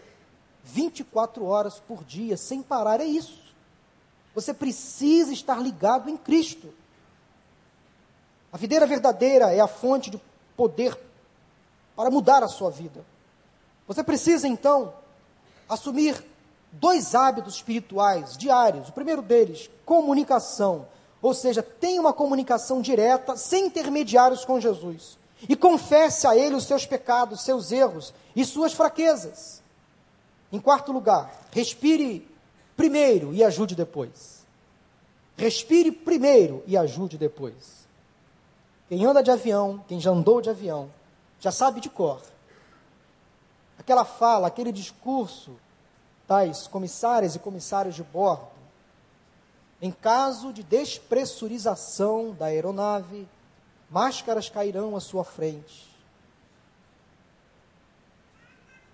24 0.64 1.44
horas 1.44 1.78
por 1.78 2.04
dia, 2.04 2.36
sem 2.36 2.62
parar, 2.62 3.00
é 3.00 3.04
isso. 3.04 3.54
Você 4.34 4.52
precisa 4.52 5.32
estar 5.32 5.60
ligado 5.60 6.10
em 6.10 6.16
Cristo. 6.16 6.72
A 8.52 8.56
videira 8.56 8.86
verdadeira 8.86 9.52
é 9.52 9.60
a 9.60 9.66
fonte 9.66 10.10
de 10.10 10.20
poder 10.58 10.98
para 11.94 12.10
mudar 12.10 12.42
a 12.42 12.48
sua 12.48 12.68
vida. 12.68 13.04
Você 13.86 14.02
precisa 14.02 14.48
então 14.48 14.92
assumir 15.68 16.20
dois 16.72 17.14
hábitos 17.14 17.54
espirituais 17.54 18.36
diários. 18.36 18.88
O 18.88 18.92
primeiro 18.92 19.22
deles, 19.22 19.70
comunicação. 19.86 20.88
Ou 21.22 21.32
seja, 21.32 21.62
tenha 21.62 22.00
uma 22.00 22.12
comunicação 22.12 22.82
direta, 22.82 23.36
sem 23.36 23.66
intermediários 23.66 24.44
com 24.44 24.60
Jesus. 24.60 25.16
E 25.48 25.54
confesse 25.54 26.26
a 26.26 26.36
Ele 26.36 26.56
os 26.56 26.64
seus 26.64 26.84
pecados, 26.84 27.42
seus 27.42 27.70
erros 27.70 28.12
e 28.34 28.44
suas 28.44 28.72
fraquezas. 28.72 29.62
Em 30.52 30.58
quarto 30.58 30.90
lugar, 30.90 31.32
respire 31.52 32.28
primeiro 32.76 33.32
e 33.32 33.44
ajude 33.44 33.76
depois. 33.76 34.44
Respire 35.36 35.92
primeiro 35.92 36.64
e 36.66 36.76
ajude 36.76 37.16
depois. 37.16 37.77
Quem 38.88 39.04
anda 39.04 39.22
de 39.22 39.30
avião, 39.30 39.84
quem 39.86 40.00
já 40.00 40.10
andou 40.10 40.40
de 40.40 40.48
avião, 40.48 40.90
já 41.38 41.52
sabe 41.52 41.80
de 41.80 41.90
cor. 41.90 42.22
Aquela 43.78 44.04
fala, 44.04 44.48
aquele 44.48 44.72
discurso 44.72 45.56
tais 46.26 46.66
comissárias 46.66 47.34
e 47.34 47.38
comissários 47.38 47.94
de 47.94 48.02
bordo. 48.02 48.48
Em 49.80 49.90
caso 49.90 50.52
de 50.52 50.62
despressurização 50.62 52.32
da 52.32 52.46
aeronave, 52.46 53.28
máscaras 53.90 54.48
cairão 54.48 54.96
à 54.96 55.00
sua 55.00 55.24
frente. 55.24 55.88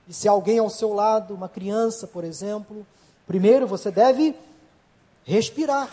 E 0.06 0.12
se 0.12 0.28
alguém 0.28 0.58
ao 0.58 0.68
seu 0.68 0.92
lado, 0.92 1.34
uma 1.34 1.48
criança, 1.48 2.06
por 2.06 2.22
exemplo, 2.22 2.86
primeiro 3.26 3.66
você 3.66 3.90
deve 3.90 4.36
respirar, 5.24 5.90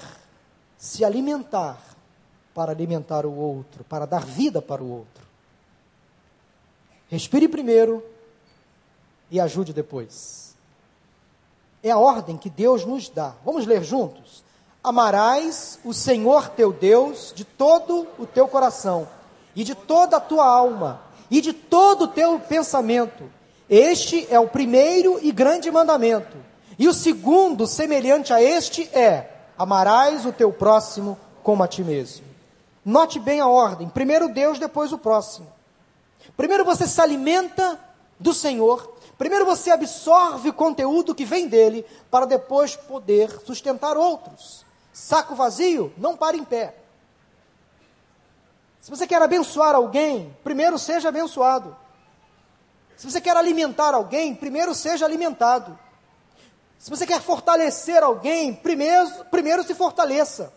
se 0.78 1.06
alimentar 1.06 1.90
para 2.54 2.72
alimentar 2.72 3.26
o 3.26 3.36
outro, 3.36 3.84
para 3.84 4.06
dar 4.06 4.26
vida 4.26 4.62
para 4.62 4.84
o 4.84 4.89
outro. 4.89 5.26
Respire 7.10 7.47
primeiro 7.47 8.04
e 9.30 9.39
ajude 9.39 9.74
depois. 9.74 10.56
É 11.84 11.91
a 11.91 11.97
ordem 11.97 12.38
que 12.38 12.49
Deus 12.49 12.86
nos 12.86 13.10
dá. 13.10 13.34
Vamos 13.43 13.66
ler 13.66 13.84
juntos? 13.84 14.43
Amarás 14.84 15.80
o 15.84 15.93
Senhor 15.93 16.49
teu 16.49 16.72
Deus 16.72 17.34
de 17.36 17.43
todo 17.43 18.08
o 18.18 18.26
teu 18.26 18.47
coração, 18.47 19.08
e 19.56 19.64
de 19.64 19.76
toda 19.76 20.18
a 20.18 20.22
tua 20.22 20.45
alma, 20.45 21.02
e 21.30 21.41
de 21.41 21.54
todo 21.54 22.04
o 22.04 22.08
teu 22.08 22.39
pensamento. 22.39 23.30
Este 23.70 24.28
é 24.30 24.39
o 24.39 24.47
primeiro 24.47 25.20
e 25.22 25.32
grande 25.32 25.70
mandamento. 25.72 26.38
E 26.78 26.88
o 26.88 26.93
segundo, 26.93 27.68
semelhante 27.68 28.34
a 28.34 28.41
este, 28.41 28.89
é: 28.97 29.30
amarás 29.58 30.26
o 30.26 30.34
teu 30.34 30.52
próximo 30.52 31.18
como 31.43 31.64
a 31.64 31.68
ti 31.68 31.84
mesmo. 31.84 32.30
Note 32.84 33.19
bem 33.19 33.39
a 33.39 33.47
ordem: 33.47 33.89
primeiro 33.89 34.29
Deus, 34.29 34.59
depois 34.59 34.91
o 34.91 34.97
próximo. 34.97 35.51
Primeiro 36.36 36.65
você 36.65 36.88
se 36.88 36.99
alimenta 37.01 37.79
do 38.19 38.34
Senhor, 38.34 38.95
primeiro 39.17 39.45
você 39.45 39.71
absorve 39.71 40.49
o 40.49 40.53
conteúdo 40.53 41.15
que 41.15 41.25
vem 41.25 41.47
dele, 41.47 41.86
para 42.09 42.25
depois 42.25 42.75
poder 42.75 43.29
sustentar 43.45 43.97
outros. 43.97 44.65
Saco 44.93 45.36
vazio, 45.36 45.91
não 45.97 46.15
para 46.15 46.38
em 46.38 46.43
pé. 46.43 46.75
Se 48.79 48.89
você 48.89 49.05
quer 49.05 49.21
abençoar 49.21 49.75
alguém, 49.75 50.36
primeiro 50.43 50.77
seja 50.77 51.09
abençoado. 51.09 51.75
Se 52.97 53.09
você 53.09 53.21
quer 53.21 53.38
alimentar 53.38 53.93
alguém, 53.93 54.36
primeiro 54.36 54.75
seja 54.75 55.05
alimentado. 55.05 55.77
Se 56.77 56.89
você 56.89 57.05
quer 57.05 57.21
fortalecer 57.21 58.01
alguém, 58.01 58.53
primeiro, 58.53 59.25
primeiro 59.25 59.63
se 59.63 59.75
fortaleça. 59.75 60.51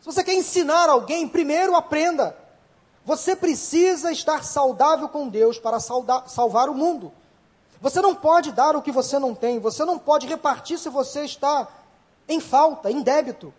Se 0.00 0.06
você 0.06 0.24
quer 0.24 0.34
ensinar 0.34 0.88
alguém, 0.88 1.28
primeiro 1.28 1.76
aprenda. 1.76 2.36
Você 3.04 3.36
precisa 3.36 4.10
estar 4.10 4.44
saudável 4.44 5.08
com 5.08 5.28
Deus 5.28 5.58
para 5.58 5.78
salvar 5.80 6.68
o 6.68 6.74
mundo. 6.74 7.12
Você 7.80 8.00
não 8.00 8.14
pode 8.14 8.52
dar 8.52 8.76
o 8.76 8.82
que 8.82 8.92
você 8.92 9.18
não 9.18 9.34
tem, 9.34 9.58
você 9.58 9.84
não 9.84 9.98
pode 9.98 10.26
repartir 10.26 10.78
se 10.78 10.88
você 10.88 11.24
está 11.24 11.66
em 12.28 12.40
falta, 12.40 12.90
em 12.90 13.02
débito. 13.02 13.52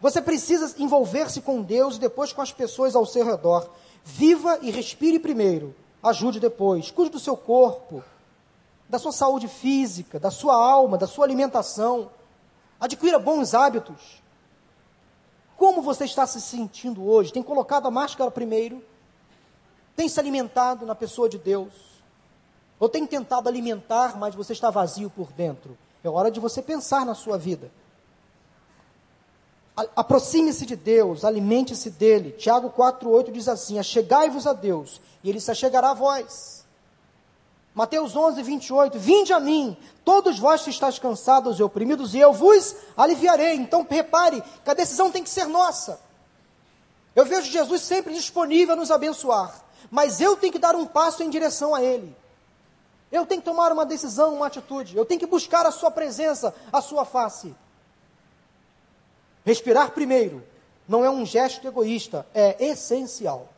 Você 0.00 0.22
precisa 0.22 0.74
envolver-se 0.78 1.40
com 1.40 1.60
Deus 1.60 1.96
e 1.96 2.00
depois 2.00 2.32
com 2.32 2.40
as 2.40 2.52
pessoas 2.52 2.94
ao 2.94 3.04
seu 3.04 3.24
redor. 3.24 3.68
Viva 4.04 4.58
e 4.62 4.70
respire 4.70 5.18
primeiro, 5.18 5.74
ajude 6.02 6.38
depois, 6.38 6.90
cuide 6.90 7.10
do 7.10 7.18
seu 7.18 7.36
corpo, 7.36 8.02
da 8.88 8.98
sua 8.98 9.12
saúde 9.12 9.48
física, 9.48 10.20
da 10.20 10.30
sua 10.30 10.54
alma, 10.54 10.96
da 10.96 11.06
sua 11.06 11.24
alimentação. 11.24 12.10
Adquira 12.80 13.18
bons 13.18 13.54
hábitos. 13.54 14.17
Como 15.58 15.82
você 15.82 16.04
está 16.04 16.24
se 16.24 16.40
sentindo 16.40 17.04
hoje? 17.04 17.32
Tem 17.32 17.42
colocado 17.42 17.88
a 17.88 17.90
máscara 17.90 18.30
primeiro? 18.30 18.80
Tem 19.96 20.08
se 20.08 20.20
alimentado 20.20 20.86
na 20.86 20.94
pessoa 20.94 21.28
de 21.28 21.36
Deus? 21.36 21.72
Ou 22.78 22.88
tem 22.88 23.04
tentado 23.04 23.48
alimentar, 23.48 24.16
mas 24.16 24.36
você 24.36 24.52
está 24.52 24.70
vazio 24.70 25.10
por 25.10 25.32
dentro? 25.32 25.76
É 26.04 26.08
hora 26.08 26.30
de 26.30 26.38
você 26.38 26.62
pensar 26.62 27.04
na 27.04 27.12
sua 27.12 27.36
vida. 27.36 27.72
Aproxime-se 29.96 30.64
de 30.64 30.76
Deus, 30.76 31.24
alimente-se 31.24 31.90
dele. 31.90 32.30
Tiago 32.30 32.70
4,8 32.70 33.32
diz 33.32 33.48
assim: 33.48 33.80
Achegai-vos 33.80 34.46
a 34.46 34.52
Deus, 34.52 35.00
e 35.24 35.28
ele 35.28 35.40
se 35.40 35.50
achegará 35.50 35.90
a 35.90 35.94
vós. 35.94 36.64
Mateus 37.78 38.16
11, 38.16 38.42
28, 38.42 38.98
Vinde 38.98 39.32
a 39.32 39.38
mim, 39.38 39.76
todos 40.04 40.36
vós 40.36 40.62
que 40.64 40.70
estáis 40.70 40.98
cansados 40.98 41.60
e 41.60 41.62
oprimidos, 41.62 42.12
e 42.12 42.18
eu 42.18 42.32
vos 42.32 42.74
aliviarei. 42.96 43.54
Então, 43.54 43.86
repare 43.88 44.42
que 44.64 44.70
a 44.70 44.74
decisão 44.74 45.12
tem 45.12 45.22
que 45.22 45.30
ser 45.30 45.46
nossa. 45.46 46.00
Eu 47.14 47.24
vejo 47.24 47.48
Jesus 47.48 47.82
sempre 47.82 48.12
disponível 48.12 48.74
a 48.74 48.76
nos 48.76 48.90
abençoar, 48.90 49.62
mas 49.92 50.20
eu 50.20 50.36
tenho 50.36 50.52
que 50.52 50.58
dar 50.58 50.74
um 50.74 50.84
passo 50.84 51.22
em 51.22 51.30
direção 51.30 51.72
a 51.72 51.80
Ele. 51.80 52.16
Eu 53.12 53.24
tenho 53.24 53.40
que 53.40 53.48
tomar 53.48 53.70
uma 53.70 53.86
decisão, 53.86 54.34
uma 54.34 54.48
atitude. 54.48 54.96
Eu 54.96 55.06
tenho 55.06 55.20
que 55.20 55.26
buscar 55.26 55.64
a 55.64 55.70
Sua 55.70 55.92
presença, 55.92 56.52
a 56.72 56.80
Sua 56.80 57.04
face. 57.04 57.54
Respirar 59.44 59.92
primeiro 59.92 60.44
não 60.88 61.04
é 61.04 61.10
um 61.10 61.24
gesto 61.24 61.64
egoísta, 61.64 62.26
é 62.34 62.56
essencial. 62.70 63.48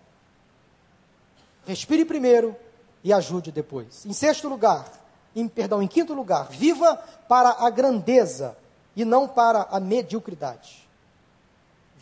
Respire 1.66 2.05
primeiro, 2.05 2.55
e 3.03 3.12
ajude 3.12 3.51
depois. 3.51 4.05
Em 4.05 4.12
sexto 4.12 4.48
lugar, 4.48 4.90
em, 5.34 5.48
perdão, 5.48 5.82
em 5.82 5.86
quinto 5.86 6.14
lugar, 6.14 6.48
viva 6.51 6.96
para 7.28 7.51
a 7.64 7.70
grandeza 7.70 8.57
e 8.96 9.05
não 9.05 9.28
para 9.28 9.66
a 9.70 9.80
mediocridade. 9.80 10.88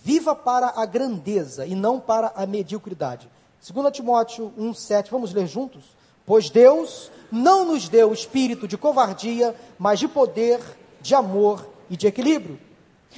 Viva 0.03 0.35
para 0.35 0.73
a 0.77 0.87
grandeza 0.87 1.67
e 1.67 1.75
não 1.75 2.01
para 2.01 2.33
a 2.35 2.47
mediocridade. 2.47 3.29
2 3.67 3.93
Timóteo 3.93 4.53
1,7, 4.59 5.09
vamos 5.11 5.33
ler 5.33 5.47
juntos? 5.47 5.85
Pois 6.25 6.51
Deus 6.51 7.11
não 7.31 7.65
nos 7.65 7.89
deu 7.89 8.13
espírito 8.13 8.69
de 8.69 8.79
covardia, 8.79 9.55
mas 9.79 9.99
de 9.99 10.09
poder, 10.09 10.61
de 11.01 11.15
amor 11.15 11.69
e 11.91 11.97
de 11.97 12.07
equilíbrio. 12.07 12.59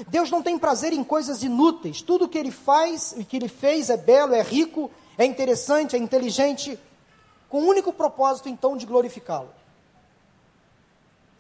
Deus 0.09 0.31
não 0.31 0.43
tem 0.43 0.59
prazer 0.59 0.93
em 0.93 1.05
coisas 1.05 1.43
inúteis. 1.43 2.01
Tudo 2.01 2.29
que 2.29 2.39
ele 2.39 2.51
faz 2.51 3.15
e 3.17 3.25
que 3.25 3.37
ele 3.37 3.49
fez 3.49 3.91
é 3.91 3.97
belo, 3.97 4.35
é 4.35 4.43
rico, 4.43 4.91
é 5.19 5.25
interessante, 5.25 5.97
é 5.97 5.99
inteligente 5.99 6.79
com 7.51 7.63
o 7.63 7.67
único 7.67 7.93
propósito 7.93 8.49
então 8.49 8.77
de 8.77 8.87
glorificá-lo. 8.87 9.51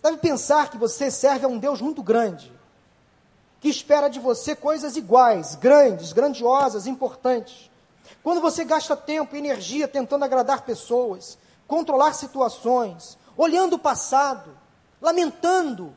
Deve 0.03 0.17
pensar 0.17 0.69
que 0.69 0.77
você 0.77 1.11
serve 1.11 1.47
a 1.47 1.49
um 1.49 1.57
Deus 1.57 1.81
muito 1.81 2.03
grande, 2.03 2.53
que 3.61 3.69
espera 3.69 4.09
de 4.09 4.19
você 4.19 4.57
coisas 4.57 4.97
iguais, 4.97 5.55
grandes, 5.55 6.13
grandiosas, 6.13 6.87
importantes. 6.87 7.71
Quando 8.23 8.41
você 8.41 8.65
gasta 8.65 8.97
tempo 8.97 9.37
e 9.37 9.39
energia 9.39 9.87
tentando 9.87 10.25
agradar 10.25 10.63
pessoas, 10.63 11.39
controlar 11.69 12.13
situações, 12.15 13.17
olhando 13.37 13.75
o 13.75 13.79
passado, 13.79 14.57
lamentando 15.01 15.97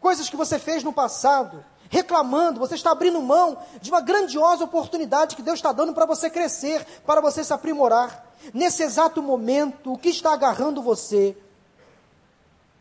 coisas 0.00 0.28
que 0.28 0.36
você 0.36 0.58
fez 0.58 0.82
no 0.82 0.92
passado, 0.92 1.64
reclamando, 1.88 2.60
você 2.60 2.74
está 2.74 2.90
abrindo 2.90 3.22
mão 3.22 3.56
de 3.80 3.90
uma 3.90 4.00
grandiosa 4.00 4.64
oportunidade 4.64 5.36
que 5.36 5.42
Deus 5.42 5.58
está 5.58 5.72
dando 5.72 5.94
para 5.94 6.04
você 6.04 6.28
crescer, 6.28 6.84
para 7.06 7.20
você 7.20 7.42
se 7.42 7.52
aprimorar 7.52 8.31
nesse 8.52 8.82
exato 8.82 9.22
momento, 9.22 9.92
o 9.92 9.98
que 9.98 10.08
está 10.08 10.32
agarrando 10.32 10.82
você, 10.82 11.36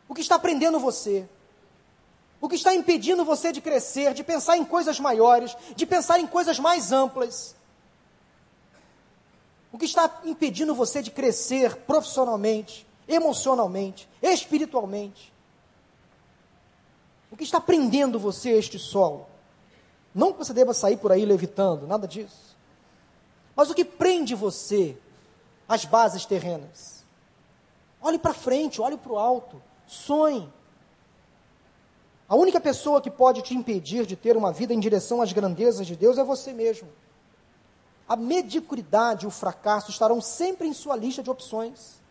o 0.07 0.13
que 0.13 0.21
está 0.21 0.37
prendendo 0.37 0.79
você, 0.79 1.27
o 2.41 2.49
que 2.49 2.55
está 2.55 2.73
impedindo 2.73 3.23
você 3.23 3.51
de 3.51 3.61
crescer, 3.61 4.13
de 4.13 4.23
pensar 4.23 4.57
em 4.57 4.65
coisas 4.65 4.99
maiores, 4.99 5.55
de 5.75 5.85
pensar 5.85 6.19
em 6.19 6.25
coisas 6.25 6.57
mais 6.57 6.91
amplas. 6.91 7.55
O 9.71 9.77
que 9.77 9.85
está 9.85 10.21
impedindo 10.25 10.73
você 10.73 11.01
de 11.01 11.11
crescer 11.11 11.75
profissionalmente, 11.77 12.85
emocionalmente, 13.07 14.09
espiritualmente? 14.21 15.31
O 17.31 17.37
que 17.37 17.43
está 17.43 17.61
prendendo 17.61 18.19
você 18.19 18.49
a 18.49 18.57
este 18.57 18.77
solo? 18.77 19.27
Não 20.13 20.33
que 20.33 20.39
você 20.39 20.53
deva 20.53 20.73
sair 20.73 20.97
por 20.97 21.11
aí 21.11 21.25
levitando, 21.25 21.87
nada 21.87 22.07
disso. 22.07 22.57
Mas 23.55 23.69
o 23.69 23.73
que 23.73 23.85
prende 23.85 24.35
você 24.35 24.97
as 25.71 25.85
bases 25.85 26.25
terrenas. 26.25 27.01
Olhe 28.01 28.19
para 28.19 28.33
frente, 28.33 28.81
olhe 28.81 28.97
para 28.97 29.13
o 29.13 29.17
alto, 29.17 29.61
sonhe. 29.87 30.51
A 32.27 32.35
única 32.35 32.59
pessoa 32.59 32.99
que 32.99 33.09
pode 33.09 33.41
te 33.41 33.55
impedir 33.55 34.05
de 34.05 34.17
ter 34.17 34.35
uma 34.35 34.51
vida 34.51 34.73
em 34.73 34.79
direção 34.81 35.21
às 35.21 35.31
grandezas 35.31 35.87
de 35.87 35.95
Deus 35.95 36.17
é 36.17 36.25
você 36.25 36.51
mesmo. 36.51 36.89
A 38.05 38.17
mediocridade 38.17 39.23
e 39.23 39.27
o 39.27 39.31
fracasso 39.31 39.91
estarão 39.91 40.19
sempre 40.19 40.67
em 40.67 40.73
sua 40.73 40.97
lista 40.97 41.23
de 41.23 41.29
opções. 41.29 42.01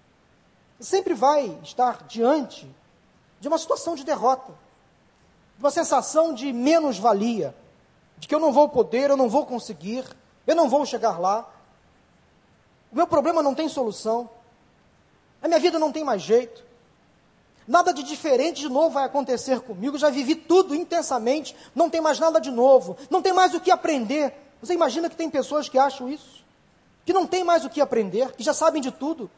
Sempre 0.79 1.13
vai 1.13 1.59
estar 1.63 2.05
diante 2.07 2.67
de 3.41 3.49
uma 3.49 3.59
situação 3.59 3.95
de 3.95 4.05
derrota, 4.05 4.55
de 5.59 5.63
uma 5.63 5.71
sensação 5.71 6.33
de 6.33 6.51
menos-valia, 6.51 7.55
de 8.17 8.27
que 8.27 8.35
eu 8.35 8.41
não 8.41 8.55
vou 8.55 8.71
poder, 8.71 9.11
eu 9.11 9.19
não 9.19 9.29
vou 9.29 9.45
conseguir, 9.45 10.05
eu 10.47 10.57
não 10.57 10.67
vou 10.67 10.87
chegar 10.87 11.21
lá. 11.21 11.60
O 12.93 12.97
meu 12.97 13.07
problema 13.07 13.43
não 13.43 13.55
tem 13.55 13.69
solução. 13.69 14.29
A 15.43 15.49
minha 15.49 15.61
vida 15.61 15.79
não 15.79 15.93
tem 15.93 16.05
mais 16.05 16.23
jeito. 16.23 16.65
Nada 17.67 17.93
de 17.93 18.03
diferente 18.03 18.63
de 18.63 18.69
novo 18.69 18.91
vai 18.91 19.05
acontecer 19.05 19.61
comigo. 19.61 19.97
Já 19.97 20.11
vivi 20.11 20.35
tudo 20.35 20.75
intensamente. 20.75 21.55
Não 21.75 21.89
tem 21.89 22.01
mais 22.01 22.19
nada 22.19 22.41
de 22.41 22.51
novo. 22.51 22.97
Não 23.09 23.23
tem 23.23 23.33
mais 23.33 23.55
o 23.55 23.61
que 23.61 23.71
aprender. 23.71 24.35
Você 24.61 24.75
imagina 24.75 25.09
que 25.09 25.17
tem 25.17 25.31
pessoas 25.31 25.69
que 25.69 25.79
acham 25.79 26.09
isso? 26.09 26.45
Que 27.05 27.13
não 27.13 27.27
tem 27.27 27.45
mais 27.45 27.65
o 27.65 27.71
que 27.71 27.81
aprender, 27.81 28.33
que 28.33 28.43
já 28.43 28.53
sabem 28.53 28.83
de 28.83 28.91
tudo. 28.91 29.31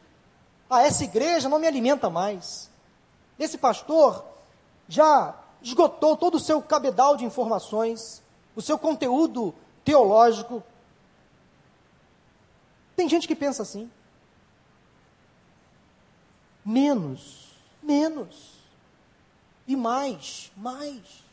Ah, 0.69 0.81
essa 0.81 1.03
igreja 1.03 1.47
não 1.47 1.59
me 1.59 1.67
alimenta 1.67 2.09
mais. 2.09 2.69
Esse 3.39 3.57
pastor 3.57 4.25
já 4.87 5.35
esgotou 5.61 6.17
todo 6.17 6.35
o 6.35 6.39
seu 6.39 6.61
cabedal 6.61 7.15
de 7.15 7.25
informações, 7.25 8.21
o 8.55 8.61
seu 8.61 8.77
conteúdo 8.77 9.53
teológico, 9.85 10.63
tem 12.95 13.09
gente 13.09 13.27
que 13.27 13.35
pensa 13.35 13.61
assim. 13.61 13.89
menos, 16.65 17.51
menos. 17.81 18.53
E 19.67 19.75
mais, 19.75 20.51
mais. 20.55 21.23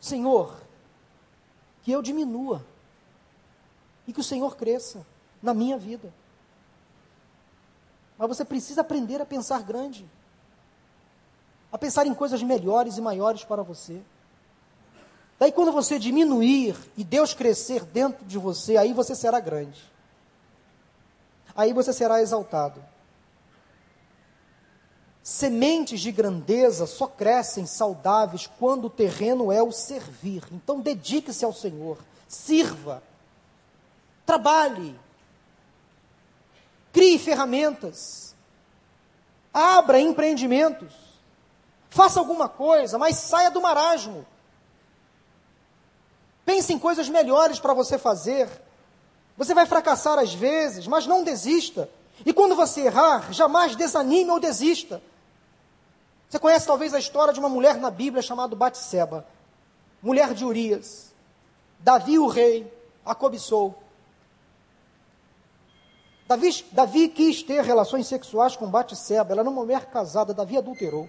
Senhor, 0.00 0.60
que 1.82 1.92
eu 1.92 2.02
diminua 2.02 2.64
e 4.06 4.12
que 4.12 4.20
o 4.20 4.24
Senhor 4.24 4.56
cresça 4.56 5.06
na 5.42 5.54
minha 5.54 5.78
vida. 5.78 6.12
Mas 8.18 8.28
você 8.28 8.44
precisa 8.44 8.80
aprender 8.80 9.20
a 9.20 9.26
pensar 9.26 9.62
grande, 9.62 10.08
a 11.70 11.78
pensar 11.78 12.06
em 12.06 12.14
coisas 12.14 12.42
melhores 12.42 12.96
e 12.96 13.00
maiores 13.00 13.44
para 13.44 13.62
você. 13.62 14.02
Daí, 15.42 15.50
quando 15.50 15.72
você 15.72 15.98
diminuir 15.98 16.76
e 16.96 17.02
Deus 17.02 17.34
crescer 17.34 17.84
dentro 17.84 18.24
de 18.24 18.38
você, 18.38 18.76
aí 18.76 18.92
você 18.92 19.12
será 19.12 19.40
grande. 19.40 19.82
Aí 21.52 21.72
você 21.72 21.92
será 21.92 22.22
exaltado. 22.22 22.80
Sementes 25.20 26.00
de 26.00 26.12
grandeza 26.12 26.86
só 26.86 27.08
crescem 27.08 27.66
saudáveis 27.66 28.46
quando 28.46 28.84
o 28.84 28.90
terreno 28.90 29.50
é 29.50 29.60
o 29.60 29.72
servir. 29.72 30.44
Então, 30.52 30.78
dedique-se 30.78 31.44
ao 31.44 31.52
Senhor, 31.52 31.98
sirva, 32.28 33.02
trabalhe, 34.24 34.96
crie 36.92 37.18
ferramentas, 37.18 38.32
abra 39.52 39.98
empreendimentos, 39.98 40.94
faça 41.90 42.20
alguma 42.20 42.48
coisa, 42.48 42.96
mas 42.96 43.16
saia 43.16 43.50
do 43.50 43.60
marasmo. 43.60 44.24
Pense 46.52 46.70
em 46.70 46.78
coisas 46.78 47.08
melhores 47.08 47.58
para 47.58 47.72
você 47.72 47.96
fazer. 47.96 48.46
Você 49.38 49.54
vai 49.54 49.64
fracassar 49.64 50.18
às 50.18 50.34
vezes, 50.34 50.86
mas 50.86 51.06
não 51.06 51.24
desista. 51.24 51.88
E 52.26 52.30
quando 52.30 52.54
você 52.54 52.82
errar, 52.82 53.32
jamais 53.32 53.74
desanime 53.74 54.30
ou 54.30 54.38
desista. 54.38 55.02
Você 56.28 56.38
conhece 56.38 56.66
talvez 56.66 56.92
a 56.92 56.98
história 56.98 57.32
de 57.32 57.40
uma 57.40 57.48
mulher 57.48 57.78
na 57.78 57.90
Bíblia 57.90 58.20
chamada 58.20 58.54
Batseba, 58.54 59.26
mulher 60.02 60.34
de 60.34 60.44
Urias. 60.44 61.14
Davi, 61.78 62.18
o 62.18 62.26
rei, 62.26 62.70
a 63.02 63.14
cobiçou. 63.14 63.82
Davi, 66.28 66.66
Davi 66.70 67.08
quis 67.08 67.42
ter 67.42 67.64
relações 67.64 68.06
sexuais 68.06 68.56
com 68.56 68.66
Batseba, 68.66 69.32
ela 69.32 69.40
era 69.40 69.48
uma 69.48 69.62
mulher 69.62 69.86
casada, 69.86 70.34
Davi 70.34 70.58
adulterou. 70.58 71.08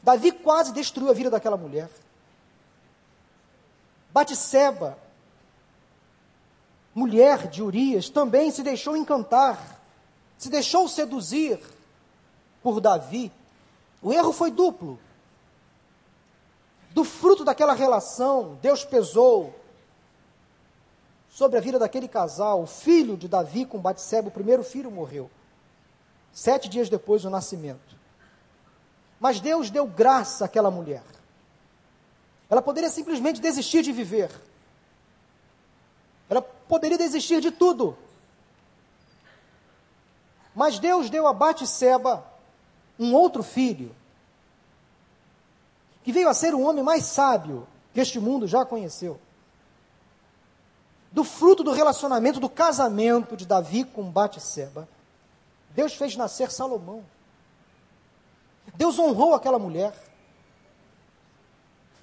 Davi 0.00 0.30
quase 0.30 0.72
destruiu 0.72 1.10
a 1.10 1.12
vida 1.12 1.28
daquela 1.28 1.56
mulher. 1.56 1.90
Batseba, 4.16 4.96
mulher 6.94 7.48
de 7.48 7.62
Urias, 7.62 8.08
também 8.08 8.50
se 8.50 8.62
deixou 8.62 8.96
encantar, 8.96 9.78
se 10.38 10.48
deixou 10.48 10.88
seduzir 10.88 11.60
por 12.62 12.80
Davi. 12.80 13.30
O 14.00 14.14
erro 14.14 14.32
foi 14.32 14.50
duplo. 14.50 14.98
Do 16.92 17.04
fruto 17.04 17.44
daquela 17.44 17.74
relação, 17.74 18.58
Deus 18.62 18.86
pesou 18.86 19.54
sobre 21.28 21.58
a 21.58 21.60
vida 21.60 21.78
daquele 21.78 22.08
casal. 22.08 22.62
O 22.62 22.66
filho 22.66 23.18
de 23.18 23.28
Davi 23.28 23.66
com 23.66 23.78
Batseba, 23.78 24.28
o 24.28 24.32
primeiro 24.32 24.64
filho, 24.64 24.90
morreu. 24.90 25.30
Sete 26.32 26.70
dias 26.70 26.88
depois 26.88 27.20
do 27.20 27.28
nascimento. 27.28 27.94
Mas 29.20 29.40
Deus 29.40 29.68
deu 29.68 29.86
graça 29.86 30.46
àquela 30.46 30.70
mulher. 30.70 31.02
Ela 32.48 32.62
poderia 32.62 32.90
simplesmente 32.90 33.40
desistir 33.40 33.82
de 33.82 33.92
viver. 33.92 34.30
Ela 36.28 36.42
poderia 36.42 36.98
desistir 36.98 37.40
de 37.40 37.50
tudo. 37.50 37.96
Mas 40.54 40.78
Deus 40.78 41.10
deu 41.10 41.26
a 41.26 41.32
Batseba 41.32 42.24
um 42.98 43.14
outro 43.14 43.42
filho, 43.42 43.94
que 46.02 46.12
veio 46.12 46.28
a 46.28 46.34
ser 46.34 46.54
o 46.54 46.60
homem 46.60 46.82
mais 46.82 47.04
sábio 47.04 47.66
que 47.92 48.00
este 48.00 48.18
mundo 48.18 48.46
já 48.46 48.64
conheceu. 48.64 49.20
Do 51.12 51.24
fruto 51.24 51.62
do 51.62 51.72
relacionamento, 51.72 52.40
do 52.40 52.48
casamento 52.48 53.36
de 53.36 53.44
Davi 53.44 53.84
com 53.84 54.10
Batseba, 54.10 54.88
Deus 55.70 55.94
fez 55.94 56.16
nascer 56.16 56.50
Salomão. 56.50 57.04
Deus 58.74 58.98
honrou 58.98 59.34
aquela 59.34 59.58
mulher. 59.58 59.94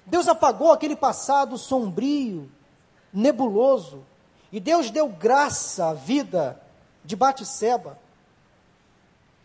Deus 0.06 0.28
apagou 0.28 0.72
aquele 0.72 0.96
passado 0.96 1.56
sombrio, 1.56 2.50
nebuloso, 3.12 4.04
e 4.52 4.60
Deus 4.60 4.90
deu 4.90 5.08
graça 5.08 5.88
à 5.88 5.94
vida 5.94 6.60
de 7.04 7.16
Batseba. 7.16 7.98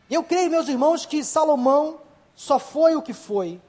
Eu 0.10 0.24
creio, 0.24 0.50
meus 0.50 0.68
irmãos, 0.68 1.06
que 1.06 1.24
Salomão 1.24 2.00
só 2.36 2.60
foi 2.60 2.96
o 2.96 3.02
que 3.02 3.14
foi 3.14 3.62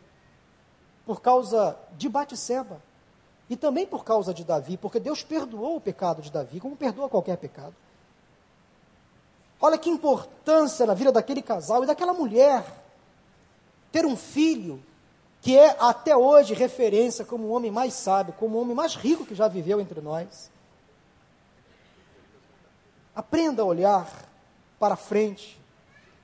por 1.06 1.20
causa 1.20 1.76
de 1.96 2.08
Batseba 2.08 2.80
e 3.48 3.56
também 3.56 3.86
por 3.86 4.04
causa 4.04 4.32
de 4.32 4.44
Davi, 4.44 4.76
porque 4.76 5.00
Deus 5.00 5.24
perdoou 5.24 5.76
o 5.76 5.80
pecado 5.80 6.22
de 6.22 6.30
Davi, 6.30 6.60
como 6.60 6.76
perdoa 6.76 7.08
qualquer 7.08 7.36
pecado. 7.36 7.74
Olha 9.60 9.76
que 9.76 9.90
importância 9.90 10.86
na 10.86 10.94
vida 10.94 11.12
daquele 11.12 11.42
casal 11.42 11.82
e 11.82 11.86
daquela 11.86 12.14
mulher 12.14 12.64
ter 13.90 14.06
um 14.06 14.16
filho 14.16 14.82
que 15.40 15.56
é 15.56 15.76
até 15.78 16.16
hoje 16.16 16.54
referência 16.54 17.24
como 17.24 17.44
o 17.44 17.50
homem 17.50 17.70
mais 17.70 17.94
sábio, 17.94 18.34
como 18.38 18.58
o 18.58 18.60
homem 18.60 18.74
mais 18.74 18.94
rico 18.94 19.24
que 19.24 19.34
já 19.34 19.48
viveu 19.48 19.80
entre 19.80 20.00
nós. 20.00 20.50
Aprenda 23.14 23.62
a 23.62 23.66
olhar 23.66 24.08
para 24.78 24.96
frente. 24.96 25.60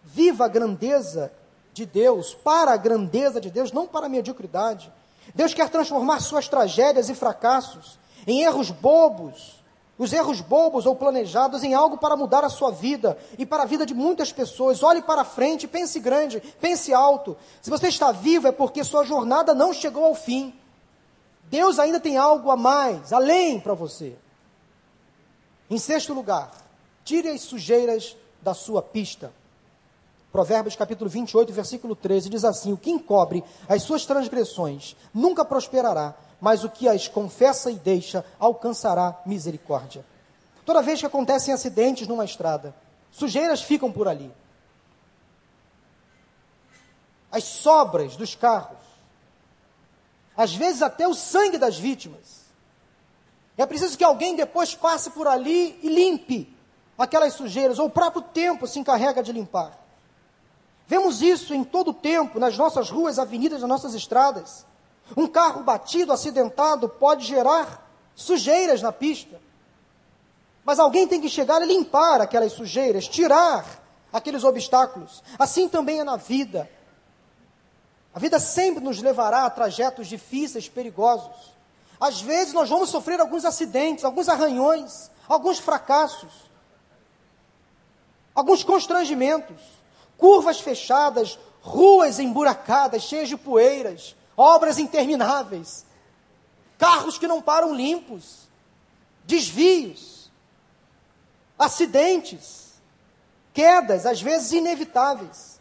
Viva 0.04 0.44
a 0.44 0.48
grandeza 0.48 1.32
de 1.72 1.84
Deus, 1.84 2.34
para 2.34 2.72
a 2.72 2.76
grandeza 2.76 3.40
de 3.40 3.50
Deus, 3.50 3.72
não 3.72 3.86
para 3.86 4.06
a 4.06 4.08
mediocridade. 4.08 4.92
Deus 5.34 5.52
quer 5.52 5.68
transformar 5.68 6.20
suas 6.20 6.48
tragédias 6.48 7.08
e 7.08 7.14
fracassos 7.14 7.98
em 8.26 8.42
erros 8.42 8.70
bobos, 8.70 9.62
os 9.98 10.12
erros 10.12 10.40
bobos 10.40 10.84
ou 10.84 10.94
planejados 10.94 11.64
em 11.64 11.72
algo 11.74 11.96
para 11.96 12.16
mudar 12.16 12.44
a 12.44 12.48
sua 12.48 12.70
vida 12.70 13.16
e 13.38 13.46
para 13.46 13.62
a 13.62 13.66
vida 13.66 13.86
de 13.86 13.94
muitas 13.94 14.32
pessoas. 14.32 14.82
Olhe 14.82 15.00
para 15.00 15.24
frente, 15.24 15.66
pense 15.66 15.98
grande, 15.98 16.40
pense 16.60 16.92
alto. 16.92 17.36
Se 17.62 17.70
você 17.70 17.88
está 17.88 18.12
vivo 18.12 18.46
é 18.46 18.52
porque 18.52 18.84
sua 18.84 19.04
jornada 19.04 19.54
não 19.54 19.72
chegou 19.72 20.04
ao 20.04 20.14
fim. 20.14 20.54
Deus 21.44 21.78
ainda 21.78 21.98
tem 22.00 22.16
algo 22.16 22.50
a 22.50 22.56
mais, 22.56 23.12
além 23.12 23.58
para 23.58 23.72
você. 23.72 24.16
Em 25.70 25.78
sexto 25.78 26.12
lugar, 26.12 26.52
tire 27.04 27.28
as 27.28 27.40
sujeiras 27.40 28.16
da 28.42 28.52
sua 28.52 28.82
pista. 28.82 29.32
Provérbios 30.30 30.76
capítulo 30.76 31.08
28, 31.08 31.52
versículo 31.52 31.96
13 31.96 32.28
diz 32.28 32.44
assim: 32.44 32.72
O 32.72 32.76
que 32.76 32.90
encobre 32.90 33.42
as 33.68 33.82
suas 33.82 34.04
transgressões 34.04 34.94
nunca 35.14 35.44
prosperará, 35.44 36.14
mas 36.40 36.64
o 36.64 36.70
que 36.70 36.88
as 36.88 37.08
confessa 37.08 37.70
e 37.70 37.76
deixa 37.76 38.24
alcançará 38.38 39.20
misericórdia. 39.24 40.04
Toda 40.64 40.82
vez 40.82 41.00
que 41.00 41.06
acontecem 41.06 41.54
acidentes 41.54 42.08
numa 42.08 42.24
estrada, 42.24 42.74
sujeiras 43.10 43.62
ficam 43.62 43.90
por 43.90 44.08
ali. 44.08 44.32
As 47.30 47.44
sobras 47.44 48.16
dos 48.16 48.34
carros, 48.34 48.78
às 50.36 50.54
vezes 50.54 50.82
até 50.82 51.06
o 51.06 51.14
sangue 51.14 51.58
das 51.58 51.78
vítimas. 51.78 52.46
É 53.56 53.64
preciso 53.64 53.96
que 53.96 54.04
alguém 54.04 54.36
depois 54.36 54.74
passe 54.74 55.10
por 55.10 55.26
ali 55.26 55.78
e 55.82 55.88
limpe 55.88 56.54
aquelas 56.98 57.34
sujeiras, 57.34 57.78
ou 57.78 57.86
o 57.86 57.90
próprio 57.90 58.22
tempo 58.22 58.66
se 58.66 58.78
encarrega 58.78 59.22
de 59.22 59.32
limpar. 59.32 59.78
Vemos 60.86 61.20
isso 61.20 61.52
em 61.52 61.64
todo 61.64 61.88
o 61.88 61.94
tempo, 61.94 62.38
nas 62.38 62.56
nossas 62.56 62.90
ruas, 62.90 63.18
avenidas, 63.18 63.60
nas 63.60 63.68
nossas 63.68 63.94
estradas. 63.94 64.64
Um 65.14 65.26
carro 65.26 65.62
batido, 65.62 66.12
acidentado, 66.12 66.88
pode 66.88 67.26
gerar 67.26 67.86
sujeiras 68.14 68.80
na 68.80 68.90
pista. 68.90 69.40
Mas 70.64 70.78
alguém 70.78 71.06
tem 71.06 71.20
que 71.20 71.28
chegar 71.28 71.60
e 71.62 71.66
limpar 71.66 72.20
aquelas 72.20 72.52
sujeiras, 72.52 73.06
tirar 73.06 73.64
aqueles 74.12 74.42
obstáculos. 74.42 75.22
Assim 75.38 75.68
também 75.68 76.00
é 76.00 76.04
na 76.04 76.16
vida. 76.16 76.68
A 78.14 78.18
vida 78.18 78.40
sempre 78.40 78.82
nos 78.82 79.00
levará 79.00 79.44
a 79.44 79.50
trajetos 79.50 80.08
difíceis, 80.08 80.68
perigosos. 80.68 81.54
Às 82.00 82.20
vezes 82.20 82.52
nós 82.52 82.68
vamos 82.68 82.88
sofrer 82.88 83.20
alguns 83.20 83.44
acidentes, 83.44 84.04
alguns 84.04 84.28
arranhões, 84.28 85.10
alguns 85.28 85.58
fracassos, 85.58 86.32
alguns 88.34 88.64
constrangimentos, 88.64 89.60
curvas 90.16 90.60
fechadas, 90.60 91.38
ruas 91.62 92.18
emburacadas, 92.18 93.02
cheias 93.02 93.28
de 93.28 93.36
poeiras, 93.36 94.16
obras 94.36 94.78
intermináveis, 94.78 95.84
carros 96.78 97.18
que 97.18 97.26
não 97.26 97.40
param 97.40 97.74
limpos, 97.74 98.48
desvios, 99.24 100.30
acidentes, 101.58 102.74
quedas, 103.52 104.04
às 104.04 104.20
vezes 104.20 104.52
inevitáveis. 104.52 105.60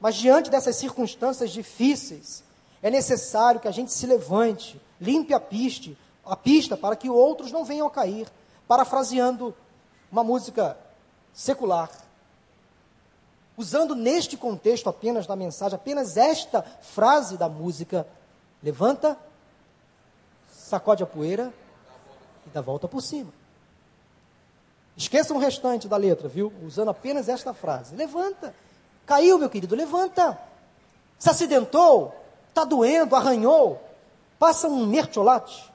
Mas 0.00 0.14
diante 0.14 0.50
dessas 0.50 0.76
circunstâncias 0.76 1.50
difíceis, 1.50 2.44
é 2.82 2.90
necessário 2.90 3.60
que 3.60 3.68
a 3.68 3.72
gente 3.72 3.92
se 3.92 4.06
levante, 4.06 4.80
limpe 5.00 5.32
a 5.32 5.40
pista, 5.40 5.90
a 6.24 6.36
pista 6.36 6.76
para 6.76 6.96
que 6.96 7.10
outros 7.10 7.50
não 7.50 7.64
venham 7.64 7.86
a 7.86 7.90
cair. 7.90 8.28
Parafraseando 8.68 9.54
uma 10.10 10.22
música 10.22 10.76
secular. 11.32 11.90
Usando 13.56 13.94
neste 13.94 14.36
contexto 14.36 14.88
apenas 14.88 15.26
da 15.26 15.36
mensagem, 15.36 15.76
apenas 15.76 16.16
esta 16.16 16.62
frase 16.62 17.36
da 17.36 17.48
música: 17.48 18.06
levanta, 18.62 19.18
sacode 20.50 21.02
a 21.02 21.06
poeira 21.06 21.52
e 22.46 22.50
dá 22.50 22.60
volta 22.60 22.88
por 22.88 23.00
cima. 23.00 23.32
Esqueçam 24.96 25.36
o 25.36 25.40
restante 25.40 25.88
da 25.88 25.96
letra, 25.96 26.28
viu? 26.28 26.52
Usando 26.64 26.90
apenas 26.90 27.28
esta 27.28 27.52
frase: 27.52 27.94
levanta. 27.94 28.54
Caiu, 29.06 29.38
meu 29.38 29.50
querido, 29.50 29.74
levanta. 29.74 30.38
Se 31.18 31.28
acidentou, 31.28 32.14
está 32.48 32.64
doendo, 32.64 33.14
arranhou. 33.14 33.80
Passa 34.38 34.68
um 34.68 34.86
mertiolate. 34.86 35.72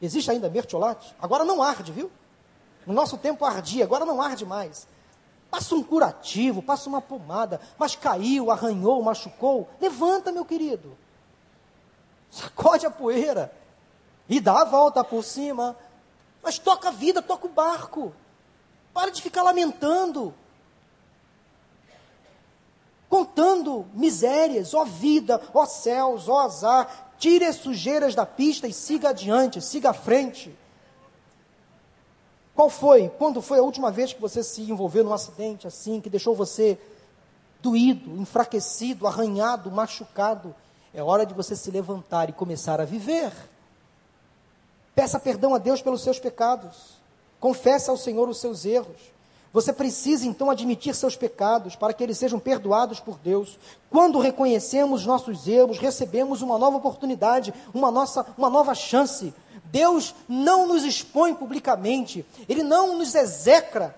Existe 0.00 0.30
ainda 0.30 0.50
mertiolate? 0.50 1.14
Agora 1.20 1.44
não 1.44 1.62
arde, 1.62 1.92
viu? 1.92 2.10
No 2.86 2.92
nosso 2.92 3.16
tempo 3.16 3.44
ardia, 3.44 3.84
agora 3.84 4.04
não 4.04 4.20
arde 4.20 4.44
mais. 4.44 4.86
Passa 5.54 5.76
um 5.76 5.84
curativo, 5.84 6.60
passa 6.60 6.88
uma 6.88 7.00
pomada, 7.00 7.60
mas 7.78 7.94
caiu, 7.94 8.50
arranhou, 8.50 9.00
machucou. 9.04 9.68
Levanta, 9.80 10.32
meu 10.32 10.44
querido. 10.44 10.98
Sacode 12.28 12.84
a 12.84 12.90
poeira 12.90 13.52
e 14.28 14.40
dá 14.40 14.62
a 14.62 14.64
volta 14.64 15.04
por 15.04 15.22
cima. 15.22 15.76
Mas 16.42 16.58
toca 16.58 16.88
a 16.88 16.90
vida, 16.90 17.22
toca 17.22 17.46
o 17.46 17.50
barco. 17.50 18.12
Para 18.92 19.12
de 19.12 19.22
ficar 19.22 19.44
lamentando. 19.44 20.34
Contando 23.08 23.86
misérias, 23.94 24.74
ó 24.74 24.84
vida, 24.84 25.40
ó 25.54 25.66
céus, 25.66 26.28
ó 26.28 26.40
azar. 26.40 27.14
Tire 27.16 27.44
as 27.44 27.54
sujeiras 27.54 28.16
da 28.16 28.26
pista 28.26 28.66
e 28.66 28.72
siga 28.72 29.10
adiante, 29.10 29.62
siga 29.62 29.90
à 29.90 29.94
frente. 29.94 30.52
Qual 32.54 32.70
foi? 32.70 33.08
Quando 33.18 33.42
foi 33.42 33.58
a 33.58 33.62
última 33.62 33.90
vez 33.90 34.12
que 34.12 34.20
você 34.20 34.42
se 34.42 34.62
envolveu 34.62 35.02
num 35.02 35.12
acidente 35.12 35.66
assim, 35.66 36.00
que 36.00 36.08
deixou 36.08 36.34
você 36.34 36.78
doído, 37.60 38.20
enfraquecido, 38.20 39.06
arranhado, 39.06 39.70
machucado? 39.70 40.54
É 40.92 41.02
hora 41.02 41.26
de 41.26 41.34
você 41.34 41.56
se 41.56 41.70
levantar 41.70 42.30
e 42.30 42.32
começar 42.32 42.80
a 42.80 42.84
viver. 42.84 43.32
Peça 44.94 45.18
perdão 45.18 45.54
a 45.54 45.58
Deus 45.58 45.82
pelos 45.82 46.02
seus 46.02 46.20
pecados. 46.20 46.94
Confesse 47.40 47.90
ao 47.90 47.96
Senhor 47.96 48.28
os 48.28 48.38
seus 48.38 48.64
erros. 48.64 49.13
Você 49.54 49.72
precisa 49.72 50.26
então 50.26 50.50
admitir 50.50 50.96
seus 50.96 51.14
pecados 51.14 51.76
para 51.76 51.92
que 51.92 52.02
eles 52.02 52.18
sejam 52.18 52.40
perdoados 52.40 52.98
por 52.98 53.16
Deus. 53.18 53.56
Quando 53.88 54.18
reconhecemos 54.18 55.06
nossos 55.06 55.46
erros, 55.46 55.78
recebemos 55.78 56.42
uma 56.42 56.58
nova 56.58 56.78
oportunidade, 56.78 57.54
uma, 57.72 57.88
nossa, 57.88 58.26
uma 58.36 58.50
nova 58.50 58.74
chance. 58.74 59.32
Deus 59.66 60.12
não 60.28 60.66
nos 60.66 60.82
expõe 60.82 61.36
publicamente, 61.36 62.26
Ele 62.48 62.64
não 62.64 62.98
nos 62.98 63.14
execra 63.14 63.96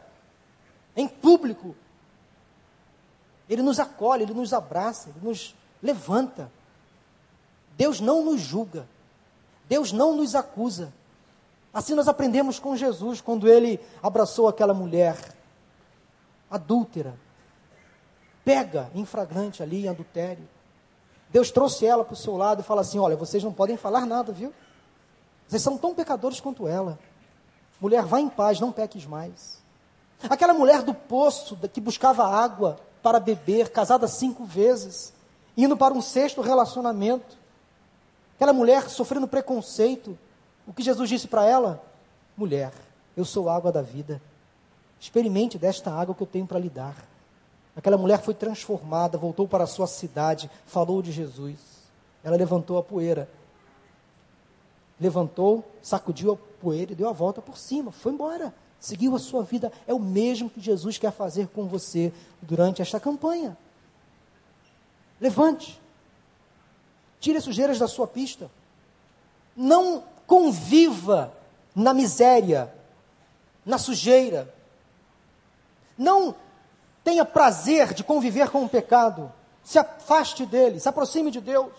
em 0.94 1.08
público. 1.08 1.74
Ele 3.48 3.62
nos 3.62 3.80
acolhe, 3.80 4.24
Ele 4.24 4.34
nos 4.34 4.52
abraça, 4.52 5.08
Ele 5.08 5.26
nos 5.26 5.54
levanta. 5.82 6.52
Deus 7.78 7.98
não 7.98 8.22
nos 8.22 8.42
julga, 8.42 8.86
Deus 9.66 9.90
não 9.90 10.14
nos 10.14 10.34
acusa. 10.34 10.92
Assim 11.72 11.94
nós 11.94 12.08
aprendemos 12.08 12.58
com 12.58 12.76
Jesus 12.76 13.22
quando 13.22 13.48
ele 13.48 13.80
abraçou 14.02 14.48
aquela 14.48 14.74
mulher 14.74 15.35
adúltera, 16.50 17.14
pega 18.44 18.90
em 18.94 19.04
flagrante 19.04 19.62
ali 19.62 19.84
em 19.84 19.88
adultério. 19.88 20.48
Deus 21.30 21.50
trouxe 21.50 21.84
ela 21.84 22.04
para 22.04 22.14
o 22.14 22.16
seu 22.16 22.36
lado 22.36 22.60
e 22.60 22.64
fala 22.64 22.80
assim: 22.80 22.98
Olha, 22.98 23.16
vocês 23.16 23.42
não 23.42 23.52
podem 23.52 23.76
falar 23.76 24.06
nada, 24.06 24.32
viu? 24.32 24.52
Vocês 25.48 25.62
são 25.62 25.76
tão 25.76 25.94
pecadores 25.94 26.40
quanto 26.40 26.66
ela. 26.66 26.98
Mulher, 27.80 28.04
vá 28.04 28.20
em 28.20 28.28
paz, 28.28 28.58
não 28.58 28.72
peques 28.72 29.04
mais. 29.04 29.62
Aquela 30.28 30.54
mulher 30.54 30.82
do 30.82 30.94
poço 30.94 31.56
que 31.72 31.80
buscava 31.80 32.26
água 32.26 32.78
para 33.02 33.20
beber, 33.20 33.70
casada 33.70 34.08
cinco 34.08 34.44
vezes, 34.44 35.12
indo 35.56 35.76
para 35.76 35.94
um 35.94 36.00
sexto 36.00 36.40
relacionamento. 36.40 37.36
Aquela 38.34 38.52
mulher 38.52 38.88
sofrendo 38.88 39.28
preconceito. 39.28 40.18
O 40.66 40.72
que 40.72 40.82
Jesus 40.82 41.08
disse 41.08 41.28
para 41.28 41.44
ela? 41.44 41.82
Mulher, 42.36 42.72
eu 43.16 43.24
sou 43.24 43.48
a 43.48 43.56
água 43.56 43.70
da 43.70 43.82
vida. 43.82 44.20
Experimente 45.00 45.58
desta 45.58 45.90
água 45.90 46.14
que 46.14 46.22
eu 46.22 46.26
tenho 46.26 46.46
para 46.46 46.58
lhe 46.58 46.70
dar. 46.70 46.96
Aquela 47.74 47.98
mulher 47.98 48.22
foi 48.22 48.34
transformada, 48.34 49.18
voltou 49.18 49.46
para 49.46 49.64
a 49.64 49.66
sua 49.66 49.86
cidade, 49.86 50.50
falou 50.64 51.02
de 51.02 51.12
Jesus. 51.12 51.58
Ela 52.24 52.36
levantou 52.36 52.78
a 52.78 52.82
poeira 52.82 53.28
levantou, 55.00 55.64
sacudiu 55.82 56.32
a 56.32 56.36
poeira 56.60 56.92
e 56.92 56.94
deu 56.94 57.08
a 57.08 57.12
volta 57.12 57.40
por 57.42 57.56
cima, 57.56 57.92
foi 57.92 58.12
embora, 58.12 58.54
seguiu 58.80 59.14
a 59.14 59.18
sua 59.18 59.42
vida. 59.42 59.70
É 59.86 59.92
o 59.92 59.98
mesmo 59.98 60.50
que 60.50 60.60
Jesus 60.60 60.98
quer 60.98 61.12
fazer 61.12 61.48
com 61.48 61.66
você 61.66 62.12
durante 62.40 62.82
esta 62.82 62.98
campanha. 62.98 63.56
Levante, 65.20 65.80
tire 67.20 67.38
as 67.38 67.44
sujeiras 67.44 67.78
da 67.78 67.88
sua 67.88 68.06
pista, 68.06 68.50
não 69.56 70.02
conviva 70.26 71.32
na 71.74 71.92
miséria, 71.94 72.72
na 73.64 73.78
sujeira, 73.78 74.52
não 75.96 76.34
tenha 77.04 77.24
prazer 77.24 77.94
de 77.94 78.04
conviver 78.04 78.50
com 78.50 78.64
o 78.64 78.68
pecado, 78.68 79.32
se 79.62 79.78
afaste 79.78 80.44
dele, 80.44 80.80
se 80.80 80.88
aproxime 80.88 81.30
de 81.30 81.40
Deus, 81.40 81.72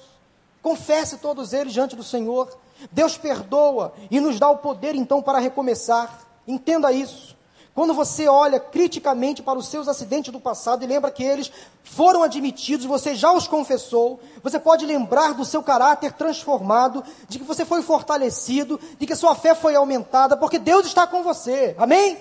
confesse 0.62 1.18
todos 1.18 1.54
eles 1.54 1.74
diante 1.74 1.96
do 1.96 2.04
Senhor 2.04 2.58
Deus 2.92 3.18
perdoa 3.18 3.94
e 4.10 4.20
nos 4.20 4.40
dá 4.40 4.50
o 4.50 4.58
poder 4.58 4.96
então 4.96 5.22
para 5.22 5.40
recomeçar. 5.40 6.22
Entenda 6.48 6.92
isso. 6.92 7.36
Quando 7.74 7.94
você 7.94 8.28
olha 8.28 8.60
criticamente 8.60 9.44
para 9.44 9.60
os 9.60 9.68
seus 9.68 9.88
acidentes 9.88 10.32
do 10.32 10.40
passado 10.40 10.84
e 10.84 10.88
lembra 10.88 11.12
que 11.12 11.24
eles 11.24 11.52
foram 11.84 12.24
admitidos, 12.24 12.88
você 12.88 13.14
já 13.14 13.32
os 13.32 13.48
confessou, 13.48 14.20
você 14.42 14.60
pode 14.60 14.84
lembrar 14.84 15.36
do 15.36 15.46
seu 15.46 15.62
caráter 15.62 16.12
transformado, 16.14 17.04
de 17.30 17.38
que 17.38 17.46
você 17.46 17.64
foi 17.64 17.84
fortalecido, 17.84 18.80
de 18.98 19.06
que 19.06 19.16
sua 19.16 19.36
fé 19.36 19.54
foi 19.54 19.76
aumentada, 19.76 20.36
porque 20.36 20.58
Deus 20.58 20.88
está 20.88 21.06
com 21.06 21.22
você. 21.22 21.76
Amém? 21.78 22.18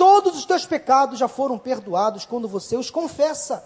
Todos 0.00 0.34
os 0.34 0.46
teus 0.46 0.64
pecados 0.64 1.18
já 1.18 1.28
foram 1.28 1.58
perdoados 1.58 2.24
quando 2.24 2.48
você 2.48 2.74
os 2.74 2.90
confessa 2.90 3.62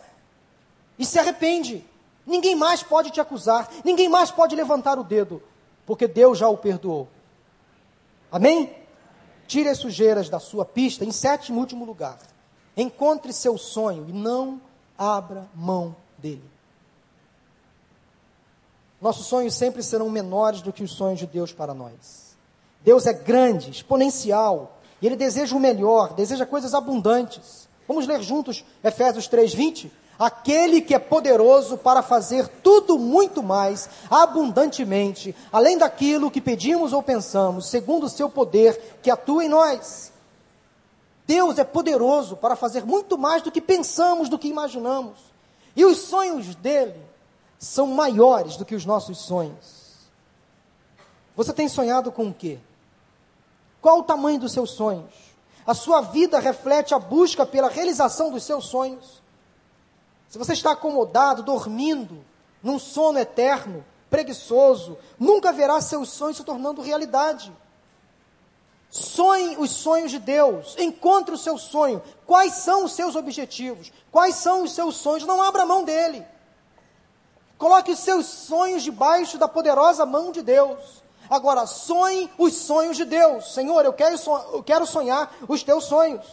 e 0.99 1.07
se 1.07 1.17
arrepende. 1.17 1.87
Ninguém 2.27 2.57
mais 2.57 2.83
pode 2.83 3.13
te 3.13 3.21
acusar, 3.21 3.71
ninguém 3.85 4.09
mais 4.09 4.33
pode 4.33 4.57
levantar 4.57 4.99
o 4.99 5.05
dedo 5.05 5.41
porque 5.87 6.09
Deus 6.09 6.37
já 6.37 6.49
o 6.49 6.59
perdoou. 6.59 7.07
Amém? 8.33 8.75
Tire 9.47 9.69
as 9.69 9.79
sujeiras 9.79 10.29
da 10.29 10.41
sua 10.41 10.65
pista. 10.65 11.05
Em 11.05 11.13
sétimo 11.13 11.59
e 11.59 11.61
último 11.61 11.85
lugar, 11.85 12.19
encontre 12.77 13.33
seu 13.33 13.57
sonho 13.57 14.05
e 14.09 14.13
não 14.13 14.61
abra 14.99 15.47
mão 15.55 15.95
dele. 16.19 16.51
Nossos 19.01 19.27
sonhos 19.27 19.55
sempre 19.55 19.85
serão 19.85 20.11
menores 20.11 20.63
do 20.63 20.73
que 20.73 20.83
os 20.83 20.91
sonhos 20.91 21.21
de 21.21 21.29
Deus 21.29 21.53
para 21.53 21.73
nós. 21.73 22.37
Deus 22.83 23.07
é 23.07 23.13
grande, 23.13 23.71
exponencial, 23.71 24.81
e 25.05 25.07
Ele 25.07 25.17
deseja 25.17 25.55
o 25.55 25.61
melhor, 25.61 26.15
deseja 26.15 26.47
coisas 26.47 26.73
abundantes. 26.73 27.69
Vamos 27.87 28.07
ler 28.07 28.23
juntos 28.23 28.65
Efésios 28.83 29.29
3:20? 29.29 29.91
aquele 30.19 30.81
que 30.81 30.95
é 30.95 30.99
poderoso 30.99 31.77
para 31.77 32.01
fazer 32.01 32.49
tudo 32.63 32.99
muito 32.99 33.43
mais 33.43 33.91
abundantemente, 34.09 35.35
além 35.53 35.77
daquilo 35.77 36.31
que 36.31 36.41
pedimos 36.41 36.95
ou 36.95 37.03
pensamos, 37.03 37.67
segundo 37.69 38.05
o 38.05 38.09
seu 38.09 38.31
poder 38.31 38.81
que 39.03 39.11
atua 39.11 39.45
em 39.45 39.49
nós. 39.49 40.13
Deus 41.27 41.59
é 41.59 41.65
poderoso 41.65 42.37
para 42.37 42.57
fazer 42.57 42.87
muito 42.87 43.19
mais 43.19 43.43
do 43.43 43.51
que 43.51 43.61
pensamos, 43.61 44.31
do 44.31 44.39
que 44.39 44.49
imaginamos. 44.49 45.19
E 45.77 45.85
os 45.85 45.99
sonhos 45.99 46.55
dele 46.55 47.03
são 47.59 47.89
maiores 47.89 48.57
do 48.57 48.65
que 48.65 48.77
os 48.77 48.87
nossos 48.87 49.19
sonhos. 49.19 49.85
Você 51.37 51.53
tem 51.53 51.69
sonhado 51.69 52.11
com 52.11 52.29
o 52.29 52.33
quê? 52.33 52.59
Qual 53.85 53.99
o 53.99 54.03
tamanho 54.03 54.41
dos 54.41 54.53
seus 54.53 54.71
sonhos? 54.71 55.13
A 55.67 55.75
sua 55.75 56.01
vida 56.01 56.39
reflete 56.39 56.95
a 56.95 56.99
busca 56.99 57.45
pela 57.45 57.69
realização 57.69 58.31
dos 58.31 58.43
seus 58.43 58.65
sonhos? 58.65 59.23
Se 60.27 60.39
você 60.39 60.55
está 60.55 60.73
acomodado, 60.73 61.43
dormindo, 61.43 62.25
num 62.63 62.79
sono 62.79 63.19
eterno, 63.19 63.85
preguiçoso, 64.09 64.97
nunca 65.19 65.53
verá 65.53 65.83
seus 65.83 66.09
sonhos 66.09 66.39
se 66.39 66.45
tornando 66.45 66.81
realidade. 66.81 67.55
Sonhe 68.89 69.59
os 69.59 69.73
sonhos 69.73 70.11
de 70.11 70.19
Deus, 70.19 70.75
encontre 70.79 71.35
o 71.35 71.39
seu 71.39 71.59
sonho. 71.59 72.03
Quais 72.27 72.55
são 72.55 72.87
os 72.87 72.93
seus 72.93 73.15
objetivos? 73.15 73.93
Quais 74.11 74.37
são 74.37 74.63
os 74.63 74.75
seus 74.75 74.97
sonhos? 74.97 75.27
Não 75.27 75.43
abra 75.43 75.67
mão 75.67 75.85
dele. 75.85 76.27
Coloque 77.59 77.93
os 77.93 77.99
seus 77.99 78.25
sonhos 78.25 78.83
debaixo 78.83 79.37
da 79.37 79.47
poderosa 79.47 80.07
mão 80.07 80.33
de 80.33 80.41
Deus. 80.41 81.04
Agora, 81.29 81.67
sonhe 81.67 82.31
os 82.39 82.55
sonhos 82.55 82.97
de 82.97 83.05
Deus. 83.05 83.55
Senhor, 83.55 83.85
eu 83.85 83.93
quero, 83.93 84.17
eu 84.53 84.63
quero 84.63 84.87
sonhar 84.87 85.35
os 85.49 85.63
teus 85.63 85.85
sonhos. 85.85 86.27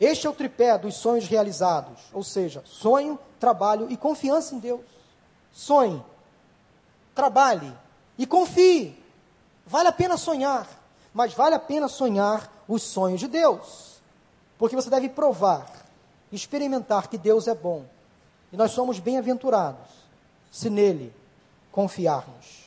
Este 0.00 0.26
é 0.26 0.30
o 0.30 0.34
tripé 0.34 0.78
dos 0.78 0.94
sonhos 0.94 1.26
realizados, 1.26 2.00
ou 2.12 2.22
seja, 2.22 2.62
sonho, 2.64 3.18
trabalho 3.40 3.90
e 3.90 3.96
confiança 3.96 4.54
em 4.54 4.58
Deus. 4.58 4.84
Sonhe, 5.52 6.02
trabalhe 7.14 7.72
e 8.16 8.26
confie. 8.26 8.96
Vale 9.66 9.88
a 9.88 9.92
pena 9.92 10.16
sonhar, 10.16 10.68
mas 11.12 11.34
vale 11.34 11.56
a 11.56 11.58
pena 11.58 11.88
sonhar 11.88 12.50
os 12.68 12.82
sonhos 12.82 13.20
de 13.20 13.26
Deus. 13.26 14.00
Porque 14.56 14.76
você 14.76 14.88
deve 14.88 15.08
provar, 15.08 15.66
experimentar 16.30 17.08
que 17.08 17.18
Deus 17.18 17.48
é 17.48 17.54
bom. 17.54 17.84
E 18.52 18.56
nós 18.56 18.70
somos 18.70 19.00
bem-aventurados 19.00 19.88
se 20.50 20.70
nele 20.70 21.12
confiarmos. 21.78 22.64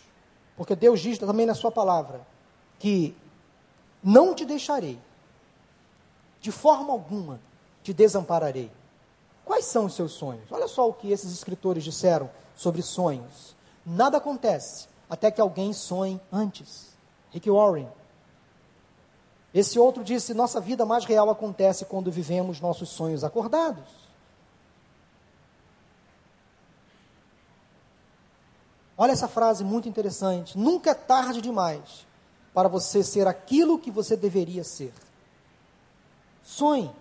Porque 0.56 0.74
Deus 0.74 1.02
diz 1.02 1.18
também 1.18 1.46
na 1.46 1.54
Sua 1.54 1.70
palavra 1.70 2.22
que 2.80 3.14
não 4.02 4.34
te 4.34 4.46
deixarei, 4.46 4.98
de 6.40 6.50
forma 6.50 6.94
alguma 6.94 7.42
te 7.84 7.94
desampararei. 7.94 8.72
Quais 9.44 9.66
são 9.66 9.84
os 9.84 9.96
seus 9.96 10.14
sonhos? 10.14 10.50
Olha 10.50 10.66
só 10.66 10.88
o 10.88 10.94
que 10.94 11.12
esses 11.12 11.30
escritores 11.34 11.84
disseram 11.84 12.30
sobre 12.56 12.82
sonhos. 12.82 13.54
Nada 13.86 14.16
acontece 14.16 14.88
até 15.10 15.30
que 15.30 15.42
alguém 15.42 15.74
sonhe 15.74 16.18
antes. 16.32 16.96
Rick 17.32 17.52
Warren. 17.52 17.90
Esse 19.54 19.78
outro 19.78 20.06
disse: 20.06 20.34
nossa 20.34 20.62
vida 20.62 20.86
mais 20.86 21.04
real 21.04 21.30
acontece 21.30 21.84
quando 21.84 22.10
vivemos 22.10 22.62
nossos 22.62 22.88
sonhos 22.88 23.26
acordados. 23.26 24.01
Olha 29.02 29.14
essa 29.14 29.28
frase 29.28 29.64
muito 29.64 29.90
interessante. 29.90 30.56
Nunca 30.56 30.92
é 30.92 30.94
tarde 30.94 31.42
demais 31.42 32.06
para 32.54 32.70
você 32.70 33.02
ser 33.04 33.26
aquilo 33.26 33.80
que 33.80 33.90
você 33.90 34.16
deveria 34.16 34.64
ser. 34.64 34.94
Sonhe, 36.44 36.92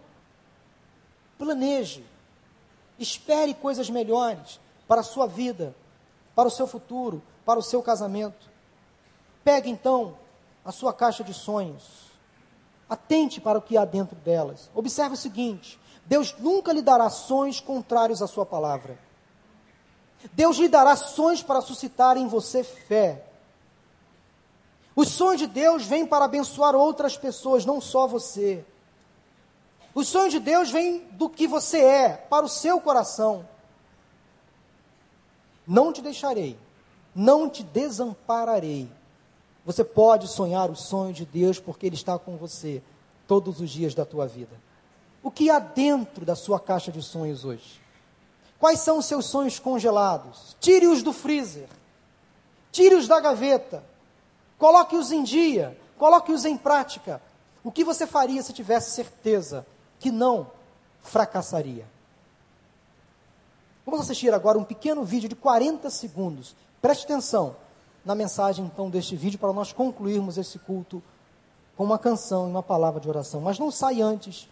planeje, 1.36 2.02
espere 2.98 3.52
coisas 3.52 3.90
melhores 3.90 4.58
para 4.88 5.02
a 5.02 5.04
sua 5.04 5.26
vida, 5.26 5.76
para 6.34 6.48
o 6.48 6.50
seu 6.50 6.66
futuro, 6.66 7.22
para 7.44 7.58
o 7.58 7.62
seu 7.62 7.82
casamento. 7.82 8.48
Pegue 9.44 9.68
então 9.68 10.16
a 10.64 10.72
sua 10.72 10.94
caixa 10.94 11.22
de 11.22 11.34
sonhos. 11.34 12.12
Atente 12.88 13.42
para 13.42 13.58
o 13.58 13.62
que 13.62 13.76
há 13.76 13.84
dentro 13.84 14.16
delas. 14.16 14.70
Observe 14.74 15.16
o 15.16 15.18
seguinte: 15.18 15.78
Deus 16.06 16.34
nunca 16.38 16.72
lhe 16.72 16.80
dará 16.80 17.10
sonhos 17.10 17.60
contrários 17.60 18.22
à 18.22 18.26
sua 18.26 18.46
palavra. 18.46 19.09
Deus 20.32 20.56
lhe 20.56 20.68
dará 20.68 20.94
sonhos 20.96 21.42
para 21.42 21.60
suscitar 21.60 22.16
em 22.16 22.26
você 22.26 22.62
fé. 22.62 23.24
Os 24.94 25.08
sonhos 25.08 25.40
de 25.40 25.46
Deus 25.46 25.86
vêm 25.86 26.06
para 26.06 26.26
abençoar 26.26 26.74
outras 26.74 27.16
pessoas, 27.16 27.64
não 27.64 27.80
só 27.80 28.06
você. 28.06 28.64
Os 29.94 30.08
sonhos 30.08 30.32
de 30.32 30.38
Deus 30.38 30.70
vêm 30.70 31.06
do 31.12 31.28
que 31.28 31.46
você 31.46 31.78
é, 31.78 32.08
para 32.16 32.44
o 32.44 32.48
seu 32.48 32.80
coração. 32.80 33.48
Não 35.66 35.92
te 35.92 36.02
deixarei, 36.02 36.58
não 37.14 37.48
te 37.48 37.62
desampararei. 37.62 38.90
Você 39.64 39.84
pode 39.84 40.28
sonhar 40.28 40.70
o 40.70 40.76
sonho 40.76 41.12
de 41.12 41.24
Deus 41.24 41.58
porque 41.58 41.86
Ele 41.86 41.94
está 41.94 42.18
com 42.18 42.36
você 42.36 42.82
todos 43.26 43.60
os 43.60 43.70
dias 43.70 43.94
da 43.94 44.04
tua 44.04 44.26
vida. 44.26 44.60
O 45.22 45.30
que 45.30 45.50
há 45.50 45.58
dentro 45.58 46.24
da 46.24 46.34
sua 46.34 46.58
caixa 46.58 46.90
de 46.90 47.02
sonhos 47.02 47.44
hoje? 47.44 47.79
Quais 48.60 48.80
são 48.80 48.98
os 48.98 49.06
seus 49.06 49.24
sonhos 49.24 49.58
congelados? 49.58 50.54
Tire-os 50.60 51.02
do 51.02 51.14
freezer. 51.14 51.66
Tire-os 52.70 53.08
da 53.08 53.18
gaveta. 53.18 53.82
Coloque-os 54.58 55.10
em 55.10 55.24
dia. 55.24 55.76
Coloque-os 55.96 56.44
em 56.44 56.58
prática. 56.58 57.22
O 57.64 57.72
que 57.72 57.82
você 57.82 58.06
faria 58.06 58.42
se 58.42 58.52
tivesse 58.52 58.90
certeza 58.90 59.66
que 59.98 60.10
não 60.10 60.46
fracassaria? 61.00 61.88
Vamos 63.86 64.02
assistir 64.02 64.32
agora 64.34 64.58
um 64.58 64.64
pequeno 64.64 65.02
vídeo 65.04 65.28
de 65.28 65.34
40 65.34 65.88
segundos. 65.88 66.54
Preste 66.82 67.04
atenção 67.04 67.56
na 68.04 68.14
mensagem 68.14 68.66
então 68.66 68.90
deste 68.90 69.16
vídeo 69.16 69.38
para 69.38 69.54
nós 69.54 69.72
concluirmos 69.72 70.36
esse 70.36 70.58
culto 70.58 71.02
com 71.78 71.84
uma 71.84 71.98
canção 71.98 72.46
e 72.46 72.50
uma 72.50 72.62
palavra 72.62 73.00
de 73.00 73.08
oração. 73.08 73.40
Mas 73.40 73.58
não 73.58 73.70
sai 73.70 74.02
antes 74.02 74.50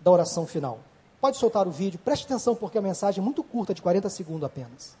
da 0.00 0.10
oração 0.10 0.46
final. 0.46 0.78
Pode 1.20 1.36
soltar 1.36 1.66
o 1.66 1.70
vídeo, 1.70 1.98
preste 1.98 2.26
atenção 2.26 2.54
porque 2.54 2.78
a 2.78 2.82
mensagem 2.82 3.20
é 3.20 3.24
muito 3.24 3.42
curta, 3.42 3.74
de 3.74 3.82
40 3.82 4.08
segundos 4.08 4.44
apenas. 4.44 4.96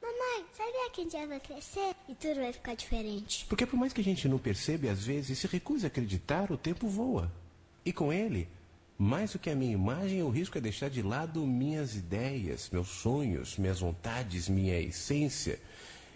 Mamãe, 0.00 0.46
sabia 0.56 0.90
que 0.90 1.00
a 1.00 1.04
gente 1.04 1.26
vai 1.26 1.40
crescer 1.40 1.96
e 2.08 2.14
tudo 2.14 2.36
vai 2.36 2.52
ficar 2.52 2.76
diferente? 2.76 3.44
Porque 3.46 3.66
por 3.66 3.76
mais 3.76 3.92
que 3.92 4.00
a 4.00 4.04
gente 4.04 4.28
não 4.28 4.38
perceba, 4.38 4.88
às 4.88 5.04
vezes 5.04 5.36
se 5.36 5.48
recusa 5.48 5.86
a 5.86 5.88
acreditar, 5.88 6.52
o 6.52 6.56
tempo 6.56 6.86
voa. 6.86 7.30
E 7.84 7.92
com 7.92 8.12
ele, 8.12 8.48
mais 8.98 9.32
do 9.32 9.38
que 9.38 9.50
a 9.50 9.54
minha 9.54 9.74
imagem, 9.74 10.22
o 10.22 10.30
risco 10.30 10.56
é 10.56 10.60
deixar 10.60 10.88
de 10.88 11.02
lado 11.02 11.46
minhas 11.46 11.94
ideias, 11.94 12.70
meus 12.72 12.88
sonhos, 12.88 13.58
minhas 13.58 13.80
vontades, 13.80 14.48
minha 14.48 14.80
essência. 14.80 15.60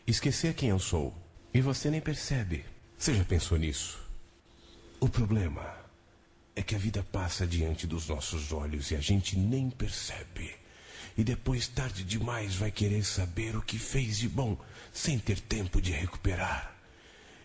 Esquecer 0.07 0.55
quem 0.55 0.71
eu 0.71 0.79
sou. 0.79 1.15
E 1.53 1.61
você 1.61 1.91
nem 1.91 2.01
percebe. 2.01 2.65
Você 2.97 3.15
já 3.15 3.25
pensou 3.25 3.59
nisso? 3.59 4.01
O 4.99 5.09
problema 5.09 5.75
é 6.57 6.63
que 6.63 6.75
a 6.75 6.79
vida 6.79 7.03
passa 7.03 7.47
diante 7.47 7.87
dos 7.87 8.09
nossos 8.09 8.51
olhos 8.51 8.91
e 8.91 8.97
a 8.97 9.01
gente 9.01 9.39
nem 9.39 9.69
percebe. 9.69 10.55
E 11.19 11.25
depois, 11.25 11.69
tarde 11.69 12.03
demais, 12.03 12.55
vai 12.55 12.71
querer 12.71 13.05
saber 13.05 13.57
o 13.57 13.63
que 13.63 13.79
fez 13.79 14.19
de 14.19 14.29
bom, 14.29 14.57
sem 14.91 15.19
ter 15.19 15.39
tempo 15.39 15.83
de 15.83 15.93
recuperar. 15.93 16.75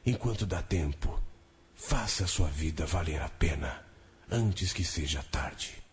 Enquanto 0.06 0.46
dá 0.46 0.62
tempo, 0.62 1.20
faça 1.76 2.24
a 2.24 2.28
sua 2.28 2.48
vida 2.48 2.86
valer 2.86 3.22
a 3.22 3.28
pena 3.28 3.86
antes 4.32 4.74
que 4.74 4.84
seja 4.84 5.24
tarde. 5.32 5.84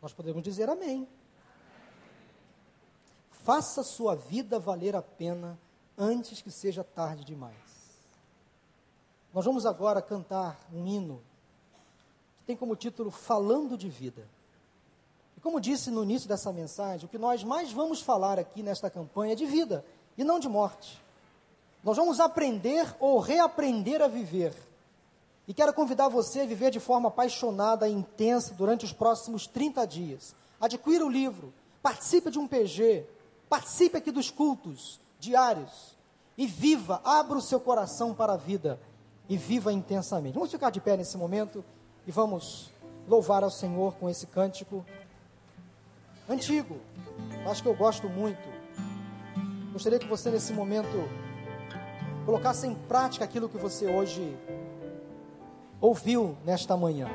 Nós 0.00 0.12
podemos 0.12 0.42
dizer 0.42 0.68
amém. 0.68 1.06
Faça 3.30 3.82
sua 3.82 4.14
vida 4.14 4.58
valer 4.58 4.94
a 4.96 5.02
pena 5.02 5.58
antes 5.96 6.40
que 6.40 6.50
seja 6.50 6.84
tarde 6.84 7.24
demais. 7.24 7.54
Nós 9.32 9.44
vamos 9.44 9.66
agora 9.66 10.02
cantar 10.02 10.58
um 10.72 10.86
hino 10.86 11.22
que 12.38 12.46
tem 12.46 12.56
como 12.56 12.74
título 12.74 13.10
Falando 13.10 13.76
de 13.76 13.88
Vida. 13.88 14.26
E 15.36 15.40
como 15.40 15.60
disse 15.60 15.90
no 15.90 16.02
início 16.02 16.28
dessa 16.28 16.52
mensagem, 16.52 17.06
o 17.06 17.08
que 17.08 17.18
nós 17.18 17.44
mais 17.44 17.72
vamos 17.72 18.00
falar 18.00 18.38
aqui 18.38 18.62
nesta 18.62 18.90
campanha 18.90 19.32
é 19.32 19.36
de 19.36 19.46
vida 19.46 19.84
e 20.16 20.24
não 20.24 20.38
de 20.38 20.48
morte. 20.48 21.00
Nós 21.82 21.96
vamos 21.96 22.20
aprender 22.20 22.94
ou 22.98 23.18
reaprender 23.18 24.02
a 24.02 24.08
viver 24.08 24.54
e 25.50 25.52
quero 25.52 25.72
convidar 25.72 26.06
você 26.06 26.42
a 26.42 26.46
viver 26.46 26.70
de 26.70 26.78
forma 26.78 27.08
apaixonada 27.08 27.88
e 27.88 27.92
intensa 27.92 28.54
durante 28.54 28.84
os 28.84 28.92
próximos 28.92 29.48
30 29.48 29.84
dias. 29.84 30.32
Adquira 30.60 31.04
o 31.04 31.10
livro, 31.10 31.52
participe 31.82 32.30
de 32.30 32.38
um 32.38 32.46
PG, 32.46 33.04
participe 33.48 33.96
aqui 33.96 34.12
dos 34.12 34.30
cultos 34.30 35.00
diários 35.18 35.98
e 36.38 36.46
viva, 36.46 37.00
abra 37.02 37.36
o 37.36 37.40
seu 37.40 37.58
coração 37.58 38.14
para 38.14 38.34
a 38.34 38.36
vida 38.36 38.78
e 39.28 39.36
viva 39.36 39.72
intensamente. 39.72 40.34
Vamos 40.34 40.52
ficar 40.52 40.70
de 40.70 40.80
pé 40.80 40.96
nesse 40.96 41.18
momento 41.18 41.64
e 42.06 42.12
vamos 42.12 42.70
louvar 43.08 43.42
ao 43.42 43.50
Senhor 43.50 43.94
com 43.94 44.08
esse 44.08 44.28
cântico 44.28 44.86
antigo. 46.28 46.76
Acho 47.44 47.60
que 47.60 47.68
eu 47.68 47.74
gosto 47.74 48.08
muito. 48.08 48.48
Gostaria 49.72 49.98
que 49.98 50.06
você 50.06 50.30
nesse 50.30 50.52
momento 50.52 51.10
colocasse 52.24 52.68
em 52.68 52.74
prática 52.76 53.24
aquilo 53.24 53.48
que 53.48 53.58
você 53.58 53.88
hoje 53.88 54.38
ouviu 55.80 56.36
nesta 56.44 56.76
manhã. 56.76 57.08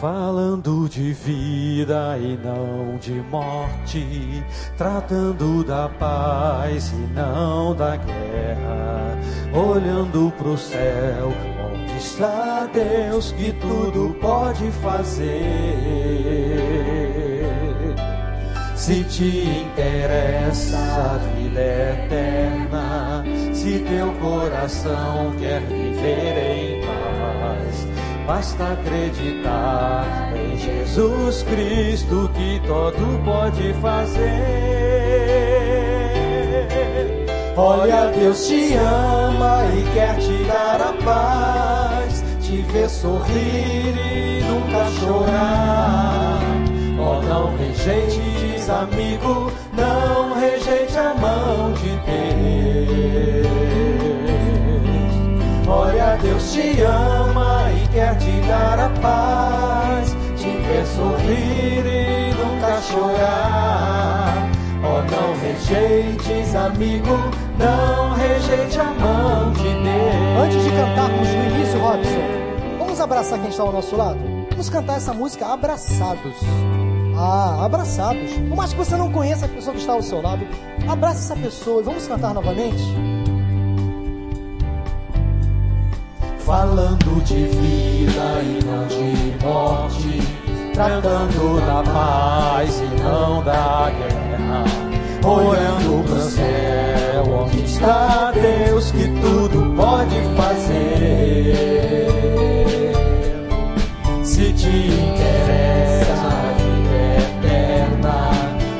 Falando 0.00 0.88
de 0.88 1.12
vida 1.14 2.18
e 2.18 2.36
não 2.36 2.96
de 2.98 3.14
morte, 3.30 4.44
tratando 4.76 5.64
da 5.64 5.88
paz 5.88 6.92
e 6.92 7.14
não 7.14 7.74
da 7.74 7.96
guerra, 7.96 9.18
olhando 9.52 10.30
pro 10.36 10.56
céu 10.56 11.32
está 12.06 12.68
Deus 12.72 13.32
que 13.32 13.52
tudo 13.54 14.16
pode 14.20 14.70
fazer. 14.82 15.26
Se 18.76 19.02
te 19.04 19.64
interessa 19.64 20.78
a 20.78 21.18
vida 21.34 21.60
eterna, 21.60 23.24
se 23.52 23.80
teu 23.80 24.12
coração 24.20 25.34
quer 25.40 25.60
viver 25.62 26.38
em 26.38 26.80
paz, 26.86 27.88
basta 28.24 28.72
acreditar 28.74 30.32
em 30.36 30.56
Jesus 30.56 31.42
Cristo 31.42 32.30
que 32.34 32.60
todo 32.68 33.24
pode 33.24 33.72
fazer. 33.74 34.86
Olha, 37.56 38.12
Deus 38.12 38.46
te 38.46 38.74
ama 38.74 39.64
e 39.74 39.82
te 42.56 42.62
ver 42.72 42.88
sorrir 42.88 43.94
e 43.98 44.42
nunca 44.42 44.90
chorar. 44.98 46.40
Oh, 46.98 47.20
não 47.22 47.56
rejeite 47.56 48.18
rejeites, 48.18 48.70
amigo, 48.70 49.52
não 49.72 50.34
rejeite 50.34 50.96
a 50.96 51.14
mão 51.14 51.72
de 51.72 51.90
Deus. 52.06 53.46
Olha, 55.68 56.16
Deus 56.22 56.52
te 56.52 56.80
ama 56.82 57.70
e 57.72 57.88
quer 57.88 58.16
te 58.16 58.40
dar 58.48 58.78
a 58.80 58.88
paz, 59.00 60.16
te 60.36 60.48
ver 60.48 60.86
sorrir 60.86 61.84
e 61.86 62.34
nunca 62.34 62.80
chorar. 62.80 64.48
Oh, 64.82 65.02
não 65.10 65.34
rejeites, 65.40 66.54
amigo, 66.54 67.18
não 67.58 68.14
rejeite 68.14 68.80
a 68.80 68.84
mão 68.84 69.52
de 69.52 69.62
Deus. 69.64 69.86
Antes 70.42 70.62
de 70.64 70.70
cantarmos 70.70 71.28
no 71.28 71.44
início, 71.44 71.80
Robson, 71.80 72.45
abraçar 73.06 73.38
quem 73.40 73.48
está 73.48 73.62
ao 73.62 73.72
nosso 73.72 73.96
lado? 73.96 74.18
Vamos 74.50 74.68
cantar 74.68 74.96
essa 74.96 75.12
música 75.12 75.46
abraçados. 75.46 76.34
Ah, 77.16 77.64
abraçados. 77.64 78.32
Por 78.32 78.56
mais 78.56 78.72
que 78.72 78.78
você 78.78 78.96
não 78.96 79.10
conheça 79.10 79.46
a 79.46 79.48
pessoa 79.48 79.72
que 79.72 79.80
está 79.80 79.92
ao 79.92 80.02
seu 80.02 80.20
lado, 80.20 80.46
abraça 80.86 81.20
essa 81.20 81.36
pessoa 81.36 81.80
e 81.80 81.84
vamos 81.84 82.06
cantar 82.06 82.34
novamente? 82.34 82.82
Falando 86.40 87.24
de 87.24 87.46
vida 87.46 88.42
e 88.42 88.64
não 88.64 88.86
de 88.86 89.44
morte, 89.44 90.20
tratando 90.74 91.60
da 91.64 91.82
paz 91.90 92.80
e 92.80 93.02
não 93.02 93.42
da 93.42 93.90
guerra, 93.90 94.64
olhando 95.24 96.04
para 96.04 96.14
o 96.14 96.20
céu, 96.20 97.24
onde 97.42 97.64
está 97.64 98.32
Deus 98.32 98.90
que 98.90 99.08
tudo 99.20 99.74
pode 99.76 100.16
fazer. 100.36 101.76
Te 104.66 104.78
interessa 104.78 106.26
a 106.26 106.50
vida 106.58 106.98
eterna, 107.22 108.18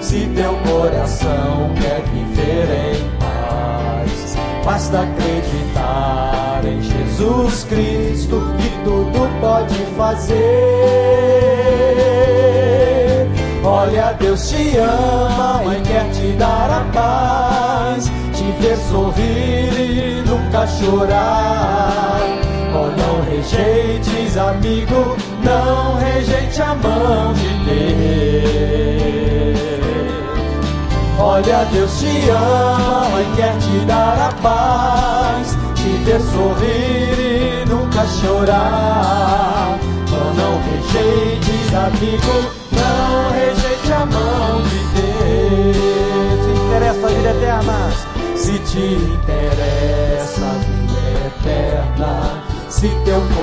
se 0.00 0.26
teu 0.34 0.54
coração 0.68 1.70
quer 1.80 2.02
viver 2.12 2.66
em 2.90 2.98
paz, 3.20 4.36
basta 4.64 5.02
acreditar 5.02 6.62
em 6.64 6.82
Jesus 6.82 7.62
Cristo 7.70 8.42
que 8.58 8.68
tudo 8.82 9.28
pode 9.40 9.78
fazer. 9.96 10.34
Olha, 13.62 14.12
Deus 14.18 14.48
te 14.48 14.76
ama 14.78 15.62
e 15.72 15.80
quer 15.82 16.10
te 16.10 16.32
dar 16.32 16.68
a 16.68 16.84
paz, 16.92 18.10
te 18.32 18.42
ver 18.60 18.76
sorrir 18.76 19.72
e 19.78 20.20
nunca 20.28 20.66
chorar. 20.66 22.18
Oh, 22.74 22.90
não 23.00 23.22
rejeites, 23.30 24.36
amigo, 24.36 25.16
não 25.46 25.94
rejeite 25.96 26.60
a 26.60 26.74
mão 26.74 27.32
de 27.34 27.48
Deus. 27.64 28.76
Olha, 31.18 31.64
Deus 31.72 31.98
te 31.98 32.28
ama 32.30 33.22
e 33.22 33.36
quer 33.36 33.56
te 33.58 33.84
dar 33.86 34.28
a 34.28 34.32
paz, 34.42 35.56
te 35.74 35.88
ver 36.04 36.20
sorrir 36.20 37.18
e 37.18 37.64
nunca 37.68 38.04
chorar. 38.06 39.78
Oh, 40.10 40.32
não 40.34 40.60
rejeites, 40.66 41.74
amigo, 41.74 42.36
não 42.72 43.30
rejeite 43.32 43.92
a 43.92 44.04
mão 44.06 44.62
de 44.62 44.78
Deus. 44.96 46.40
Te 46.44 46.50
interessa 46.60 47.06
a 47.06 47.08
vida 47.08 47.30
eterna? 47.30 47.78
Se 48.36 48.58
te 48.58 48.84
interessa 48.94 50.45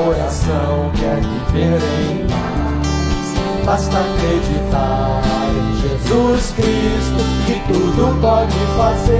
coração 0.03 0.91
quer 0.99 1.21
viver 1.21 1.79
em 2.11 2.27
paz, 2.27 3.65
basta 3.65 3.97
acreditar 3.97 5.21
em 5.49 5.79
Jesus 5.79 6.51
Cristo 6.51 7.23
que 7.45 7.55
tudo 7.71 8.19
pode 8.19 8.57
fazer. 8.77 9.13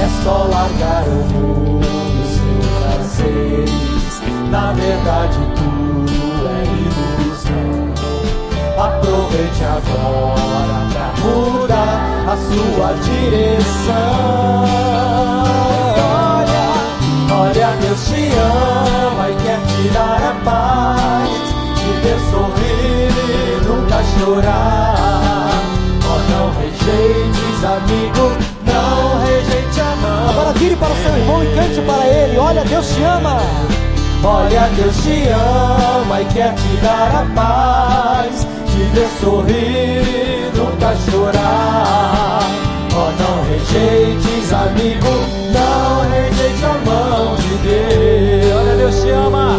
É 0.00 0.08
só 0.24 0.48
largar 0.50 1.04
o 1.04 1.10
mundo, 1.32 1.86
seus 2.26 2.66
prazeres. 2.80 4.14
Na 4.50 4.72
verdade, 4.72 5.38
tudo 5.54 6.48
é 6.48 6.64
ilusão. 6.82 7.94
Aproveite 8.84 9.62
agora 9.64 10.76
pra 10.92 11.08
mudar 11.22 11.98
a 12.26 12.36
sua 12.36 12.88
direção. 13.04 14.62
Deus 17.80 18.04
te 18.06 18.30
ama 18.36 19.30
e 19.30 19.34
quer 19.42 19.58
te 19.60 19.88
dar 19.94 20.22
a 20.22 20.34
paz, 20.44 21.30
te 21.76 21.90
ver 22.02 22.18
sorrir 22.30 23.10
e 23.28 23.64
nunca 23.66 24.02
chorar. 24.18 25.50
Oh, 26.04 26.20
não 26.30 26.46
rejeites, 26.60 27.64
amigo, 27.64 28.32
não 28.66 29.24
rejeite 29.24 29.80
a 29.80 29.96
mão. 29.96 30.30
Agora 30.30 30.52
vire 30.52 30.76
para 30.76 30.92
o 30.92 30.96
seu 30.96 31.16
irmão 31.16 31.42
e 31.42 31.46
cante 31.54 31.80
para 31.80 32.06
ele. 32.06 32.38
Olha, 32.38 32.64
Deus 32.64 32.86
te 32.94 33.02
ama. 33.02 33.40
Olha, 34.24 34.68
Deus 34.76 34.96
te 35.02 35.28
ama 35.28 36.20
e 36.20 36.24
quer 36.26 36.54
te 36.54 36.76
dar 36.82 37.22
a 37.22 37.26
paz, 37.34 38.46
te 38.66 38.82
ver 38.94 39.08
sorrir 39.20 40.02
e 40.02 40.52
nunca 40.56 40.94
chorar. 41.10 42.31
Oh, 43.02 43.10
não 43.20 43.42
rejeites, 43.50 44.52
amigo, 44.52 45.12
não 45.52 46.08
rejeite 46.08 46.64
a 46.64 46.74
mão 46.88 47.34
de 47.34 47.54
Deus. 47.66 48.54
Olha, 48.54 48.76
Deus 48.76 48.96
te 49.02 49.10
ama. 49.10 49.58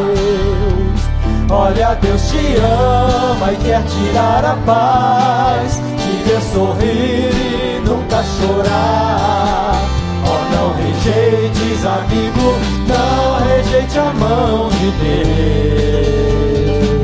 Olha, 1.49 1.95
Deus 1.95 2.21
te 2.29 2.55
ama 2.57 3.51
e 3.51 3.57
quer 3.57 3.83
te 3.83 4.13
dar 4.13 4.45
a 4.45 4.55
paz, 4.65 5.81
te 5.97 6.23
ver 6.23 6.41
sorrir 6.53 7.33
e 7.35 7.81
nunca 7.85 8.23
chorar. 8.23 9.75
Oh, 10.25 10.41
não 10.55 10.73
rejeites, 10.75 11.85
amigo, 11.85 12.55
não 12.87 13.39
rejeite 13.45 13.99
a 13.99 14.13
mão 14.13 14.69
de 14.69 14.89
Deus. 15.03 16.23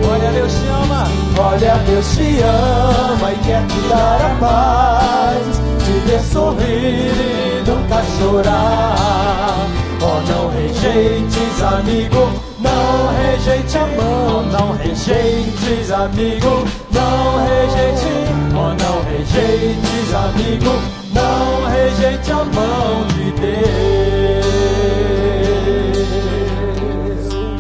Olha, 0.09 0.31
Deus 0.31 0.53
te 0.53 0.67
ama. 0.69 1.03
Olha, 1.37 1.75
Deus 1.85 2.15
te 2.15 2.39
ama 2.41 3.31
e 3.31 3.35
quer 3.45 3.65
te 3.67 3.79
dar 3.89 4.21
a 4.21 4.29
paz, 4.39 5.61
ver 6.09 6.21
sorrir 6.21 7.13
e 7.13 7.63
nunca 7.69 8.03
chorar. 8.17 9.67
Oh, 10.01 10.19
não 10.31 10.49
rejeites, 10.49 11.61
amigo, 11.61 12.31
não 12.59 13.09
rejeite 13.21 13.77
a 13.77 13.85
mão, 13.85 14.43
não 14.47 14.71
rejeites, 14.73 15.91
amigo, 15.91 16.65
não 16.91 17.37
rejeite, 17.45 18.07
oh, 18.55 18.73
não 18.81 19.03
rejeites, 19.03 20.13
amigo, 20.15 20.81
não 21.13 21.65
rejeite 21.69 22.31
a 22.31 22.43
mão 22.45 23.05
de 23.07 23.31
Deus. 23.39 23.69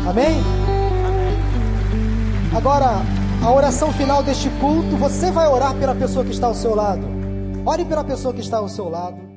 Amém? 0.07 0.43
Agora, 2.55 3.01
a 3.43 3.51
oração 3.51 3.93
final 3.93 4.23
deste 4.23 4.49
culto, 4.61 4.97
você 4.97 5.29
vai 5.29 5.47
orar 5.47 5.75
pela 5.75 5.93
pessoa 5.93 6.25
que 6.25 6.31
está 6.31 6.47
ao 6.47 6.55
seu 6.55 6.73
lado. 6.73 7.18
Ore 7.69 7.85
pela 7.85 8.03
pessoa 8.03 8.33
que 8.33 8.41
está 8.41 8.57
ao 8.57 8.67
seu 8.67 8.89
lado. 8.89 9.28